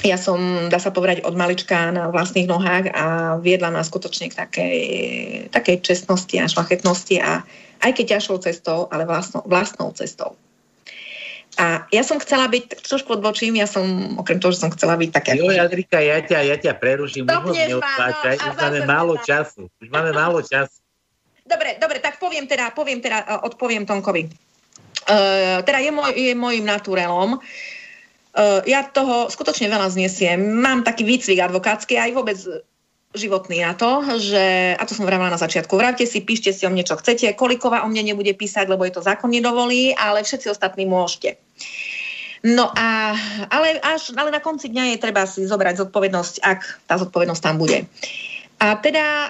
[0.01, 3.05] ja som, dá sa povedať, od malička na vlastných nohách a
[3.37, 4.79] viedla ma skutočne k takej,
[5.53, 7.45] takej čestnosti a šlachetnosti a
[7.85, 10.33] aj keď ťažšou cestou, ale vlastnou, vlastnou cestou.
[11.61, 15.11] A ja som chcela byť, trošku odbočím, ja som, okrem toho, že som chcela byť
[15.13, 15.37] taká...
[15.37, 19.69] Jo, Jadrika, ja ťa, ja ťa preruším, už neodpáčaj, no, už máme málo času.
[19.77, 20.81] Už máme málo času.
[21.45, 24.33] Dobre, dobre, tak poviem teda, poviem teda, e, odpoviem Tonkovi.
[25.03, 27.43] Uh, teda je, môj, je môjim naturelom.
[28.33, 30.41] Uh, ja toho skutočne veľa znesiem.
[30.41, 32.39] Mám taký výcvik advokátsky aj vôbec
[33.13, 36.73] životný na to, že, a to som vravila na začiatku, vravte si, píšte si o
[36.73, 40.49] mne, čo chcete, Kolikova o mne nebude písať, lebo je to zákon nedovolí, ale všetci
[40.49, 41.37] ostatní môžete.
[42.41, 43.13] No a,
[43.53, 47.61] ale, až, ale na konci dňa je treba si zobrať zodpovednosť, ak tá zodpovednosť tam
[47.61, 47.85] bude.
[47.85, 48.32] Uh,
[48.63, 49.29] a teda e,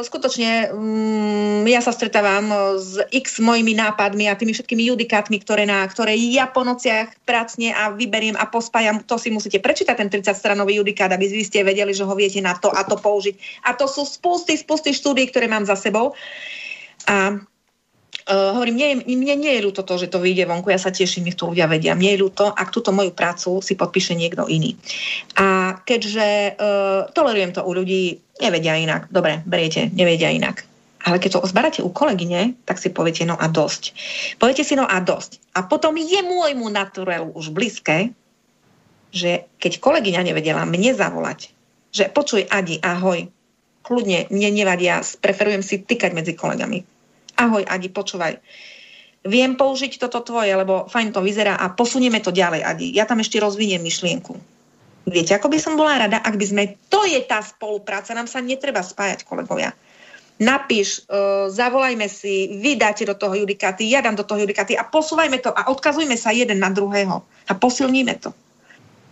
[0.00, 5.84] skutočne mm, ja sa stretávam s x mojimi nápadmi a tými všetkými judikátmi, ktoré, na,
[5.84, 9.04] ktoré ja po nociach pracne a vyberiem a pospájam.
[9.04, 12.56] To si musíte prečítať ten 30-stranový judikát, aby vy ste vedeli, že ho viete na
[12.56, 13.68] to a to použiť.
[13.68, 16.16] A to sú spusty, spusty štúdí, ktoré mám za sebou.
[17.04, 17.44] A
[18.22, 21.26] Uh, hovorím, nie, mne nie je ľúto to, že to vyjde vonku, ja sa teším,
[21.26, 21.98] nech to ľudia vedia.
[21.98, 24.78] Mne je ľúto, ak túto moju prácu si podpíše niekto iný.
[25.34, 29.10] A keďže uh, tolerujem to u ľudí, nevedia inak.
[29.10, 30.62] Dobre, beriete, nevedia inak.
[31.02, 33.90] Ale keď to ozbaráte u kolegyne, tak si poviete no a dosť.
[34.38, 35.42] Poviete si no a dosť.
[35.58, 38.14] A potom je môjmu naturelu už blízke,
[39.10, 41.50] že keď kolegyňa nevedela mne zavolať,
[41.90, 43.26] že počuj Adi, ahoj,
[43.82, 46.91] kľudne, mne nevadia, preferujem si tykať medzi kolegami
[47.42, 48.38] ahoj Adi, počúvaj,
[49.26, 52.86] viem použiť toto tvoje, lebo fajn to vyzerá a posunieme to ďalej, Adi.
[52.94, 54.34] Ja tam ešte rozviniem myšlienku.
[55.02, 56.62] Viete, ako by som bola rada, ak by sme...
[56.86, 59.74] To je tá spolupráca, nám sa netreba spájať, kolegovia.
[60.42, 64.86] Napíš, uh, zavolajme si, vy dáte do toho judikáty, ja dám do toho judikáty a
[64.86, 68.30] posúvajme to a odkazujme sa jeden na druhého a posilníme to.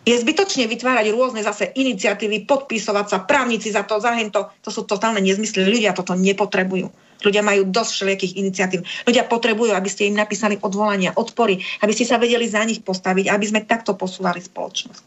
[0.01, 4.49] Je zbytočne vytvárať rôzne zase iniciatívy, podpisovať sa, právnici za to, za hento.
[4.65, 5.61] To sú totálne nezmysly.
[5.61, 6.89] Ľudia toto nepotrebujú.
[7.21, 8.81] Ľudia majú dosť všelijakých iniciatív.
[9.05, 13.29] Ľudia potrebujú, aby ste im napísali odvolania, odpory, aby ste sa vedeli za nich postaviť,
[13.29, 15.03] aby sme takto posúvali spoločnosť.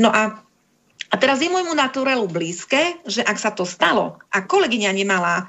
[0.00, 0.44] No a
[1.08, 5.48] a teraz je môjmu naturelu blízke, že ak sa to stalo a kolegyňa nemala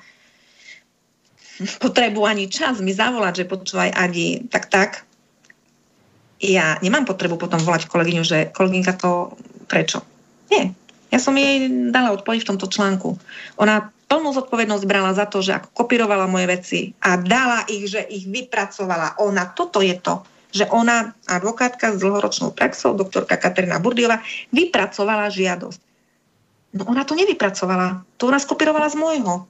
[1.83, 5.03] potrebu ani čas mi zavolať, že počúvaj Adi, tak tak,
[6.39, 9.35] ja nemám potrebu potom volať kolegyňu, že kolegyňka to
[9.67, 9.99] prečo?
[10.47, 10.71] Nie.
[11.11, 13.19] Ja som jej dala odpoveď v tomto článku.
[13.59, 18.01] Ona plnú zodpovednosť brala za to, že ako kopírovala moje veci a dala ich, že
[18.09, 19.53] ich vypracovala ona.
[19.53, 20.25] Toto je to.
[20.49, 25.79] že ona, advokátka s dlhoročnou praxou, doktorka Katerina Burdiova, vypracovala žiadosť.
[26.73, 28.01] No ona to nevypracovala.
[28.17, 29.45] To ona skopírovala z môjho.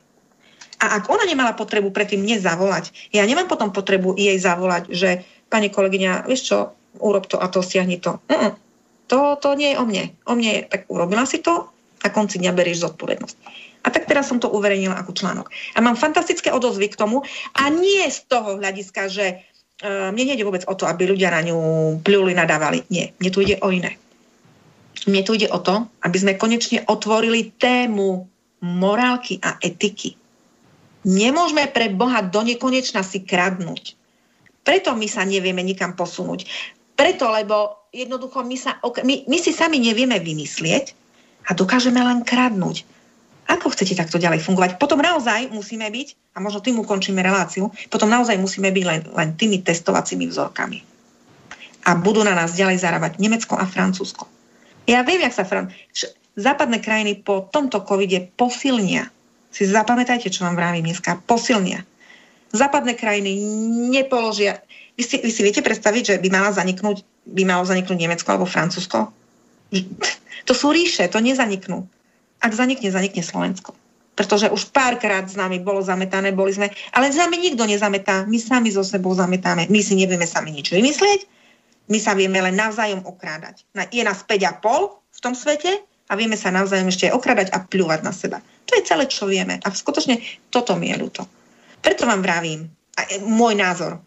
[0.79, 5.27] A ak ona nemala potrebu predtým mne zavolať, ja nemám potom potrebu jej zavolať, že
[5.51, 6.57] pani kolegyňa, vieš čo,
[7.03, 8.19] urob to a to, stiahni to.
[8.31, 8.55] Mm-mm.
[9.11, 10.15] To, to nie je o mne.
[10.23, 11.67] O mne je, tak urobila si to
[11.99, 13.35] a konci dňa berieš zodpovednosť.
[13.83, 15.47] A tak teraz som to uverejnila ako článok.
[15.75, 17.23] A mám fantastické odozvy k tomu
[17.55, 21.41] a nie z toho hľadiska, že uh, mne nejde vôbec o to, aby ľudia na
[21.47, 21.57] ňu
[22.03, 22.83] pľuli, nadávali.
[22.91, 23.95] Nie, mne tu ide o iné.
[25.07, 28.27] Mne tu ide o to, aby sme konečne otvorili tému
[28.59, 30.19] morálky a etiky.
[31.07, 33.95] Nemôžeme pre Boha do nekonečna si kradnúť.
[34.67, 36.43] Preto my sa nevieme nikam posunúť.
[36.99, 40.91] Preto, lebo jednoducho my, sa, my, my si sami nevieme vymyslieť
[41.47, 42.83] a dokážeme len kradnúť.
[43.49, 44.77] Ako chcete takto ďalej fungovať?
[44.77, 49.29] Potom naozaj musíme byť, a možno tým ukončíme reláciu, potom naozaj musíme byť len, len
[49.33, 50.85] tými testovacími vzorkami.
[51.89, 54.29] A budú na nás ďalej zarábať Nemecko a Francúzsko.
[54.85, 55.73] Ja viem, jak sa Fran...
[56.39, 59.11] Západné krajiny po tomto covide posilnia.
[59.51, 61.19] Si zapamätajte, čo vám vravím dneska.
[61.25, 61.83] Posilnia.
[62.53, 63.35] Západné krajiny
[63.91, 64.61] nepoložia...
[64.95, 68.47] Vy si, vy si viete predstaviť, že by, mala zaniknúť, by malo zaniknúť Nemecko alebo
[68.47, 69.09] Francúzsko?
[70.47, 71.87] To sú ríše, to nezaniknú.
[72.39, 73.75] Ak zanikne, zanikne Slovensko.
[74.15, 76.71] Pretože už párkrát s nami bolo zametané, boli sme...
[76.91, 78.27] Ale s nami nikto nezametá.
[78.27, 79.71] My sami so sebou zametáme.
[79.71, 81.39] My si nevieme sami nič vymyslieť
[81.89, 83.65] my sa vieme len navzájom okrádať.
[83.89, 84.61] Je nás 5,5
[85.09, 88.37] v tom svete a vieme sa navzájom ešte okradať a pľúvať na seba.
[88.69, 89.57] To je celé, čo vieme.
[89.65, 90.21] A skutočne
[90.53, 91.25] toto mi je ľúto.
[91.81, 93.97] Preto vám vravím, a môj názor,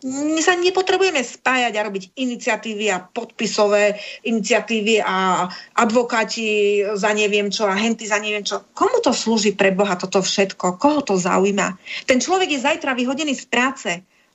[0.00, 5.44] my sa nepotrebujeme spájať a robiť iniciatívy a podpisové iniciatívy a
[5.76, 8.64] advokáti za neviem čo a henty za neviem čo.
[8.72, 10.80] Komu to slúži pre Boha toto všetko?
[10.80, 11.76] Koho to zaujíma?
[12.08, 13.90] Ten človek je zajtra vyhodený z práce.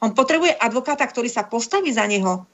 [0.05, 2.45] On potrebuje advokáta, ktorý sa postaví za neho,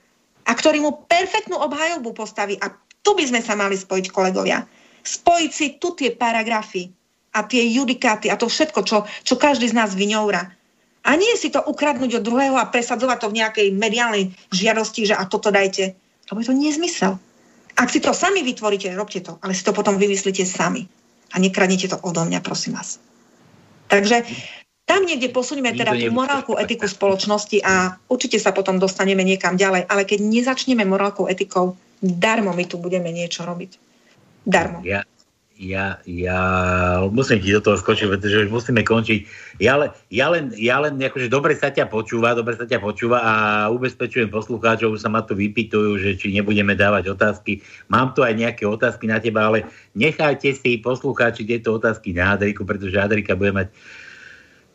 [0.48, 2.56] a ktorý mu perfektnú obhajobu postaví.
[2.64, 2.72] A
[3.04, 4.64] tu by sme sa mali spojiť, kolegovia.
[5.02, 6.88] Spojiť si tu tie paragrafy
[7.34, 10.61] a tie judikáty a to všetko, čo, čo každý z nás vyňoura.
[11.02, 14.24] A nie si to ukradnúť od druhého a presadzovať to v nejakej mediálnej
[14.54, 15.98] žiadosti, že a toto dajte.
[16.30, 17.14] Lebo je to nezmysel.
[17.74, 20.86] Ak si to sami vytvoríte, robte to, ale si to potom vymyslíte sami.
[21.34, 23.02] A nekradnite to odo mňa, prosím vás.
[23.90, 24.24] Takže
[24.86, 29.88] tam niekde posunieme teda tú morálku, etiku spoločnosti a určite sa potom dostaneme niekam ďalej.
[29.88, 33.80] Ale keď nezačneme morálkou, etikou, darmo my tu budeme niečo robiť.
[34.44, 34.84] Darmo.
[34.84, 35.08] Ja,
[35.62, 36.40] ja, ja
[37.14, 39.20] musím ti do toho skočiť, pretože už musíme končiť.
[39.62, 43.22] Ja, le, ja len, ja len akože dobre sa ťa počúva, dobre sa ťa počúva
[43.22, 43.34] a
[43.70, 47.62] ubezpečujem poslucháčov, sa ma tu vypýtujú, že či nebudeme dávať otázky.
[47.94, 52.66] Mám tu aj nejaké otázky na teba, ale nechajte si poslucháči tieto otázky na Adriku,
[52.66, 53.70] pretože Adrika bude mať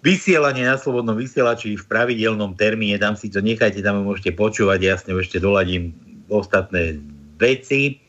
[0.06, 5.18] vysielanie na slobodnom vysielači v pravidelnom termíne, tam si to nechajte, tam môžete počúvať, jasne
[5.18, 5.90] ešte doladím
[6.30, 7.02] ostatné
[7.42, 8.05] veci.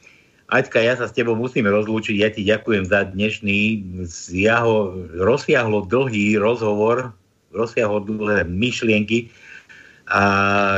[0.48, 3.84] Aťka, ja sa s tebou musím rozlúčiť, ja ti ďakujem za dnešný
[4.32, 7.12] jaho, rozsiahlo dlhý rozhovor,
[7.52, 9.28] rozsiahlo dlhé myšlienky
[10.08, 10.24] a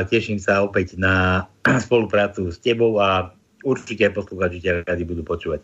[0.10, 1.46] teším sa opäť na
[1.86, 3.30] spoluprácu s tebou a
[3.62, 5.62] určite aj poslucháči ťa radi budú počúvať.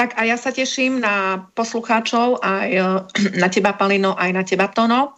[0.00, 2.80] Tak a ja sa teším na poslucháčov, aj e,
[3.42, 5.12] na teba, Palino, aj na teba, Tono.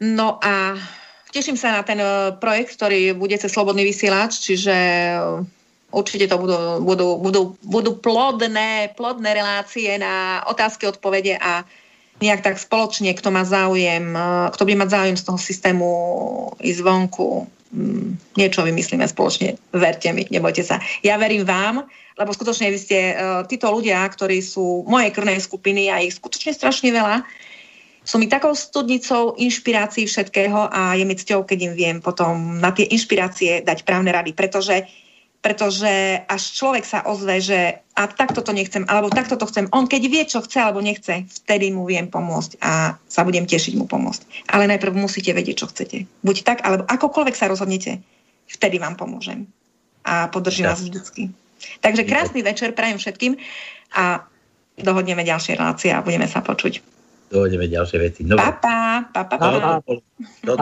[0.00, 0.80] No a
[1.28, 5.14] teším sa na ten e, projekt, ktorý bude cez Slobodný vysielač, čiže e,
[5.94, 11.62] určite to budú, budú, budú, budú plodné, plodné relácie na otázky, odpovede a
[12.22, 14.14] nejak tak spoločne, kto má záujem,
[14.54, 15.88] kto by mať záujem z toho systému
[16.62, 19.58] ísť vonku, mm, niečo vymyslíme spoločne.
[19.74, 20.78] Verte mi, nebojte sa.
[21.02, 25.90] Ja verím vám, lebo skutočne vy ste uh, títo ľudia, ktorí sú mojej krvnej skupiny
[25.90, 27.26] a ich skutočne strašne veľa,
[28.04, 32.68] sú mi takou studnicou inšpirácií všetkého a je mi cťou, keď im viem potom na
[32.68, 34.84] tie inšpirácie dať právne rady, pretože
[35.44, 39.68] pretože až človek sa ozve, že a takto to nechcem, alebo takto to chcem.
[39.76, 43.76] On keď vie, čo chce alebo nechce, vtedy mu viem pomôcť a sa budem tešiť
[43.76, 44.48] mu pomôcť.
[44.48, 46.08] Ale najprv musíte vedieť, čo chcete.
[46.24, 48.00] Buď tak, alebo akokoľvek sa rozhodnete,
[48.48, 49.44] vtedy vám pomôžem.
[50.08, 51.28] A podržím vás vždycky.
[51.84, 53.36] Takže krásny večer prajem všetkým
[54.00, 54.24] a
[54.80, 56.80] dohodneme ďalšie relácie a budeme sa počuť.
[57.28, 58.24] Dohodneme ďalšie veci.
[58.24, 59.84] No, papa, papa, papa.
[60.40, 60.56] Do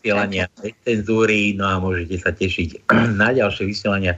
[0.00, 2.88] vysielania bez cenzúry, no a môžete sa tešiť
[3.20, 4.16] na ďalšie vysielania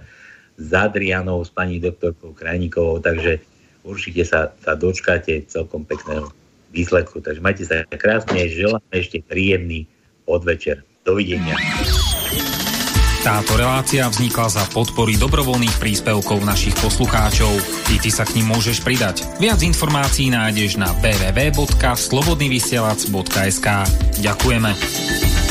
[0.54, 3.42] s Adrianou, s pani doktorkou Krajníkovou, takže
[3.82, 6.30] určite sa, sa dočkáte celkom pekného
[6.70, 7.18] výsledku.
[7.18, 9.90] Takže majte sa krásne, želám ešte príjemný
[10.22, 10.86] podvečer.
[11.02, 11.58] Dovidenia.
[13.26, 17.50] Táto relácia vznikla za podpory dobrovoľných príspevkov našich poslucháčov.
[17.90, 19.26] Ty, ty sa k ním môžeš pridať.
[19.42, 23.66] Viac informácií nájdeš na www.slobodnyvysielac.sk
[24.22, 25.41] Ďakujeme.